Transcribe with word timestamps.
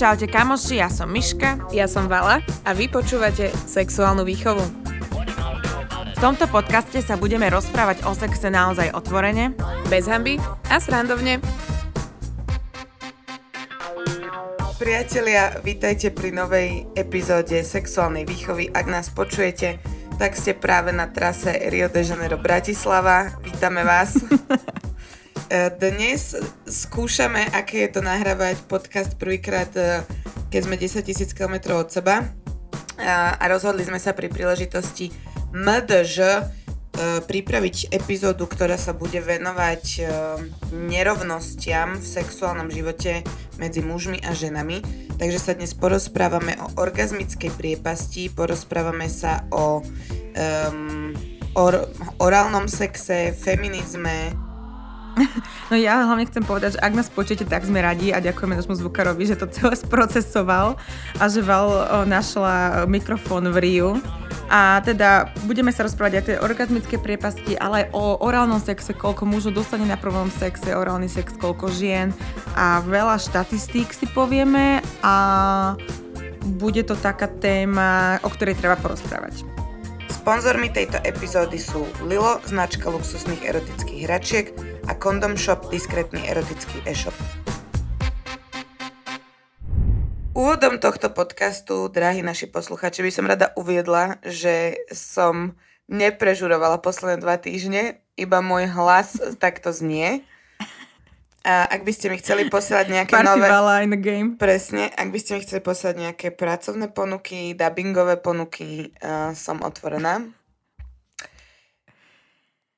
Čaute 0.00 0.24
kamoši, 0.32 0.80
ja 0.80 0.88
som 0.88 1.12
Miška. 1.12 1.68
Ja 1.68 1.84
som 1.84 2.08
Vala 2.08 2.40
a 2.64 2.70
vy 2.72 2.88
počúvate 2.88 3.52
Sexuálnu 3.52 4.24
výchovu. 4.24 4.64
V 6.16 6.18
tomto 6.24 6.48
podcaste 6.48 7.04
sa 7.04 7.20
budeme 7.20 7.52
rozprávať 7.52 8.00
o 8.08 8.16
sexe 8.16 8.48
naozaj 8.48 8.96
otvorene, 8.96 9.52
Bez 9.92 10.08
hamby 10.08 10.40
a 10.72 10.80
srandovne. 10.80 11.44
Priatelia, 14.80 15.60
vítajte 15.60 16.16
pri 16.16 16.32
novej 16.32 16.88
epizóde 16.96 17.60
sexuálnej 17.60 18.24
výchovy. 18.24 18.72
Ak 18.72 18.88
nás 18.88 19.12
počujete, 19.12 19.84
tak 20.16 20.32
ste 20.32 20.56
práve 20.56 20.96
na 20.96 21.12
trase 21.12 21.60
Rio 21.68 21.92
de 21.92 22.00
Janeiro 22.00 22.40
Bratislava. 22.40 23.36
Vítame 23.44 23.84
vás. 23.84 24.16
E, 25.46 25.70
Dnes 25.78 26.34
skúšame, 26.66 27.46
aké 27.54 27.86
je 27.86 27.90
to 27.94 28.00
nahrávať 28.02 28.66
podcast 28.66 29.14
prvýkrát, 29.14 29.70
e, 29.78 30.02
keď 30.50 30.60
sme 30.66 30.74
10 30.74 31.06
000 31.06 31.38
km 31.38 31.78
od 31.78 31.86
seba. 31.86 32.26
A 32.98 33.38
a 33.38 33.44
rozhodli 33.46 33.86
sme 33.86 34.02
sa 34.02 34.10
pri 34.10 34.26
príležitosti 34.26 35.14
MDŽ 35.54 36.16
e, 36.18 36.42
pripraviť 37.22 37.94
epizódu, 37.94 38.50
ktorá 38.50 38.74
sa 38.74 38.90
bude 38.90 39.22
venovať 39.22 39.84
e, 39.94 40.00
nerovnostiam 40.74 41.94
v 41.94 42.06
sexuálnom 42.06 42.66
živote 42.66 43.22
medzi 43.62 43.86
mužmi 43.86 44.18
a 44.26 44.34
ženami. 44.34 44.82
Takže 45.14 45.38
sa 45.38 45.54
dnes 45.54 45.78
porozprávame 45.78 46.58
o 46.58 46.66
orgazmickej 46.74 47.54
priepasti, 47.54 48.34
porozprávame 48.34 49.06
sa 49.06 49.46
o 49.54 49.80
um, 49.80 51.14
or, 51.56 51.88
orálnom 52.20 52.68
sexe, 52.68 53.32
feminizme, 53.32 54.45
No 55.66 55.74
ja 55.74 56.04
hlavne 56.04 56.28
chcem 56.28 56.44
povedať, 56.44 56.78
že 56.78 56.82
ak 56.84 56.92
nás 56.94 57.08
počujete, 57.08 57.48
tak 57.48 57.64
sme 57.64 57.82
radi 57.82 58.12
a 58.12 58.22
ďakujeme 58.22 58.54
našmu 58.54 58.76
zvukarovi, 58.78 59.24
že 59.26 59.40
to 59.40 59.50
celé 59.50 59.74
sprocesoval 59.84 60.76
a 61.18 61.24
že 61.26 61.40
Val 61.42 62.04
našla 62.06 62.84
mikrofón 62.86 63.50
v 63.50 63.56
Riu. 63.58 63.90
A 64.46 64.78
teda 64.86 65.34
budeme 65.42 65.74
sa 65.74 65.82
rozprávať 65.82 66.12
aj 66.14 66.22
o 66.22 66.26
tej 66.30 66.38
orgazmickej 66.38 66.98
priepasti, 67.02 67.52
ale 67.58 67.82
aj 67.82 67.98
o 67.98 68.22
orálnom 68.22 68.62
sexe, 68.62 68.94
koľko 68.94 69.26
mužov 69.26 69.58
dostane 69.58 69.82
na 69.82 69.98
prvom 69.98 70.30
sexe, 70.30 70.70
orálny 70.70 71.10
sex, 71.10 71.34
koľko 71.34 71.66
žien 71.74 72.14
a 72.54 72.78
veľa 72.86 73.18
štatistík 73.18 73.90
si 73.90 74.06
povieme 74.06 74.86
a 75.02 75.14
bude 76.62 76.86
to 76.86 76.94
taká 76.94 77.26
téma, 77.26 78.22
o 78.22 78.30
ktorej 78.30 78.54
treba 78.54 78.78
porozprávať. 78.78 79.42
Sponzormi 80.14 80.70
tejto 80.70 81.02
epizódy 81.02 81.58
sú 81.58 81.82
Lilo, 82.06 82.38
značka 82.46 82.86
luxusných 82.86 83.42
erotických 83.46 84.00
hračiek 84.06 84.46
a 84.86 84.94
Condom 84.94 85.34
Shop, 85.34 85.66
diskrétny 85.70 86.22
erotický 86.30 86.78
e-shop. 86.86 87.14
Úvodom 90.36 90.78
tohto 90.78 91.10
podcastu, 91.10 91.90
drahí 91.90 92.22
naši 92.22 92.46
posluchači, 92.46 93.02
by 93.02 93.10
som 93.10 93.26
rada 93.26 93.50
uviedla, 93.58 94.22
že 94.22 94.78
som 94.94 95.58
neprežurovala 95.90 96.78
posledné 96.78 97.18
dva 97.18 97.34
týždne, 97.40 97.98
iba 98.14 98.38
môj 98.38 98.70
hlas 98.70 99.18
takto 99.42 99.74
znie. 99.74 100.22
A 101.46 101.62
ak 101.70 101.86
by 101.86 101.92
ste 101.94 102.10
mi 102.10 102.18
chceli 102.18 102.50
posielať 102.50 102.86
nejaké 102.90 103.14
Party 103.14 103.26
nové... 103.26 103.46
In 103.86 103.94
the 103.94 104.02
game. 104.02 104.28
Presne, 104.34 104.90
ak 104.90 105.14
by 105.14 105.18
ste 105.22 105.38
mi 105.38 105.40
chceli 105.46 105.62
poslať 105.62 105.94
nejaké 105.94 106.34
pracovné 106.34 106.90
ponuky, 106.90 107.54
dubbingové 107.54 108.18
ponuky, 108.18 108.90
uh, 108.98 109.30
som 109.30 109.62
otvorená. 109.62 110.26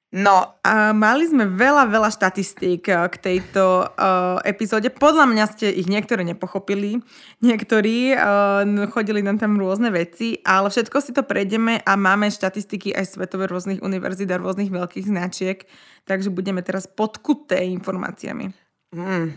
No, 0.09 0.57
A 0.65 0.97
mali 0.97 1.29
sme 1.29 1.45
veľa, 1.45 1.93
veľa 1.93 2.09
štatistík 2.09 2.89
eh, 2.89 2.97
k 3.13 3.17
tejto 3.21 3.93
uh, 3.93 4.41
epizóde. 4.41 4.89
Podľa 4.89 5.29
mňa 5.29 5.45
ste 5.53 5.69
ich 5.69 5.85
niektoré 5.85 6.25
nepochopili. 6.25 7.05
Niektorí 7.45 8.17
uh, 8.17 8.65
chodili 8.89 9.21
nám 9.21 9.37
tam 9.37 9.61
rôzne 9.61 9.93
veci, 9.93 10.41
ale 10.49 10.73
všetko 10.73 10.97
si 11.05 11.13
to 11.13 11.29
prejdeme 11.29 11.85
a 11.85 11.93
máme 12.01 12.33
štatistiky 12.33 12.97
aj 12.97 13.21
svetové 13.21 13.53
rôznych 13.53 13.85
univerzít 13.85 14.33
a 14.33 14.41
rôznych 14.41 14.73
veľkých 14.73 15.13
značiek, 15.13 15.69
takže 16.09 16.33
budeme 16.33 16.65
teraz 16.65 16.89
podkuté 16.89 17.69
informáciami. 17.69 18.49
mm, 18.97 19.29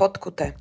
podkuté. 0.00 0.56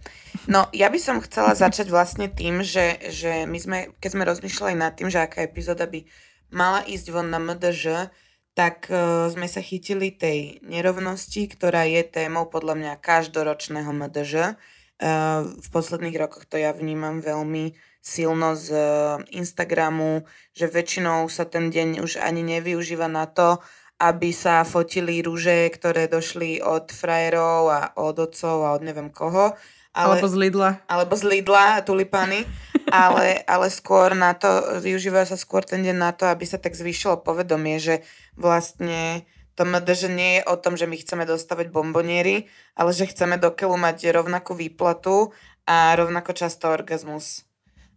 No, 0.51 0.67
ja 0.75 0.91
by 0.91 1.00
som 1.00 1.23
chcela 1.23 1.56
začať 1.63 1.88
vlastne 1.88 2.27
tým, 2.27 2.59
že, 2.59 3.00
že 3.07 3.47
my 3.47 3.56
sme, 3.56 3.77
keď 4.03 4.09
sme 4.19 4.27
rozmýšľali 4.27 4.75
nad 4.75 5.00
tým, 5.00 5.07
že 5.07 5.23
aká 5.23 5.47
epizóda 5.47 5.88
by 5.88 6.03
mala 6.51 6.83
ísť 6.83 7.07
von 7.07 7.31
na 7.31 7.39
MDŽ, 7.39 8.11
tak 8.59 8.91
uh, 8.91 9.31
sme 9.31 9.47
sa 9.47 9.63
chytili 9.63 10.11
tej 10.11 10.59
nerovnosti, 10.67 11.47
ktorá 11.47 11.87
je 11.87 12.03
témou 12.03 12.51
podľa 12.51 12.75
mňa 12.75 12.93
každoročného 12.99 13.87
MDŽ. 13.95 14.59
Uh, 14.99 15.55
v 15.55 15.67
posledných 15.71 16.19
rokoch 16.19 16.43
to 16.43 16.59
ja 16.59 16.75
vnímam 16.75 17.23
veľmi 17.23 17.71
silno 18.03 18.59
z 18.59 18.67
uh, 18.75 18.83
Instagramu, 19.31 20.27
že 20.51 20.67
väčšinou 20.67 21.31
sa 21.31 21.47
ten 21.47 21.71
deň 21.71 22.03
už 22.03 22.19
ani 22.19 22.43
nevyužíva 22.43 23.07
na 23.07 23.31
to, 23.31 23.63
aby 23.95 24.35
sa 24.35 24.67
fotili 24.67 25.23
rúže, 25.23 25.71
ktoré 25.71 26.11
došli 26.11 26.59
od 26.59 26.91
frajerov 26.91 27.71
a 27.71 27.81
od 27.95 28.27
otcov 28.27 28.67
a 28.67 28.75
od 28.75 28.83
neviem 28.83 29.07
koho. 29.07 29.55
Ale... 29.95 30.19
Alebo 30.19 30.27
z 30.27 30.35
Lidla. 30.35 30.69
alebo 30.85 31.15
z 31.15 31.23
Lidla, 31.25 31.79
tulipany, 31.87 32.43
ale, 32.91 33.41
ale 33.45 33.67
skôr 33.69 34.13
na 34.17 34.33
to, 34.33 34.81
využíva 34.83 35.25
sa 35.25 35.38
skôr 35.39 35.66
ten 35.66 35.81
deň 35.85 35.97
na 35.97 36.11
to, 36.11 36.27
aby 36.27 36.45
sa 36.45 36.57
tak 36.59 36.75
zvýšilo 36.75 37.22
povedomie, 37.22 37.79
že 37.79 38.01
vlastne 38.35 39.23
to 39.59 39.67
MDŽ 39.67 40.07
nie 40.07 40.39
je 40.39 40.47
o 40.47 40.55
tom, 40.55 40.79
že 40.79 40.88
my 40.88 40.95
chceme 40.95 41.27
dostavať 41.27 41.67
bomboniery, 41.67 42.47
ale 42.79 42.95
že 42.95 43.11
chceme 43.11 43.35
do 43.35 43.51
keľu 43.51 43.75
mať 43.75 44.16
rovnakú 44.16 44.55
výplatu 44.55 45.35
a 45.67 45.91
rovnako 46.00 46.31
často 46.31 46.72
orgazmus. 46.72 47.44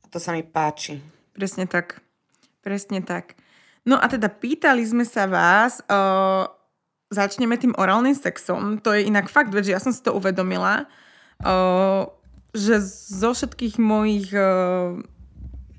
A 0.03 0.11
to 0.11 0.19
sa 0.19 0.35
mi 0.35 0.43
páči. 0.43 0.99
Presne 1.31 1.71
tak. 1.71 2.03
Presne 2.67 2.99
tak. 3.07 3.39
No 3.87 3.95
a 3.95 4.11
teda 4.11 4.27
pýtali 4.27 4.83
sme 4.83 5.07
sa 5.07 5.31
vás, 5.31 5.83
o, 5.87 6.51
začneme 7.15 7.55
tým 7.59 7.75
orálnym 7.79 8.15
sexom. 8.15 8.83
To 8.83 8.95
je 8.95 9.07
inak 9.07 9.31
fakt, 9.31 9.55
že 9.55 9.75
ja 9.75 9.79
som 9.79 9.95
si 9.95 10.03
to 10.03 10.15
uvedomila, 10.15 10.91
o, 11.47 12.11
že 12.53 12.85
zo 12.85 13.33
všetkých 13.33 13.81
mojich 13.81 14.29
o, 14.37 15.01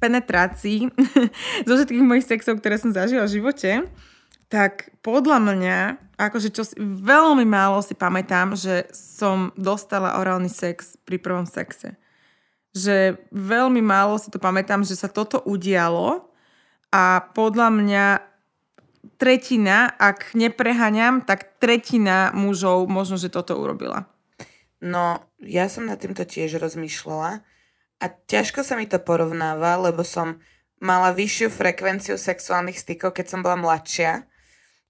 penetrácií, 0.02 0.90
zo 1.70 1.74
všetkých 1.78 2.04
mojich 2.04 2.28
sexov, 2.28 2.60
ktoré 2.60 2.76
som 2.82 2.92
zažila 2.92 3.30
v 3.30 3.36
živote, 3.40 3.72
tak 4.52 4.94
podľa 5.02 5.42
mňa, 5.42 5.78
akože 6.20 6.50
čo 6.54 6.62
si, 6.62 6.78
veľmi 6.82 7.46
málo 7.46 7.82
si 7.82 7.98
pamätám, 7.98 8.54
že 8.54 8.86
som 8.94 9.50
dostala 9.58 10.22
orálny 10.22 10.52
sex 10.52 10.94
pri 11.02 11.18
prvom 11.18 11.50
sexe. 11.50 11.98
Že 12.78 13.18
veľmi 13.34 13.82
málo 13.82 14.22
si 14.22 14.30
to 14.30 14.38
pamätám, 14.38 14.86
že 14.86 14.94
sa 14.94 15.10
toto 15.10 15.42
udialo 15.42 16.30
a 16.94 17.26
podľa 17.34 17.70
mňa 17.74 18.06
tretina, 19.18 19.90
ak 19.98 20.38
nepreháňam, 20.38 21.26
tak 21.26 21.58
tretina 21.58 22.30
mužov 22.38 22.86
možno, 22.86 23.18
že 23.18 23.34
toto 23.34 23.58
urobila. 23.58 24.06
No, 24.84 25.24
ja 25.40 25.72
som 25.72 25.88
nad 25.88 25.96
týmto 25.96 26.28
tiež 26.28 26.60
rozmýšľala 26.60 27.40
a 28.04 28.06
ťažko 28.28 28.68
sa 28.68 28.76
mi 28.76 28.84
to 28.84 29.00
porovnáva, 29.00 29.80
lebo 29.80 30.04
som 30.04 30.44
mala 30.84 31.16
vyššiu 31.16 31.48
frekvenciu 31.48 32.20
sexuálnych 32.20 32.76
stykov, 32.76 33.16
keď 33.16 33.26
som 33.32 33.40
bola 33.40 33.56
mladšia. 33.56 34.28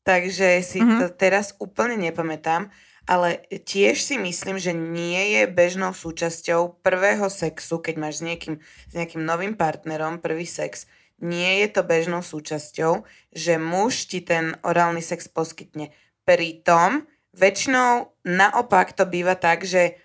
Takže 0.01 0.65
si 0.65 0.81
Mhm. 0.81 0.83
mm-hmm. 0.83 0.99
to 0.99 1.07
teraz 1.13 1.53
úplne 1.61 1.95
nepamätám, 1.95 2.73
ale 3.05 3.45
tiež 3.47 4.01
si 4.01 4.17
myslím, 4.17 4.57
že 4.57 4.73
nie 4.73 5.37
je 5.37 5.43
bežnou 5.47 5.93
súčasťou 5.93 6.81
prvého 6.81 7.29
sexu, 7.29 7.79
keď 7.79 7.95
máš 8.01 8.19
s 8.19 8.25
niekým, 8.25 8.55
s 8.63 8.93
nejakým 8.97 9.21
novým 9.23 9.53
partnerom 9.53 10.19
prvý 10.19 10.49
sex, 10.49 10.89
nie 11.23 11.63
je 11.63 11.67
to 11.71 11.87
bežnou 11.87 12.19
súčasťou, 12.19 13.07
že 13.31 13.55
muž 13.61 14.11
ti 14.11 14.19
ten 14.19 14.59
orálny 14.65 14.99
sex 14.99 15.31
poskytne. 15.31 15.93
Pritom 16.27 17.07
väčšinou 17.33 18.13
naopak 18.23 18.94
to 18.94 19.05
býva 19.05 19.35
tak, 19.35 19.66
že 19.66 19.97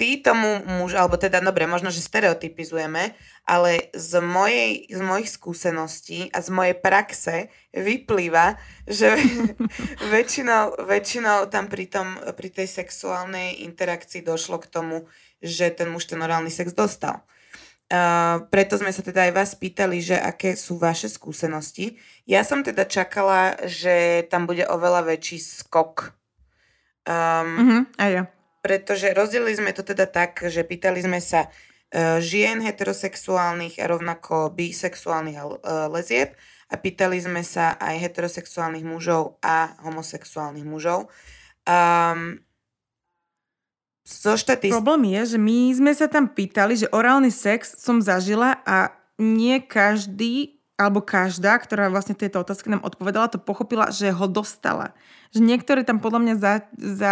ty 0.00 0.16
tomu 0.16 0.64
muž, 0.64 0.96
alebo 0.96 1.20
teda, 1.20 1.44
dobre, 1.44 1.68
možno, 1.68 1.92
že 1.92 2.00
stereotypizujeme, 2.00 3.12
ale 3.44 3.92
z, 3.92 4.24
mojej, 4.24 4.88
z 4.88 5.00
mojich 5.04 5.28
skúseností 5.28 6.32
a 6.32 6.40
z 6.40 6.48
mojej 6.48 6.72
praxe 6.80 7.52
vyplýva, 7.76 8.56
že 8.88 9.12
väčšinou, 10.14 10.88
väčšinou 10.88 11.52
tam 11.52 11.68
pri, 11.68 11.84
tom, 11.92 12.16
pri 12.16 12.48
tej 12.48 12.80
sexuálnej 12.80 13.60
interakcii 13.68 14.24
došlo 14.24 14.56
k 14.64 14.72
tomu, 14.72 15.04
že 15.44 15.68
ten 15.68 15.92
muž 15.92 16.08
ten 16.08 16.16
orálny 16.16 16.48
sex 16.48 16.72
dostal. 16.72 17.20
Uh, 17.90 18.46
preto 18.48 18.78
sme 18.78 18.94
sa 18.94 19.02
teda 19.02 19.28
aj 19.28 19.32
vás 19.34 19.52
pýtali, 19.58 19.98
že 20.00 20.16
aké 20.16 20.56
sú 20.56 20.80
vaše 20.80 21.10
skúsenosti. 21.10 22.00
Ja 22.22 22.46
som 22.46 22.64
teda 22.64 22.86
čakala, 22.86 23.58
že 23.66 24.24
tam 24.32 24.46
bude 24.48 24.64
oveľa 24.64 25.10
väčší 25.12 25.42
skok. 25.42 26.19
Um, 27.08 27.48
Mhm, 27.56 27.78
a 27.96 28.04
ja. 28.12 28.22
pretože 28.60 29.16
rozdelili 29.16 29.56
sme 29.56 29.72
to 29.72 29.80
teda 29.80 30.04
tak, 30.04 30.44
že 30.46 30.60
pýtali 30.62 31.00
sme 31.00 31.16
sa 31.18 31.48
uh, 31.48 32.20
žien 32.20 32.60
heterosexuálnych 32.60 33.80
a 33.80 33.88
rovnako 33.88 34.52
bisexuálnych 34.52 35.36
a 35.40 35.44
uh, 35.48 35.56
lezieb 35.88 36.36
a 36.70 36.74
pýtali 36.76 37.18
sme 37.18 37.42
sa 37.42 37.74
aj 37.80 37.98
heterosexuálnych 37.98 38.84
mužov 38.84 39.40
a 39.40 39.74
homosexuálnych 39.82 40.68
mužov. 40.68 41.08
Um, 41.64 42.44
zo 44.04 44.36
štatist... 44.36 44.76
Problém 44.76 45.16
je, 45.16 45.34
že 45.34 45.38
my 45.40 45.58
sme 45.72 45.92
sa 45.96 46.06
tam 46.06 46.28
pýtali, 46.30 46.78
že 46.78 46.92
orálny 46.92 47.32
sex 47.32 47.80
som 47.80 47.98
zažila 48.04 48.60
a 48.68 48.92
nie 49.18 49.58
každý 49.64 50.59
alebo 50.80 51.04
každá, 51.04 51.60
ktorá 51.60 51.92
vlastne 51.92 52.16
tieto 52.16 52.40
otázky 52.40 52.72
nám 52.72 52.80
odpovedala, 52.80 53.28
to 53.28 53.36
pochopila, 53.36 53.92
že 53.92 54.08
ho 54.08 54.24
dostala. 54.24 54.96
Že 55.36 55.44
niektorí 55.44 55.84
tam 55.84 56.00
podľa 56.00 56.20
mňa 56.24 56.34
za, 56.40 56.52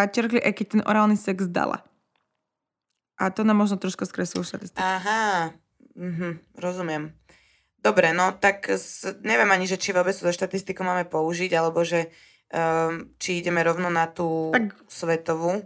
aj 0.09 0.53
keď 0.57 0.67
ten 0.73 0.83
orálny 0.89 1.21
sex 1.21 1.45
dala. 1.45 1.85
A 3.21 3.29
to 3.29 3.45
nám 3.45 3.61
možno 3.61 3.77
trošku 3.77 4.09
skreslilo 4.09 4.41
štatistiku. 4.41 4.81
Aha, 4.81 5.53
mhm, 5.93 6.41
rozumiem. 6.57 7.13
Dobre, 7.85 8.17
no 8.17 8.33
tak 8.33 8.73
s, 8.73 9.05
neviem 9.21 9.51
ani, 9.53 9.69
že 9.69 9.77
či 9.77 9.93
vôbec 9.93 10.17
to 10.17 10.33
štatistiku 10.33 10.81
máme 10.83 11.05
použiť, 11.05 11.53
alebo 11.53 11.85
že 11.85 12.09
um, 12.51 13.13
či 13.21 13.45
ideme 13.45 13.61
rovno 13.63 13.93
na 13.93 14.09
tú 14.09 14.51
tak, 14.51 14.75
svetovú. 14.89 15.63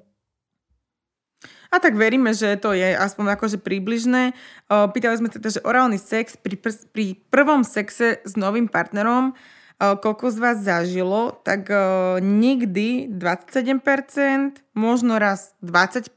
A 1.72 1.80
tak 1.80 1.96
veríme, 1.96 2.36
že 2.36 2.60
to 2.60 2.76
je 2.76 2.92
aspoň 2.92 3.32
akože 3.40 3.56
príbližné. 3.56 4.36
Pýtali 4.68 5.16
sme 5.16 5.32
teda, 5.32 5.48
že 5.48 5.64
orálny 5.64 5.96
sex 5.96 6.36
pri, 6.36 6.60
pr- 6.60 6.84
pri 6.92 7.16
prvom 7.32 7.64
sexe 7.64 8.20
s 8.20 8.36
novým 8.36 8.68
partnerom, 8.68 9.32
koľko 9.80 10.28
z 10.28 10.38
vás 10.38 10.60
zažilo, 10.60 11.40
tak 11.40 11.72
nikdy 12.20 13.08
27%, 13.08 14.60
možno 14.76 15.16
raz 15.16 15.56
20%, 15.64 16.12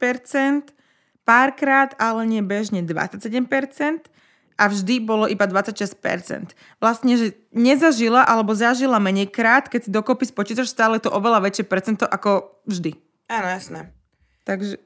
párkrát, 1.24 1.96
ale 1.98 2.28
nie 2.28 2.44
bežne 2.44 2.84
27%, 2.84 4.12
a 4.56 4.72
vždy 4.72 5.04
bolo 5.04 5.28
iba 5.28 5.44
26%. 5.48 6.56
Vlastne, 6.80 7.14
že 7.20 7.36
nezažila 7.52 8.24
alebo 8.24 8.56
zažila 8.56 9.04
menej 9.04 9.28
krát, 9.28 9.68
keď 9.68 9.88
si 9.88 9.92
dokopy 9.92 10.32
spočítaš, 10.32 10.72
stále 10.72 11.00
to 11.04 11.12
oveľa 11.12 11.44
väčšie 11.44 11.68
percento 11.68 12.08
ako 12.08 12.64
vždy. 12.64 12.96
Áno, 13.28 13.48
jasné. 13.52 13.92
Takže... 14.48 14.80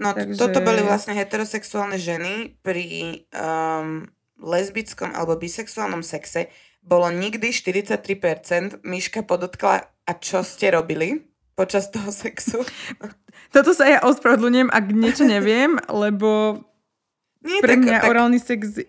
No, 0.00 0.16
takže... 0.16 0.40
toto 0.40 0.64
boli 0.64 0.80
vlastne 0.80 1.12
heterosexuálne 1.12 2.00
ženy 2.00 2.56
pri 2.64 3.20
um, 3.36 4.08
lesbickom 4.40 5.12
alebo 5.12 5.36
bisexuálnom 5.36 6.00
sexe. 6.00 6.48
Bolo 6.80 7.12
nikdy 7.12 7.52
43%. 7.52 8.80
Myška 8.80 9.20
podotkla, 9.28 9.84
a 10.08 10.12
čo 10.16 10.40
ste 10.40 10.72
robili 10.72 11.28
počas 11.52 11.92
toho 11.92 12.08
sexu? 12.08 12.64
Toto 13.54 13.76
sa 13.76 13.86
ja 13.86 13.98
ospravedlňujem, 14.02 14.72
ak 14.72 14.84
niečo 14.90 15.28
neviem, 15.28 15.76
lebo 15.92 16.64
nie, 17.46 17.60
Pre 17.60 17.76
tak, 17.76 17.82
mňa 17.84 17.98
tak... 18.00 18.08
orálny 18.08 18.38
sex, 18.40 18.80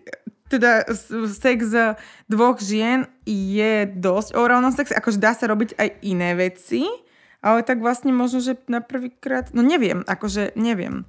teda 0.48 0.88
sex 1.28 1.60
dvoch 2.26 2.58
žien 2.58 3.04
je 3.28 3.84
dosť 3.84 4.32
orálny 4.32 4.72
sex, 4.72 4.96
akože 4.96 5.20
dá 5.20 5.36
sa 5.36 5.44
robiť 5.48 5.76
aj 5.76 5.88
iné 6.08 6.32
veci, 6.32 6.88
ale 7.42 7.66
tak 7.66 7.82
vlastne 7.82 8.14
možno, 8.14 8.38
že 8.38 8.56
na 8.70 8.78
prvýkrát, 8.78 9.50
no 9.50 9.60
neviem, 9.60 10.06
akože 10.06 10.54
neviem. 10.54 11.04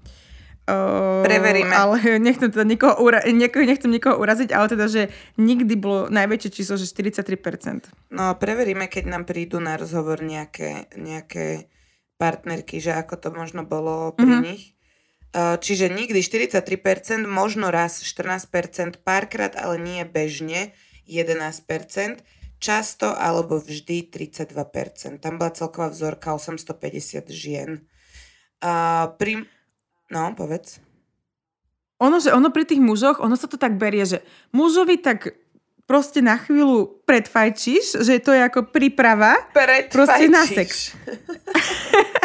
Uh, 0.63 1.27
Preveríme. 1.27 1.75
Ale 1.75 1.99
nechcem 2.27 2.49
teda 2.49 2.63
nikoho, 2.65 2.95
ura- 2.99 3.23
niekoho, 3.27 3.67
nechcem 3.67 3.91
nikoho 3.91 4.17
uraziť, 4.17 4.49
ale 4.51 4.65
teda, 4.71 4.85
že 4.89 5.01
nikdy 5.37 5.75
bolo 5.77 6.07
najväčšie 6.07 6.49
číslo, 6.49 6.75
že 6.79 6.89
43%. 6.89 8.15
No 8.15 8.33
preveríme, 8.35 8.87
keď 8.87 9.03
nám 9.11 9.23
prídu 9.29 9.59
na 9.59 9.75
rozhovor 9.75 10.23
nejaké, 10.23 10.87
nejaké 10.95 11.67
partnerky, 12.15 12.79
že 12.79 12.95
ako 12.95 13.15
to 13.19 13.29
možno 13.35 13.67
bolo 13.67 14.15
pri 14.15 14.25
mm-hmm. 14.25 14.43
nich. 14.47 14.73
Eh, 15.33 15.57
čiže 15.57 15.89
nikdy 15.89 16.21
43%, 16.21 17.25
možno 17.25 17.73
raz 17.73 18.05
14%, 18.05 19.01
párkrát, 19.01 19.57
ale 19.57 19.81
nie 19.81 20.05
bežne 20.05 20.77
11%, 21.09 22.21
často 22.63 23.11
alebo 23.11 23.59
vždy 23.59 24.07
32%. 24.07 25.19
Tam 25.19 25.35
bola 25.35 25.51
celková 25.51 25.91
vzorka 25.91 26.31
850 26.31 27.27
žien. 27.27 27.83
A 28.63 29.11
pri... 29.19 29.43
No, 30.07 30.31
povedz. 30.31 30.79
Ono, 31.99 32.23
že 32.23 32.31
ono 32.31 32.47
pri 32.55 32.63
tých 32.63 32.79
mužoch, 32.79 33.19
ono 33.19 33.35
sa 33.35 33.51
to 33.51 33.59
tak 33.59 33.75
berie, 33.75 34.07
že 34.07 34.23
mužovi 34.55 35.03
tak 35.03 35.35
proste 35.83 36.23
na 36.23 36.39
chvíľu 36.39 37.03
predfajčíš, 37.03 37.99
že 37.99 38.23
to 38.23 38.31
je 38.31 38.41
ako 38.47 38.71
príprava 38.71 39.35
proste 39.91 40.31
na 40.31 40.47
sex. 40.47 40.95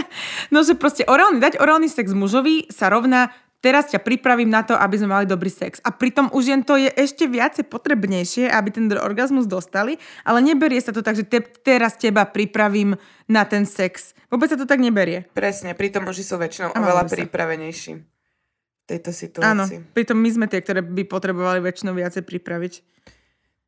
No, 0.48 0.64
že 0.64 0.74
proste 0.74 1.04
orálny, 1.04 1.38
dať 1.38 1.60
orálny 1.60 1.92
sex 1.92 2.16
mužovi 2.16 2.72
sa 2.72 2.88
rovná 2.88 3.30
teraz 3.58 3.90
ťa 3.90 4.02
pripravím 4.02 4.50
na 4.50 4.62
to, 4.62 4.74
aby 4.78 4.94
sme 4.98 5.10
mali 5.14 5.26
dobrý 5.26 5.50
sex. 5.50 5.82
A 5.82 5.90
pritom 5.90 6.30
už 6.30 6.44
jen 6.50 6.62
to 6.62 6.78
je 6.78 6.90
ešte 6.90 7.26
viacej 7.26 7.66
potrebnejšie, 7.66 8.50
aby 8.50 8.68
ten 8.70 8.86
orgazmus 8.94 9.50
dostali, 9.50 9.98
ale 10.22 10.38
neberie 10.42 10.78
sa 10.78 10.94
to 10.94 11.02
tak, 11.02 11.18
že 11.18 11.26
te, 11.26 11.42
teraz 11.42 11.98
teba 11.98 12.26
pripravím 12.26 12.94
na 13.26 13.42
ten 13.44 13.66
sex. 13.66 14.14
Vôbec 14.30 14.50
sa 14.50 14.58
to 14.58 14.68
tak 14.68 14.78
neberie. 14.78 15.26
Presne, 15.34 15.74
pritom 15.74 16.06
muži 16.06 16.22
sú 16.22 16.38
väčšinou 16.38 16.76
oveľa 16.76 17.08
pripravenejší 17.10 17.92
v 17.98 18.84
tejto 18.86 19.10
situácii. 19.10 19.50
Áno, 19.52 19.64
pritom 19.92 20.16
my 20.16 20.30
sme 20.32 20.46
tie, 20.46 20.62
ktoré 20.62 20.80
by 20.80 21.04
potrebovali 21.04 21.60
väčšinou 21.60 21.92
viacej 21.92 22.24
pripraviť. 22.24 22.74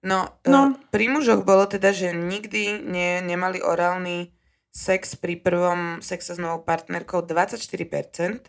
No, 0.01 0.33
no. 0.49 0.61
E, 0.73 0.89
pri 0.89 1.13
mužoch 1.13 1.45
bolo 1.45 1.69
teda, 1.69 1.93
že 1.93 2.17
nikdy 2.17 2.81
ne, 2.81 3.21
nemali 3.21 3.61
orálny 3.61 4.33
sex 4.73 5.19
pri 5.19 5.37
prvom 5.37 6.01
sexe 6.01 6.39
s 6.39 6.41
novou 6.41 6.65
partnerkou 6.65 7.21
24%, 7.27 8.49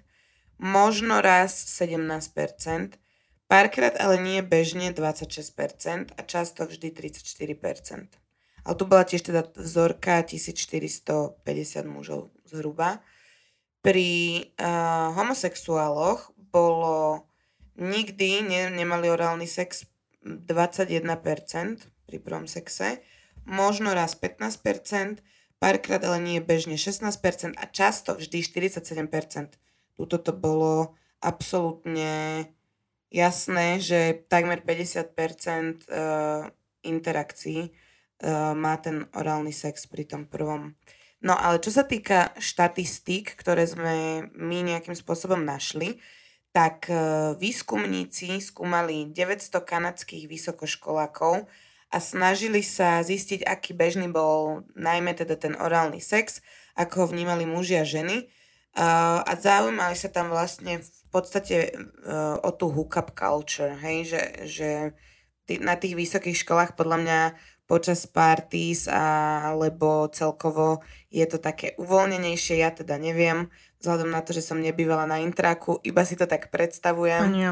možno 0.62 1.26
raz 1.26 1.58
17%, 1.82 3.02
párkrát 3.50 3.98
ale 3.98 4.22
nie 4.22 4.40
bežne 4.46 4.94
26% 4.94 6.14
a 6.14 6.22
často 6.22 6.70
vždy 6.70 6.94
34%. 6.94 8.22
Ale 8.62 8.76
tu 8.78 8.86
bola 8.86 9.02
tiež 9.02 9.26
teda 9.26 9.42
vzorka 9.58 10.22
1450 10.22 11.42
mužov 11.90 12.30
zhruba. 12.46 13.02
Pri 13.82 14.46
uh, 14.62 15.18
homosexuáloch 15.18 16.30
bolo 16.38 17.26
nikdy 17.82 18.46
ne, 18.46 18.62
nemali 18.70 19.10
orálny 19.10 19.50
sex 19.50 19.90
21% 20.22 21.10
pri 22.06 22.18
prvom 22.22 22.46
sexe, 22.46 23.02
možno 23.50 23.98
raz 23.98 24.14
15%, 24.14 25.26
párkrát, 25.58 26.02
ale 26.06 26.22
nie 26.22 26.38
bežne 26.38 26.78
16% 26.78 27.58
a 27.58 27.66
často 27.66 28.14
vždy 28.14 28.46
47%. 28.46 29.58
Tuto 30.02 30.18
to 30.18 30.34
bolo 30.34 30.98
absolútne 31.22 32.50
jasné, 33.14 33.78
že 33.78 34.26
takmer 34.26 34.66
50% 34.66 35.86
uh, 35.86 36.50
interakcií 36.82 37.70
uh, 37.70 38.58
má 38.58 38.82
ten 38.82 39.06
orálny 39.14 39.54
sex 39.54 39.86
pri 39.86 40.10
tom 40.10 40.26
prvom. 40.26 40.74
No 41.22 41.38
ale 41.38 41.62
čo 41.62 41.70
sa 41.70 41.86
týka 41.86 42.34
štatistík, 42.42 43.38
ktoré 43.38 43.70
sme 43.70 44.26
my 44.34 44.66
nejakým 44.66 44.98
spôsobom 44.98 45.46
našli, 45.46 46.02
tak 46.50 46.90
uh, 46.90 47.38
výskumníci 47.38 48.42
skúmali 48.42 49.14
900 49.14 49.54
kanadských 49.62 50.26
vysokoškolákov 50.26 51.46
a 51.94 51.98
snažili 52.02 52.66
sa 52.66 53.06
zistiť, 53.06 53.46
aký 53.46 53.78
bežný 53.78 54.10
bol 54.10 54.66
najmä 54.74 55.14
teda 55.14 55.38
ten 55.38 55.54
orálny 55.60 56.02
sex, 56.02 56.42
ako 56.74 57.06
ho 57.06 57.08
vnímali 57.14 57.46
muži 57.46 57.78
a 57.78 57.86
ženy. 57.86 58.32
A, 58.72 59.28
zaujímali 59.36 60.00
sa 60.00 60.08
tam 60.08 60.32
vlastne 60.32 60.80
v 60.80 61.06
podstate 61.12 61.76
uh, 61.76 62.40
o 62.40 62.56
tú 62.56 62.72
hookup 62.72 63.12
culture, 63.12 63.76
hej, 63.84 64.08
že, 64.08 64.24
že 64.48 64.70
na 65.60 65.76
tých 65.76 66.00
vysokých 66.00 66.48
školách 66.48 66.80
podľa 66.80 66.98
mňa 67.04 67.20
počas 67.68 68.08
parties 68.08 68.88
alebo 68.88 70.08
celkovo 70.12 70.84
je 71.12 71.24
to 71.28 71.40
také 71.40 71.76
uvoľnenejšie, 71.76 72.64
ja 72.64 72.72
teda 72.72 72.96
neviem, 72.96 73.52
vzhľadom 73.84 74.12
na 74.12 74.24
to, 74.24 74.32
že 74.32 74.44
som 74.44 74.60
nebývala 74.60 75.04
na 75.04 75.20
intraku, 75.24 75.80
iba 75.84 76.04
si 76.08 76.16
to 76.16 76.28
tak 76.28 76.52
predstavujem. 76.52 77.28
Ania. 77.32 77.52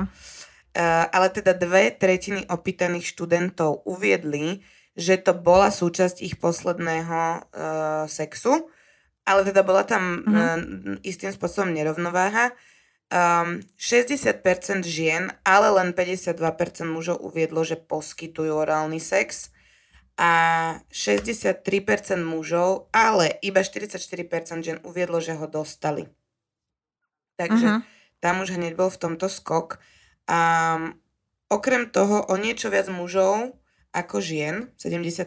Eh, 0.69 1.05
ale 1.09 1.33
teda 1.33 1.57
dve 1.57 1.89
tretiny 1.89 2.45
opýtaných 2.45 3.09
študentov 3.11 3.83
uviedli, 3.89 4.61
že 4.93 5.17
to 5.17 5.33
bola 5.33 5.71
súčasť 5.71 6.19
ich 6.19 6.35
posledného 6.43 7.19
uh, 7.39 8.03
sexu, 8.03 8.67
ale 9.29 9.45
teda 9.45 9.61
bola 9.61 9.85
tam 9.85 10.25
uh-huh. 10.25 10.33
uh, 10.33 11.05
istým 11.05 11.29
spôsobom 11.29 11.69
nerovnováha. 11.69 12.57
Um, 13.13 13.61
60% 13.77 14.41
žien, 14.85 15.29
ale 15.45 15.69
len 15.69 15.93
52% 15.93 16.33
mužov 16.89 17.21
uviedlo, 17.21 17.61
že 17.61 17.77
poskytujú 17.77 18.53
orálny 18.53 18.97
sex 18.97 19.53
a 20.17 20.33
63% 20.89 21.61
mužov, 22.25 22.89
ale 22.89 23.37
iba 23.45 23.61
44% 23.61 24.65
žien 24.65 24.77
uviedlo, 24.81 25.21
že 25.21 25.37
ho 25.37 25.45
dostali. 25.45 26.09
Takže 27.37 27.81
uh-huh. 27.81 27.85
tam 28.17 28.41
už 28.41 28.57
hneď 28.57 28.73
bol 28.73 28.89
v 28.89 28.97
tomto 28.97 29.29
skok. 29.29 29.77
A 30.29 30.41
okrem 31.49 31.89
toho 31.89 32.25
o 32.29 32.35
niečo 32.37 32.69
viac 32.73 32.89
mužov 32.89 33.57
ako 33.89 34.21
žien, 34.21 34.69
73% 34.77 35.25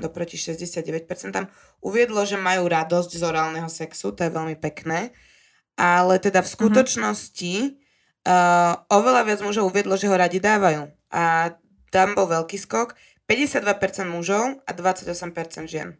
oproti 0.00 0.40
69%, 0.40 1.28
tam 1.28 1.52
uviedlo, 1.84 2.24
že 2.24 2.40
majú 2.40 2.64
radosť 2.64 3.10
z 3.12 3.22
orálneho 3.22 3.68
sexu, 3.68 4.16
to 4.16 4.24
je 4.24 4.32
veľmi 4.32 4.56
pekné, 4.56 5.12
ale 5.76 6.16
teda 6.16 6.40
v 6.40 6.48
mhm. 6.48 6.54
skutočnosti 6.56 7.54
mm-hmm. 7.68 8.28
uh, 8.28 8.72
oveľa 8.88 9.22
viac 9.28 9.40
mužov 9.44 9.68
uviedlo, 9.68 9.94
že 10.00 10.08
ho 10.08 10.16
radi 10.16 10.40
dávajú. 10.40 10.88
A 11.12 11.56
tam 11.88 12.12
bol 12.16 12.28
veľký 12.28 12.56
skok, 12.60 12.96
52% 13.28 14.08
mužov 14.08 14.60
a 14.64 14.70
28% 14.72 15.68
žien. 15.68 15.96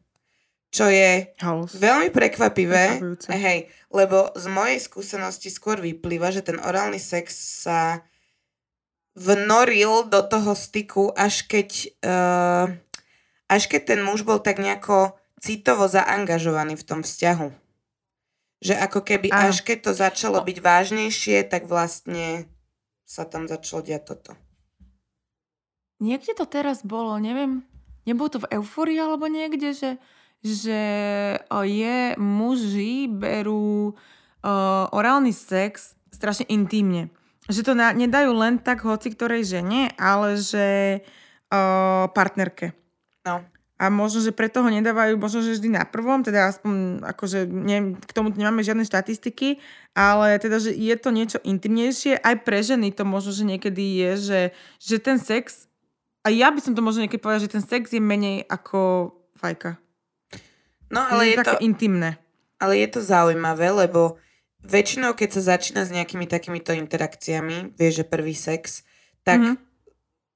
Čo 0.68 0.84
je 0.92 1.32
Halus. 1.40 1.80
veľmi 1.80 2.12
prekvapivé, 2.12 3.00
hej, 3.32 3.72
lebo 3.88 4.36
z 4.36 4.46
mojej 4.52 4.76
skúsenosti 4.76 5.48
skôr 5.48 5.80
vyplýva, 5.80 6.28
že 6.28 6.44
ten 6.44 6.60
orálny 6.60 7.00
sex 7.00 7.32
sa 7.64 8.04
vnoril 9.14 10.08
do 10.10 10.20
toho 10.24 10.52
styku, 10.52 11.12
až 11.14 11.46
keď, 11.46 11.68
uh, 12.04 12.66
až 13.48 13.62
keď 13.70 13.94
ten 13.94 14.00
muž 14.04 14.26
bol 14.26 14.42
tak 14.42 14.60
nejako 14.60 15.16
citovo 15.38 15.86
zaangažovaný 15.86 16.74
v 16.74 16.86
tom 16.86 17.00
vzťahu. 17.06 17.48
Že 18.58 18.74
ako 18.74 19.00
keby 19.06 19.30
Áno. 19.30 19.54
až 19.54 19.62
keď 19.62 19.78
to 19.90 19.92
začalo 19.94 20.42
byť 20.42 20.58
vážnejšie, 20.58 21.46
tak 21.46 21.70
vlastne 21.70 22.50
sa 23.06 23.24
tam 23.24 23.46
začalo 23.46 23.86
diať 23.86 24.14
toto. 24.14 24.32
Niekde 25.98 26.38
to 26.38 26.46
teraz 26.46 26.86
bolo, 26.86 27.18
neviem, 27.18 27.66
nebolo 28.06 28.28
to 28.30 28.38
v 28.42 28.50
Euforii 28.60 29.02
alebo 29.02 29.26
niekde, 29.26 29.74
že, 29.74 29.90
že 30.42 30.80
o, 31.50 31.66
je, 31.66 32.14
muži 32.14 33.10
berú 33.10 33.90
o, 33.90 33.94
orálny 34.94 35.34
sex 35.34 35.98
strašne 36.14 36.46
intimne. 36.46 37.10
Že 37.48 37.60
to 37.64 37.72
na, 37.72 37.96
nedajú 37.96 38.30
len 38.36 38.60
tak 38.60 38.84
hoci 38.84 39.12
ktorej 39.12 39.44
žene, 39.48 39.88
ale 39.96 40.36
že 40.36 41.00
o, 41.48 42.08
partnerke. 42.12 42.76
No. 43.24 43.40
A 43.78 43.94
možno, 43.94 44.18
že 44.18 44.34
preto 44.34 44.60
ho 44.60 44.68
nedávajú, 44.68 45.14
možno, 45.22 45.38
že 45.38 45.54
vždy 45.54 45.70
na 45.70 45.86
prvom, 45.86 46.26
teda 46.26 46.50
aspoň, 46.50 46.98
akože 47.14 47.46
ne, 47.46 47.94
k 47.94 48.10
tomu 48.10 48.34
nemáme 48.34 48.66
žiadne 48.66 48.82
štatistiky, 48.82 49.62
ale 49.94 50.34
teda, 50.42 50.58
že 50.58 50.74
je 50.74 50.94
to 50.98 51.14
niečo 51.14 51.38
intimnejšie, 51.46 52.18
aj 52.18 52.42
pre 52.42 52.58
ženy 52.58 52.90
to 52.90 53.06
možno, 53.06 53.30
že 53.30 53.46
niekedy 53.46 54.02
je, 54.02 54.10
že, 54.18 54.40
že 54.82 54.96
ten 54.98 55.22
sex, 55.22 55.70
a 56.26 56.34
ja 56.34 56.50
by 56.50 56.58
som 56.58 56.74
to 56.74 56.82
možno 56.82 57.06
niekedy 57.06 57.22
povedala, 57.22 57.46
že 57.46 57.54
ten 57.54 57.62
sex 57.62 57.94
je 57.94 58.02
menej 58.02 58.42
ako 58.50 59.14
fajka. 59.38 59.78
No 60.90 60.98
Ale 61.06 61.14
ale 61.14 61.22
je, 61.30 61.36
to, 61.46 61.52
intimné. 61.62 62.10
ale 62.58 62.82
je 62.82 62.88
to 62.90 63.00
zaujímavé, 63.00 63.70
lebo 63.70 64.18
väčšinou, 64.64 65.14
keď 65.14 65.28
sa 65.38 65.56
začína 65.56 65.86
s 65.86 65.94
nejakými 65.94 66.26
takýmito 66.26 66.74
interakciami, 66.74 67.78
vieš, 67.78 68.02
že 68.02 68.04
prvý 68.04 68.34
sex, 68.34 68.82
tak 69.22 69.40
Mhm. 69.40 69.54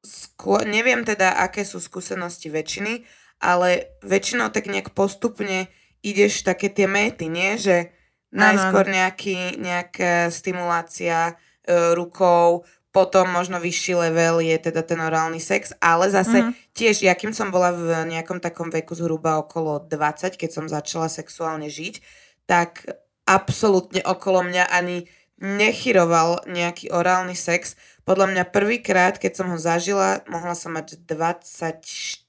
skôr, 0.02 0.66
neviem 0.66 1.04
teda, 1.06 1.38
aké 1.38 1.62
sú 1.62 1.78
skúsenosti 1.78 2.50
väčšiny, 2.50 3.06
ale 3.42 3.98
väčšinou 4.02 4.50
tak 4.50 4.66
nejak 4.66 4.94
postupne 4.94 5.66
ideš 6.02 6.42
také 6.42 6.66
tie 6.70 6.86
méty, 6.90 7.30
nie? 7.30 7.54
Že 7.58 7.90
najskôr 8.34 8.86
nejaký, 8.90 9.58
nejaká 9.58 10.30
stimulácia 10.30 11.38
e, 11.62 11.94
rukou, 11.94 12.66
potom 12.90 13.30
možno 13.30 13.56
vyšší 13.62 13.94
level 13.94 14.42
je 14.42 14.58
teda 14.58 14.82
ten 14.82 14.98
orálny 14.98 15.38
sex, 15.38 15.70
ale 15.78 16.10
zase 16.10 16.42
Mhm. 16.42 16.50
tiež, 16.74 17.06
ja 17.06 17.14
kým 17.14 17.30
som 17.30 17.54
bola 17.54 17.70
v 17.70 18.02
nejakom 18.10 18.42
takom 18.42 18.66
veku 18.68 18.98
zhruba 18.98 19.38
okolo 19.38 19.78
20, 19.86 20.34
keď 20.36 20.50
som 20.50 20.66
začala 20.66 21.06
sexuálne 21.06 21.70
žiť, 21.70 22.02
tak 22.50 22.82
absolútne 23.24 24.02
okolo 24.02 24.42
mňa 24.42 24.68
ani 24.68 25.06
nechyroval 25.38 26.46
nejaký 26.46 26.94
orálny 26.94 27.34
sex. 27.34 27.74
Podľa 28.02 28.30
mňa 28.30 28.44
prvýkrát, 28.50 29.18
keď 29.18 29.32
som 29.42 29.46
ho 29.50 29.58
zažila, 29.58 30.22
mohla 30.30 30.54
som 30.54 30.74
mať 30.74 31.02
24, 31.02 32.22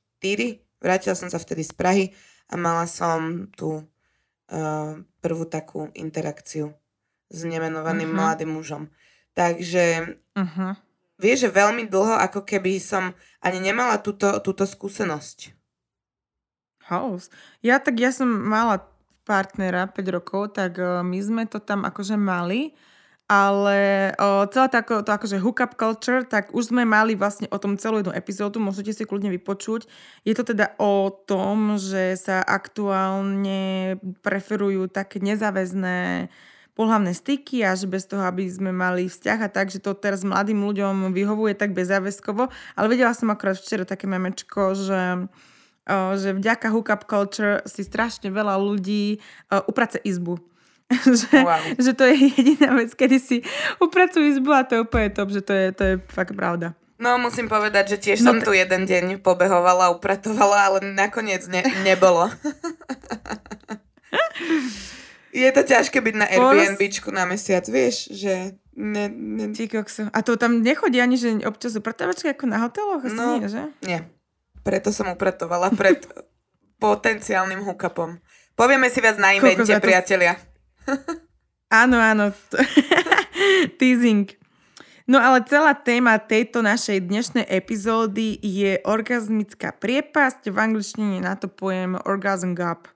vrátila 0.81 1.15
som 1.15 1.29
sa 1.29 1.37
vtedy 1.37 1.61
z 1.61 1.73
Prahy 1.73 2.05
a 2.49 2.57
mala 2.57 2.89
som 2.89 3.49
tú 3.53 3.85
uh, 4.49 4.93
prvú 5.21 5.45
takú 5.45 5.89
interakciu 5.93 6.73
s 7.29 7.39
nemenovaným 7.45 8.09
Mhm. 8.09 8.17
mladým 8.17 8.51
mužom. 8.53 8.89
Takže 9.33 10.17
Uh-huh. 10.37 10.73
vieš, 11.17 11.49
že 11.49 11.49
veľmi 11.49 11.89
dlho 11.89 12.17
ako 12.21 12.45
keby 12.45 12.77
som 12.77 13.13
ani 13.41 13.57
nemala 13.57 13.97
túto, 13.97 14.29
túto 14.41 14.65
skúsenosť. 14.65 15.53
House. 16.83 17.31
Ja 17.63 17.79
tak, 17.79 17.97
ja 17.97 18.11
som 18.11 18.27
mala 18.27 18.83
partnera 19.23 19.87
5 19.87 20.15
rokov, 20.15 20.55
tak 20.55 20.79
uh, 20.79 21.01
my 21.01 21.19
sme 21.19 21.43
to 21.47 21.63
tam 21.63 21.87
akože 21.87 22.19
mali, 22.19 22.75
ale 23.31 24.11
uh, 24.19 24.43
celá 24.51 24.67
tá, 24.67 24.83
to 24.83 25.07
akože 25.07 25.39
hookup 25.39 25.79
culture, 25.79 26.27
tak 26.27 26.51
už 26.51 26.75
sme 26.75 26.83
mali 26.83 27.15
vlastne 27.15 27.47
o 27.49 27.57
tom 27.57 27.79
celú 27.79 28.03
jednu 28.03 28.13
epizódu, 28.13 28.59
môžete 28.59 28.91
si 28.91 29.03
kľudne 29.07 29.31
vypočuť. 29.31 29.87
Je 30.27 30.35
to 30.35 30.43
teda 30.43 30.75
o 30.77 31.07
tom, 31.09 31.79
že 31.79 32.19
sa 32.19 32.43
aktuálne 32.43 33.95
preferujú 34.21 34.91
také 34.91 35.23
nezáväzné 35.23 36.27
pohlavné 36.73 37.13
styky 37.13 37.61
a 37.61 37.77
že 37.77 37.85
bez 37.85 38.09
toho, 38.09 38.25
aby 38.25 38.49
sme 38.49 38.73
mali 38.73 39.05
vzťah 39.05 39.39
a 39.45 39.49
tak, 39.49 39.69
že 39.69 39.77
to 39.77 39.93
teraz 39.93 40.25
mladým 40.25 40.57
ľuďom 40.65 41.13
vyhovuje 41.13 41.53
tak 41.53 41.77
bezzáväzkovo. 41.77 42.49
Ale 42.49 42.87
vedela 42.89 43.13
som 43.13 43.29
akorát 43.29 43.57
včera 43.57 43.85
také 43.85 44.09
memečko, 44.09 44.73
že 44.73 44.99
o, 45.13 45.25
že 46.15 46.33
vďaka 46.33 46.67
hookup 46.69 47.03
culture 47.03 47.59
si 47.65 47.83
strašne 47.83 48.29
veľa 48.29 48.55
ľudí 48.55 49.19
uprace 49.67 49.99
izbu. 49.99 50.39
že, 50.91 51.31
Wow. 51.31 51.63
že 51.79 51.91
to 51.91 52.03
je 52.05 52.15
jediná 52.29 52.75
vec, 52.75 52.91
kedy 52.91 53.17
si 53.17 53.37
upracujú 53.79 54.23
izbu 54.23 54.51
a 54.51 54.63
to 54.63 54.75
je 54.77 54.83
úplne 54.83 55.09
top, 55.09 55.31
že 55.31 55.41
to 55.41 55.51
je, 55.51 55.65
to 55.73 55.83
je 55.83 55.93
fakt 56.11 56.35
pravda. 56.35 56.75
No 56.99 57.17
musím 57.17 57.49
povedať, 57.49 57.97
že 57.97 57.97
tiež 57.99 58.19
No 58.23 58.31
som 58.31 58.37
tu 58.39 58.55
jeden 58.55 58.85
deň 58.85 59.19
pobehovala, 59.19 59.91
upratovala, 59.91 60.71
ale 60.71 60.79
nakoniec 60.93 61.43
ne, 61.49 61.59
nebolo. 61.83 62.29
Je 65.33 65.49
to 65.49 65.65
ťažké 65.65 65.97
byť 65.97 66.15
na 66.15 66.29
Airbnbčku 66.29 67.09
na 67.09 67.25
mesiac, 67.25 67.65
vieš, 67.65 68.13
že 68.13 68.53
ne, 68.77 69.09
ne. 69.09 69.49
A 70.13 70.19
to 70.21 70.37
tam 70.37 70.61
nechodí 70.61 71.01
ani, 71.01 71.17
že 71.17 71.41
občas 71.49 71.73
upratovačky 71.73 72.29
ako 72.29 72.45
na 72.45 72.61
hoteloch? 72.61 73.01
Asi 73.01 73.17
No. 73.17 73.41
nie, 73.41 73.49
že? 73.49 73.65
nie. 73.81 74.05
Preto 74.63 74.95
som 74.95 75.11
upratovala 75.11 75.69
pred 75.75 75.99
potenciálnym 76.83 77.63
hookupom. 77.67 78.17
Povieme 78.55 78.87
si 78.87 79.03
viac 79.03 79.19
na 79.19 79.35
invente, 79.35 79.67
to- 79.67 79.83
priatelia. 79.83 80.39
Áno, 81.73 81.97
áno. 81.97 82.29
Teasing. 83.81 84.29
No 85.09 85.17
ale 85.17 85.41
celá 85.49 85.73
téma 85.73 86.21
tejto 86.21 86.61
našej 86.61 87.09
dnešnej 87.09 87.49
epizódy 87.49 88.37
je 88.37 88.77
orgazmická 88.85 89.73
priepasť. 89.73 90.53
V 90.53 90.57
angličtine 90.61 91.17
na 91.25 91.33
to 91.33 91.49
pojem 91.49 91.97
orgasm 92.05 92.53
gap. 92.53 92.93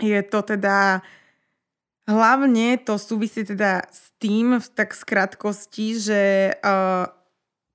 Je 0.00 0.16
to 0.24 0.40
teda... 0.40 1.04
Hlavne 2.08 2.80
to 2.80 2.96
súvisí 2.96 3.44
teda 3.44 3.84
s 3.92 4.08
tým, 4.16 4.56
v 4.56 4.68
tak 4.72 4.96
skratkosti, 4.96 5.86
že 6.00 6.22
uh, 6.64 7.04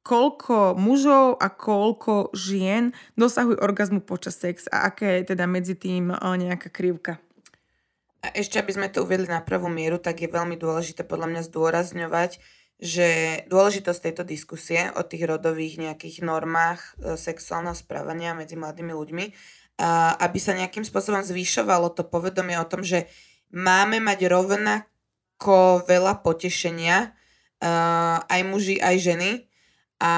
koľko 0.03 0.75
mužov 0.75 1.39
a 1.39 1.48
koľko 1.48 2.36
žien 2.36 2.91
dosahujú 3.15 3.57
orgazmu 3.63 4.03
počas 4.03 4.36
sex 4.36 4.67
a 4.67 4.91
aké 4.91 5.24
je 5.24 5.33
teda 5.36 5.48
medzi 5.48 5.79
tým 5.79 6.12
uh, 6.12 6.36
nejaká 6.36 6.67
krivka. 6.67 7.24
A 8.24 8.31
ešte, 8.36 8.55
aby 8.55 8.72
sme 8.72 8.88
to 8.88 9.03
uvedli 9.03 9.27
na 9.27 9.43
pravú 9.43 9.67
mieru, 9.67 10.00
tak 10.00 10.24
je 10.24 10.31
veľmi 10.31 10.55
dôležité 10.55 11.03
podľa 11.03 11.27
mňa 11.27 11.41
zdôrazňovať, 11.43 12.39
že 12.79 13.07
dôležitosť 13.51 14.00
tejto 14.00 14.24
diskusie 14.24 14.91
o 14.95 15.03
tých 15.03 15.27
rodových 15.27 15.79
nejakých 15.79 16.24
normách 16.24 16.95
e, 17.00 17.19
sexuálneho 17.19 17.75
správania 17.75 18.31
medzi 18.31 18.55
mladými 18.55 18.95
ľuďmi, 18.95 19.25
aby 20.22 20.38
sa 20.38 20.53
nejakým 20.53 20.86
spôsobom 20.86 21.25
zvyšovalo 21.25 21.89
to 21.98 22.05
povedomie 22.05 22.53
o 22.62 22.69
tom, 22.69 22.86
že 22.86 23.10
máme 23.50 23.98
mať 23.98 24.29
rovnako 24.29 25.81
veľa 25.89 26.22
potešenia, 26.22 27.10
uh, 27.10 28.22
aj 28.29 28.41
muži, 28.45 28.77
aj 28.77 28.95
ženy. 29.01 29.31
A 30.00 30.13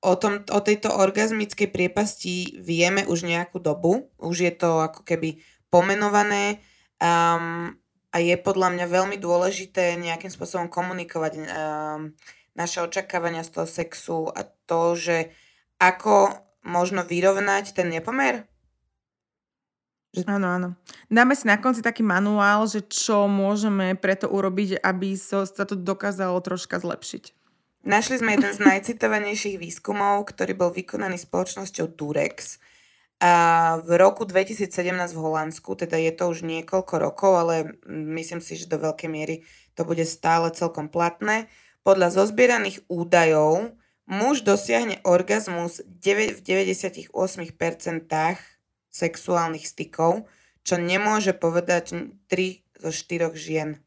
o, 0.00 0.14
tom, 0.14 0.44
o 0.46 0.60
tejto 0.62 0.94
orgazmickej 0.94 1.68
priepasti 1.70 2.60
vieme 2.62 3.02
už 3.08 3.26
nejakú 3.26 3.58
dobu. 3.58 4.12
Už 4.22 4.46
je 4.46 4.52
to 4.54 4.86
ako 4.86 5.02
keby 5.02 5.42
pomenované 5.72 6.62
um, 7.02 7.74
a 8.14 8.16
je 8.22 8.38
podľa 8.38 8.72
mňa 8.72 8.86
veľmi 8.86 9.16
dôležité 9.18 9.98
nejakým 9.98 10.30
spôsobom 10.30 10.70
komunikovať 10.70 11.32
um, 11.36 11.44
naše 12.56 12.80
očakávania 12.80 13.44
z 13.44 13.50
toho 13.52 13.66
sexu 13.68 14.20
a 14.32 14.46
to, 14.64 14.96
že 14.96 15.34
ako 15.76 16.32
možno 16.64 17.04
vyrovnať 17.04 17.76
ten 17.76 17.92
nepomer. 17.92 18.48
Áno, 20.24 20.48
áno. 20.48 20.68
Dáme 21.12 21.36
si 21.36 21.44
na 21.44 21.60
konci 21.60 21.84
taký 21.84 22.00
manuál, 22.00 22.64
že 22.64 22.80
čo 22.88 23.28
môžeme 23.28 23.92
preto 23.92 24.32
urobiť, 24.32 24.80
aby 24.80 25.12
sa 25.12 25.44
to 25.44 25.76
dokázalo 25.76 26.40
troška 26.40 26.80
zlepšiť. 26.80 27.35
Našli 27.86 28.18
sme 28.18 28.34
jeden 28.34 28.50
z 28.50 28.66
najcitovanejších 28.66 29.62
výskumov, 29.62 30.26
ktorý 30.34 30.58
bol 30.58 30.74
vykonaný 30.74 31.22
spoločnosťou 31.22 31.94
Durex. 31.94 32.58
A 33.22 33.78
v 33.78 33.94
roku 33.94 34.26
2017 34.26 34.74
v 35.14 35.22
Holandsku, 35.22 35.78
teda 35.78 35.94
je 35.94 36.10
to 36.10 36.26
už 36.26 36.42
niekoľko 36.42 36.94
rokov, 36.98 37.46
ale 37.46 37.78
myslím 37.86 38.42
si, 38.42 38.58
že 38.58 38.66
do 38.66 38.82
veľkej 38.82 39.06
miery 39.06 39.46
to 39.78 39.86
bude 39.86 40.02
stále 40.02 40.50
celkom 40.50 40.90
platné. 40.90 41.46
Podľa 41.86 42.10
zozbieraných 42.10 42.82
údajov 42.90 43.78
muž 44.10 44.42
dosiahne 44.42 44.98
orgazmus 45.06 45.78
v 45.86 46.42
98% 46.42 47.14
sexuálnych 48.90 49.62
stykov, 49.62 50.26
čo 50.66 50.74
nemôže 50.74 51.38
povedať 51.38 51.94
3 52.26 52.82
zo 52.82 52.90
4 52.90 53.30
žien. 53.38 53.85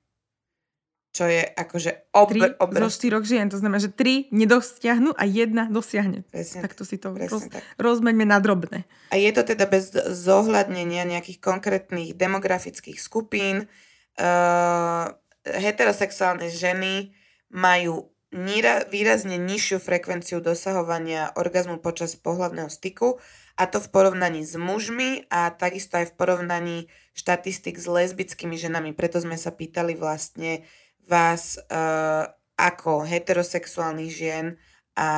Čo 1.20 1.28
je 1.28 1.44
akože 1.44 2.16
obr, 2.16 2.56
3 2.56 2.80
zo 2.88 2.92
4 2.96 3.28
žien, 3.28 3.52
to 3.52 3.60
znamená, 3.60 3.84
že 3.84 3.92
3 3.92 4.32
nedosiahnu 4.32 5.12
a 5.12 5.28
jedna 5.28 5.68
dosiahne. 5.68 6.24
Presne, 6.32 6.64
tak 6.64 6.80
to 6.80 6.88
si 6.88 6.96
to 6.96 7.12
roz, 7.12 7.52
tak. 7.52 7.60
rozmeňme 7.76 8.24
na 8.24 8.40
drobné. 8.40 8.88
A 9.12 9.20
je 9.20 9.28
to 9.36 9.44
teda 9.44 9.68
bez 9.68 9.92
zohľadnenia 10.00 11.04
nejakých 11.04 11.44
konkrétnych 11.44 12.16
demografických 12.16 12.96
skupín. 13.04 13.68
Uh, 14.16 15.12
heterosexuálne 15.44 16.48
ženy 16.48 17.12
majú 17.52 18.08
níra, 18.32 18.88
výrazne 18.88 19.36
nižšiu 19.36 19.84
frekvenciu 19.84 20.40
dosahovania 20.40 21.36
orgazmu 21.36 21.84
počas 21.84 22.16
pohľavného 22.16 22.72
styku 22.72 23.20
a 23.60 23.68
to 23.68 23.84
v 23.84 23.92
porovnaní 23.92 24.48
s 24.48 24.56
mužmi 24.56 25.28
a 25.28 25.52
takisto 25.52 26.00
aj 26.00 26.14
v 26.14 26.16
porovnaní 26.16 26.78
štatistik 27.12 27.76
s 27.76 27.92
lesbickými 27.92 28.56
ženami. 28.56 28.96
Preto 28.96 29.20
sme 29.20 29.36
sa 29.36 29.52
pýtali 29.52 30.00
vlastne 30.00 30.64
vás 31.10 31.58
uh, 31.58 32.30
ako 32.56 33.04
heterosexuálnych 33.04 34.12
žien 34.14 34.46
a 34.94 35.10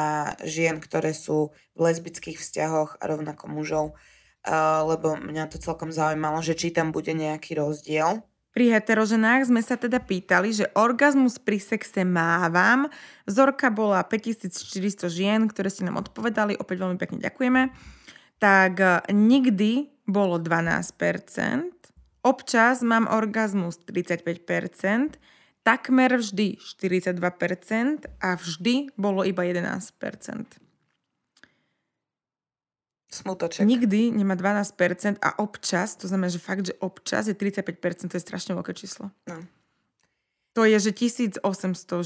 žien, 0.48 0.79
ktoré 0.79 1.12
sú 1.12 1.51
v 1.75 1.79
lesbických 1.91 2.39
vzťahoch 2.39 2.98
a 2.98 3.03
rovnako 3.05 3.45
mužov, 3.51 3.86
uh, 3.93 4.88
lebo 4.88 5.19
mňa 5.19 5.51
to 5.51 5.60
celkom 5.60 5.91
zaujímalo, 5.91 6.39
že 6.39 6.55
či 6.55 6.71
tam 6.71 6.95
bude 6.95 7.12
nejaký 7.12 7.60
rozdiel. 7.60 8.24
Pri 8.51 8.67
heteroženách 8.67 9.48
sme 9.48 9.63
sa 9.63 9.79
teda 9.79 10.03
pýtali, 10.03 10.51
že 10.51 10.67
orgazmus 10.75 11.39
pri 11.39 11.55
sexe 11.55 12.03
mávam. 12.03 12.91
Vzorka 13.24 13.71
bola 13.71 14.03
5400 14.03 15.07
žien, 15.07 15.48
ktoré 15.48 15.71
ste 15.71 15.88
nám 15.88 16.03
odpovedali. 16.03 16.60
Opäť 16.60 16.83
veľmi 16.83 17.00
pekne 17.00 17.24
ďakujeme. 17.24 17.71
Tak 18.43 18.74
e, 18.75 19.15
nikdy 19.15 19.88
bolo 20.03 20.36
12%, 20.36 20.91
občas 22.27 22.83
mám 22.83 23.07
orgazmus 23.07 23.79
35%, 23.88 25.15
takmer 25.62 26.18
vždy 26.18 26.58
42% 26.58 27.18
a 28.22 28.30
vždy 28.36 28.94
bolo 28.98 29.22
iba 29.25 29.46
11%. 29.46 29.91
Smutoček. 33.12 33.68
Nikdy 33.68 34.15
nemá 34.15 34.39
12% 34.39 35.20
a 35.20 35.30
občas, 35.44 36.00
to 36.00 36.08
znamená, 36.08 36.32
že 36.32 36.39
fakt, 36.39 36.72
že 36.72 36.75
občas 36.80 37.27
je 37.27 37.36
35%, 37.36 38.08
to 38.08 38.15
je 38.15 38.24
strašne 38.24 38.56
veľké 38.56 38.72
číslo. 38.72 39.12
No. 39.27 39.44
To 40.56 40.63
je, 40.63 40.80
že 40.80 40.91
1800 40.96 41.44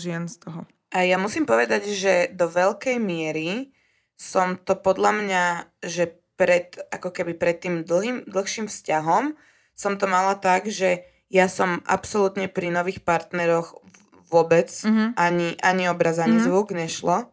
žien 0.01 0.25
z 0.25 0.35
toho. 0.41 0.65
A 0.93 1.05
ja 1.05 1.21
musím 1.21 1.45
povedať, 1.45 1.93
že 1.93 2.33
do 2.33 2.49
veľkej 2.49 2.97
miery 2.97 3.69
som 4.17 4.57
to 4.57 4.73
podľa 4.73 5.11
mňa, 5.21 5.43
že 5.85 6.17
pred, 6.35 6.73
ako 6.89 7.13
keby 7.13 7.37
pred 7.37 7.61
tým 7.61 7.85
dlhým, 7.85 8.25
dlhším 8.25 8.65
vzťahom 8.65 9.37
som 9.75 9.99
to 9.99 10.07
mala 10.07 10.39
tak, 10.39 10.71
že 10.71 11.03
ja 11.35 11.51
som 11.51 11.83
absolútne 11.83 12.47
pri 12.47 12.71
nových 12.71 13.03
partneroch 13.03 13.75
vôbec 14.31 14.71
Mhm. 14.71 15.19
ani, 15.19 15.49
ani 15.59 15.83
obraz, 15.91 16.15
ani 16.23 16.39
Mhm. 16.39 16.45
zvuk 16.47 16.71
nešlo. 16.71 17.27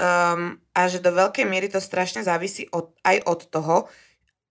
Um, 0.00 0.56
a 0.72 0.88
že 0.88 1.04
do 1.04 1.12
veľkej 1.12 1.44
miery 1.44 1.68
to 1.68 1.76
strašne 1.76 2.24
závisí 2.24 2.64
od, 2.72 2.96
aj 3.04 3.20
od 3.28 3.40
toho, 3.52 3.76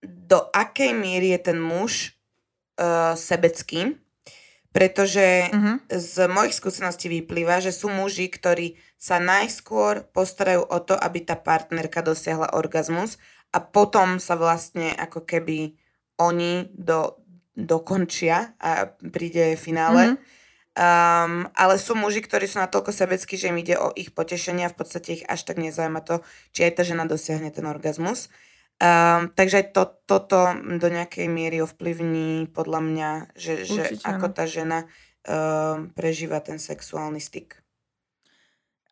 do 0.06 0.38
akej 0.54 0.94
miery 0.94 1.34
je 1.34 1.40
ten 1.50 1.58
muž 1.58 2.14
uh, 2.78 3.18
sebecký. 3.18 3.98
Pretože 4.70 5.50
Mhm. 5.50 5.90
z 5.90 6.14
mojich 6.30 6.54
skúseností 6.54 7.10
vyplýva, 7.10 7.58
že 7.58 7.74
sú 7.74 7.90
muži, 7.90 8.30
ktorí 8.30 8.78
sa 8.94 9.18
najskôr 9.18 10.06
postarajú 10.14 10.62
o 10.70 10.78
to, 10.78 10.94
aby 10.94 11.26
tá 11.26 11.34
partnerka 11.34 12.06
dosiahla 12.06 12.54
orgazmus 12.54 13.18
a 13.50 13.58
potom 13.58 14.22
sa 14.22 14.38
vlastne 14.38 14.94
ako 14.94 15.26
keby 15.26 15.74
oni 16.22 16.70
do, 16.78 17.19
dokončia 17.56 18.54
a 18.62 18.90
príde 19.10 19.58
finále. 19.58 20.14
Mhm. 20.14 20.38
Um, 20.70 21.50
ale 21.58 21.82
sú 21.82 21.98
muži, 21.98 22.22
ktorí 22.22 22.46
sú 22.46 22.62
natoľko 22.62 22.94
sebeckí, 22.94 23.34
že 23.34 23.50
im 23.50 23.58
ide 23.58 23.74
o 23.74 23.90
ich 23.98 24.14
potešenie 24.14 24.70
a 24.70 24.72
v 24.72 24.78
podstate 24.78 25.18
ich 25.18 25.24
až 25.26 25.42
tak 25.42 25.58
nezaujíma 25.58 25.98
to, 26.06 26.22
či 26.54 26.62
aj 26.62 26.72
tá 26.78 26.82
žena 26.86 27.04
dosiahne 27.10 27.50
ten 27.50 27.66
orgazmus. 27.66 28.30
Um, 28.80 29.28
takže 29.34 29.60
aj 29.60 29.66
to, 29.74 29.82
toto 30.06 30.54
do 30.56 30.88
nejakej 30.88 31.26
miery 31.26 31.60
ovplyvní 31.60 32.48
podľa 32.54 32.80
mňa, 32.80 33.10
že, 33.34 33.66
že 33.66 33.82
Určite 33.82 34.08
ako 34.08 34.26
tá 34.30 34.44
žena 34.46 34.78
um, 35.26 35.90
prežíva 35.90 36.38
ten 36.38 36.56
sexuálny 36.56 37.18
styk. 37.18 37.60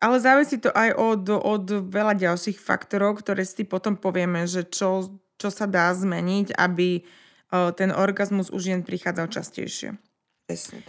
Ale 0.03 0.19
závisí 0.19 0.59
to 0.59 0.69
aj 0.75 0.93
od, 0.99 1.25
od 1.31 1.65
veľa 1.89 2.19
ďalších 2.19 2.59
faktorov, 2.59 3.23
ktoré 3.23 3.47
si 3.47 3.63
potom 3.63 3.95
povieme, 3.95 4.45
že 4.45 4.67
čo, 4.67 5.15
čo 5.39 5.49
sa 5.49 5.65
dá 5.65 5.89
zmeniť, 5.95 6.53
aby 6.53 7.01
uh, 7.01 7.28
ten 7.49 7.89
orgazmus 7.89 8.53
u 8.53 8.57
žien 8.61 8.85
prichádzal 8.85 9.27
častejšie. 9.29 9.97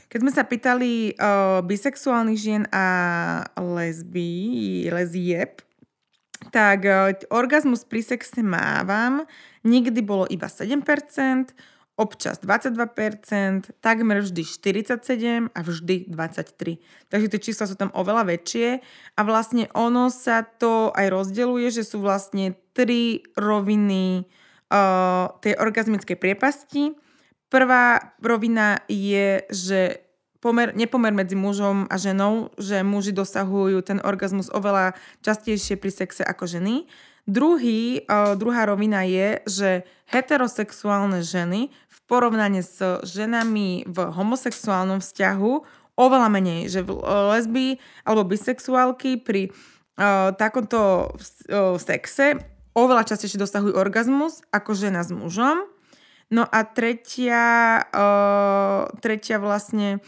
Keď 0.09 0.19
sme 0.25 0.33
sa 0.33 0.49
pýtali 0.49 1.13
uh, 1.21 1.61
bisexuálnych 1.61 2.41
žien 2.41 2.65
a 2.73 2.87
lesbí, 3.61 4.89
lesbieb, 4.89 5.61
tak 6.49 6.89
uh, 6.89 7.13
orgazmus 7.29 7.85
pri 7.85 8.01
sexe 8.01 8.41
mávam, 8.41 9.29
nikdy 9.61 10.01
bolo 10.01 10.25
iba 10.33 10.49
7%, 10.49 10.81
občas 12.01 12.41
22%, 12.41 13.77
takmer 13.85 14.25
vždy 14.25 14.43
47% 14.49 15.53
a 15.53 15.61
vždy 15.61 16.09
23%. 16.09 17.13
Takže 17.13 17.27
tie 17.37 17.41
čísla 17.45 17.69
sú 17.69 17.77
tam 17.77 17.93
oveľa 17.93 18.33
väčšie 18.33 18.81
a 19.13 19.21
vlastne 19.21 19.69
ono 19.77 20.09
sa 20.09 20.41
to 20.41 20.89
aj 20.97 21.13
rozdeluje, 21.13 21.69
že 21.69 21.85
sú 21.85 22.01
vlastne 22.01 22.57
tri 22.73 23.21
roviny 23.37 24.25
tej 25.43 25.59
orgazmickej 25.59 26.15
priepasti. 26.15 26.95
Prvá 27.51 28.15
rovina 28.23 28.79
je, 28.87 29.43
že 29.51 30.07
pomer, 30.39 30.71
nepomer 30.79 31.11
medzi 31.11 31.35
mužom 31.35 31.91
a 31.91 31.99
ženou, 31.99 32.55
že 32.55 32.87
muži 32.87 33.11
dosahujú 33.11 33.83
ten 33.83 33.99
orgazmus 34.07 34.47
oveľa 34.55 34.95
častejšie 35.27 35.75
pri 35.75 35.91
sexe 35.91 36.23
ako 36.23 36.47
ženy. 36.47 36.87
Druhý, 37.27 38.07
uh, 38.07 38.39
druhá 38.39 38.71
rovina 38.71 39.03
je, 39.03 39.43
že 39.45 39.71
heterosexuálne 40.09 41.21
ženy 41.27 41.75
v 41.75 41.99
porovnaní 42.07 42.63
s 42.63 42.79
ženami 43.03 43.91
v 43.91 43.99
homosexuálnom 44.15 45.03
vzťahu 45.03 45.53
oveľa 46.01 46.29
menej, 46.33 46.71
že 46.73 46.81
lesby 47.05 47.77
alebo 48.09 48.25
bisexuálky 48.25 49.21
pri 49.21 49.53
takomto 50.41 51.13
sexe 51.77 52.41
oveľa 52.75 53.07
častejšie 53.07 53.39
dosahujú 53.39 53.75
orgazmus 53.75 54.41
ako 54.51 54.75
žena 54.75 55.03
s 55.03 55.11
mužom. 55.11 55.67
No 56.31 56.47
a 56.47 56.63
tretia, 56.63 57.43
uh, 57.91 58.87
tretia 59.03 59.43
vlastne 59.43 59.99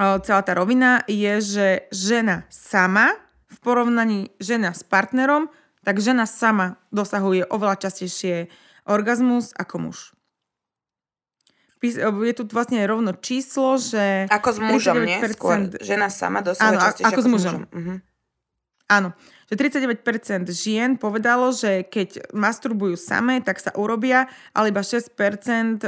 uh, 0.00 0.16
celá 0.24 0.40
tá 0.40 0.56
rovina 0.56 1.04
je, 1.04 1.34
že 1.44 1.66
žena 1.92 2.48
sama 2.48 3.12
v 3.52 3.58
porovnaní 3.60 4.32
žena 4.40 4.72
s 4.72 4.80
partnerom, 4.80 5.52
tak 5.84 6.00
žena 6.00 6.24
sama 6.24 6.80
dosahuje 6.88 7.44
oveľa 7.44 7.76
častejšie 7.76 8.48
orgazmus 8.88 9.52
ako 9.52 9.90
muž. 9.90 9.98
Pís- 11.82 11.98
Je 11.98 12.32
tu 12.32 12.46
vlastne 12.46 12.78
rovno 12.86 13.12
číslo, 13.18 13.74
že... 13.76 14.30
Ako 14.30 14.54
s 14.54 14.58
mužom, 14.62 15.02
nie? 15.02 15.18
39% 15.18 15.34
Skôr 15.34 15.58
žena 15.82 16.08
sama 16.08 16.40
dosahuje 16.40 16.78
Áno, 16.78 16.86
častejšie 16.88 17.10
ako 17.10 17.20
s 17.20 17.26
mužom. 17.28 17.60
Mhm. 17.74 17.94
Áno, 18.92 19.16
že 19.48 19.56
39% 19.56 20.48
žien 20.52 21.00
povedalo, 21.00 21.48
že 21.52 21.84
keď 21.84 22.32
masturbujú 22.32 22.96
samé, 22.96 23.40
tak 23.40 23.60
sa 23.60 23.72
urobia, 23.76 24.28
ale 24.52 24.68
iba 24.68 24.84
6%, 24.84 25.12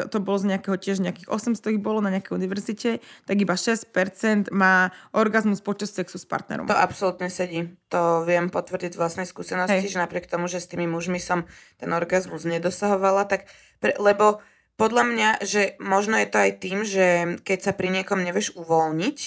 to 0.09 0.19
bolo 0.25 0.37
z 0.41 0.57
nejakého 0.57 0.77
tiež 0.77 1.05
nejakých 1.05 1.29
800 1.29 1.77
ich 1.77 1.81
bolo 1.81 2.01
na 2.01 2.13
nejakej 2.13 2.33
univerzite, 2.33 2.91
tak 3.29 3.37
iba 3.37 3.57
6% 3.57 4.53
má 4.53 4.93
orgazmus 5.13 5.61
počas 5.61 5.93
sexu 5.93 6.17
s 6.17 6.25
partnerom. 6.29 6.69
To 6.69 6.77
absolútne 6.77 7.29
sedí. 7.29 7.73
To 7.93 8.25
viem 8.25 8.49
potvrdiť 8.49 8.97
vlastnej 8.97 9.29
skúsenosti, 9.29 9.85
Hej. 9.85 9.97
že 9.97 10.01
napriek 10.01 10.29
tomu, 10.29 10.49
že 10.49 10.61
s 10.61 10.69
tými 10.69 10.89
mužmi 10.89 11.21
som 11.21 11.45
ten 11.77 11.93
orgazmus 11.93 12.49
nedosahovala, 12.49 13.29
tak 13.29 13.49
pre, 13.81 13.97
lebo 14.01 14.45
podľa 14.77 15.05
mňa, 15.09 15.29
že 15.45 15.77
možno 15.81 16.21
je 16.21 16.29
to 16.29 16.39
aj 16.41 16.53
tým, 16.61 16.79
že 16.85 17.07
keď 17.45 17.59
sa 17.65 17.73
pri 17.73 17.89
niekom 17.95 18.21
nevieš 18.21 18.57
uvoľniť, 18.61 19.19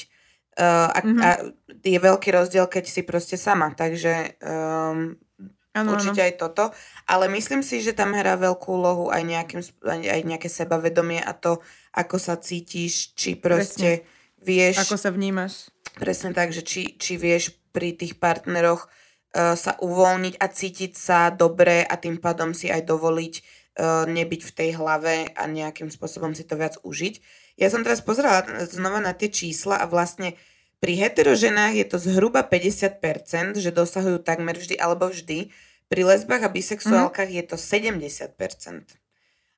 uh, 0.58 0.90
a, 0.92 1.00
Mhm. 1.06 1.22
a 1.22 1.30
je 1.88 2.00
veľký 2.02 2.30
rozdiel, 2.34 2.68
keď 2.68 2.86
si 2.90 3.02
proste 3.06 3.38
sama. 3.38 3.72
Takže 3.72 4.38
um, 4.44 5.16
Áno, 5.78 5.94
určite 5.94 6.26
aj 6.26 6.42
toto. 6.42 6.74
Ale 7.06 7.30
myslím 7.30 7.62
si, 7.62 7.86
že 7.86 7.94
tam 7.94 8.18
hrá 8.18 8.34
veľkú 8.34 8.66
úlohu 8.66 9.06
aj, 9.14 9.22
nejakým, 9.22 9.62
aj, 9.86 10.22
nejaké 10.26 10.50
sebavedomie 10.50 11.22
a 11.22 11.38
to, 11.38 11.62
ako 11.94 12.18
sa 12.18 12.42
cítiš, 12.42 13.14
či 13.14 13.38
proste 13.38 14.10
vieš... 14.42 14.82
Ako 14.82 14.98
sa 14.98 15.14
vnímaš? 15.14 15.70
Presne 16.02 16.34
tak, 16.34 16.50
že 16.50 16.66
či, 16.66 16.98
či 16.98 17.18
vieš 17.18 17.54
pri 17.70 17.94
tých 17.94 18.18
partneroch 18.18 18.90
uh, 18.90 19.54
sa 19.54 19.78
uvoľniť 19.78 20.42
a 20.42 20.46
cítiť 20.50 20.92
sa 20.98 21.30
dobre 21.30 21.86
a 21.86 21.94
tým 21.98 22.18
pádom 22.18 22.58
si 22.58 22.74
aj 22.74 22.82
dovoliť 22.82 23.34
uh, 23.38 24.10
nebyť 24.10 24.42
v 24.50 24.52
tej 24.58 24.70
hlave 24.82 25.30
a 25.38 25.44
nejakým 25.46 25.94
spôsobom 25.94 26.34
si 26.34 26.42
to 26.42 26.58
viac 26.58 26.82
užiť. 26.82 27.46
Ja 27.58 27.74
som 27.74 27.82
teraz 27.82 28.06
pozerala 28.06 28.46
znova 28.70 29.02
na 29.02 29.18
tie 29.18 29.34
čísla 29.34 29.82
a 29.82 29.90
vlastne 29.90 30.38
pri 30.78 30.94
heteroženách 30.94 31.74
je 31.74 31.86
to 31.90 31.98
zhruba 31.98 32.46
50%, 32.46 33.58
že 33.58 33.74
dosahujú 33.74 34.22
takmer 34.22 34.54
vždy 34.54 34.78
alebo 34.78 35.10
vždy. 35.10 35.50
Pri 35.90 36.02
lesbách 36.06 36.46
a 36.46 36.54
bisexuálkach 36.54 37.34
mm-hmm. 37.34 37.50
je 37.50 37.50
to 37.50 37.58
70%. 37.58 39.02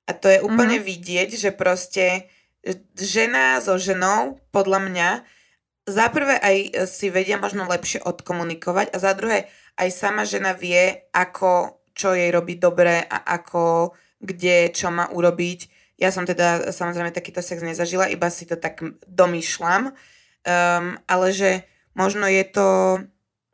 A 0.07 0.11
to 0.15 0.27
je 0.31 0.39
úplne 0.39 0.79
mm-hmm. 0.79 0.89
vidieť, 0.95 1.29
že 1.35 1.51
proste 1.51 2.31
žena 2.95 3.59
so 3.59 3.75
ženou, 3.75 4.39
podľa 4.55 4.79
mňa, 4.79 5.09
za 5.89 6.05
prvé 6.13 6.37
aj 6.39 6.57
si 6.85 7.09
vedia 7.09 7.41
možno 7.41 7.65
lepšie 7.65 8.05
odkomunikovať 8.05 8.93
a 8.93 8.97
za 9.01 9.11
druhé 9.17 9.49
aj 9.79 9.89
sama 9.89 10.23
žena 10.23 10.53
vie, 10.53 11.09
ako, 11.11 11.81
čo 11.97 12.13
jej 12.13 12.29
robí 12.29 12.61
dobre 12.61 13.01
a 13.01 13.25
ako, 13.25 13.95
kde, 14.21 14.69
čo 14.69 14.93
má 14.93 15.09
urobiť. 15.09 15.78
Ja 15.99 16.15
som 16.15 16.23
teda 16.23 16.71
samozrejme 16.71 17.11
takýto 17.11 17.43
sex 17.43 17.59
nezažila, 17.59 18.07
iba 18.07 18.31
si 18.31 18.47
to 18.47 18.55
tak 18.55 18.79
domýšľam. 19.05 19.91
Um, 20.47 20.95
ale 21.03 21.35
že 21.35 21.67
možno 21.91 22.23
je 22.31 22.43
to 22.47 22.67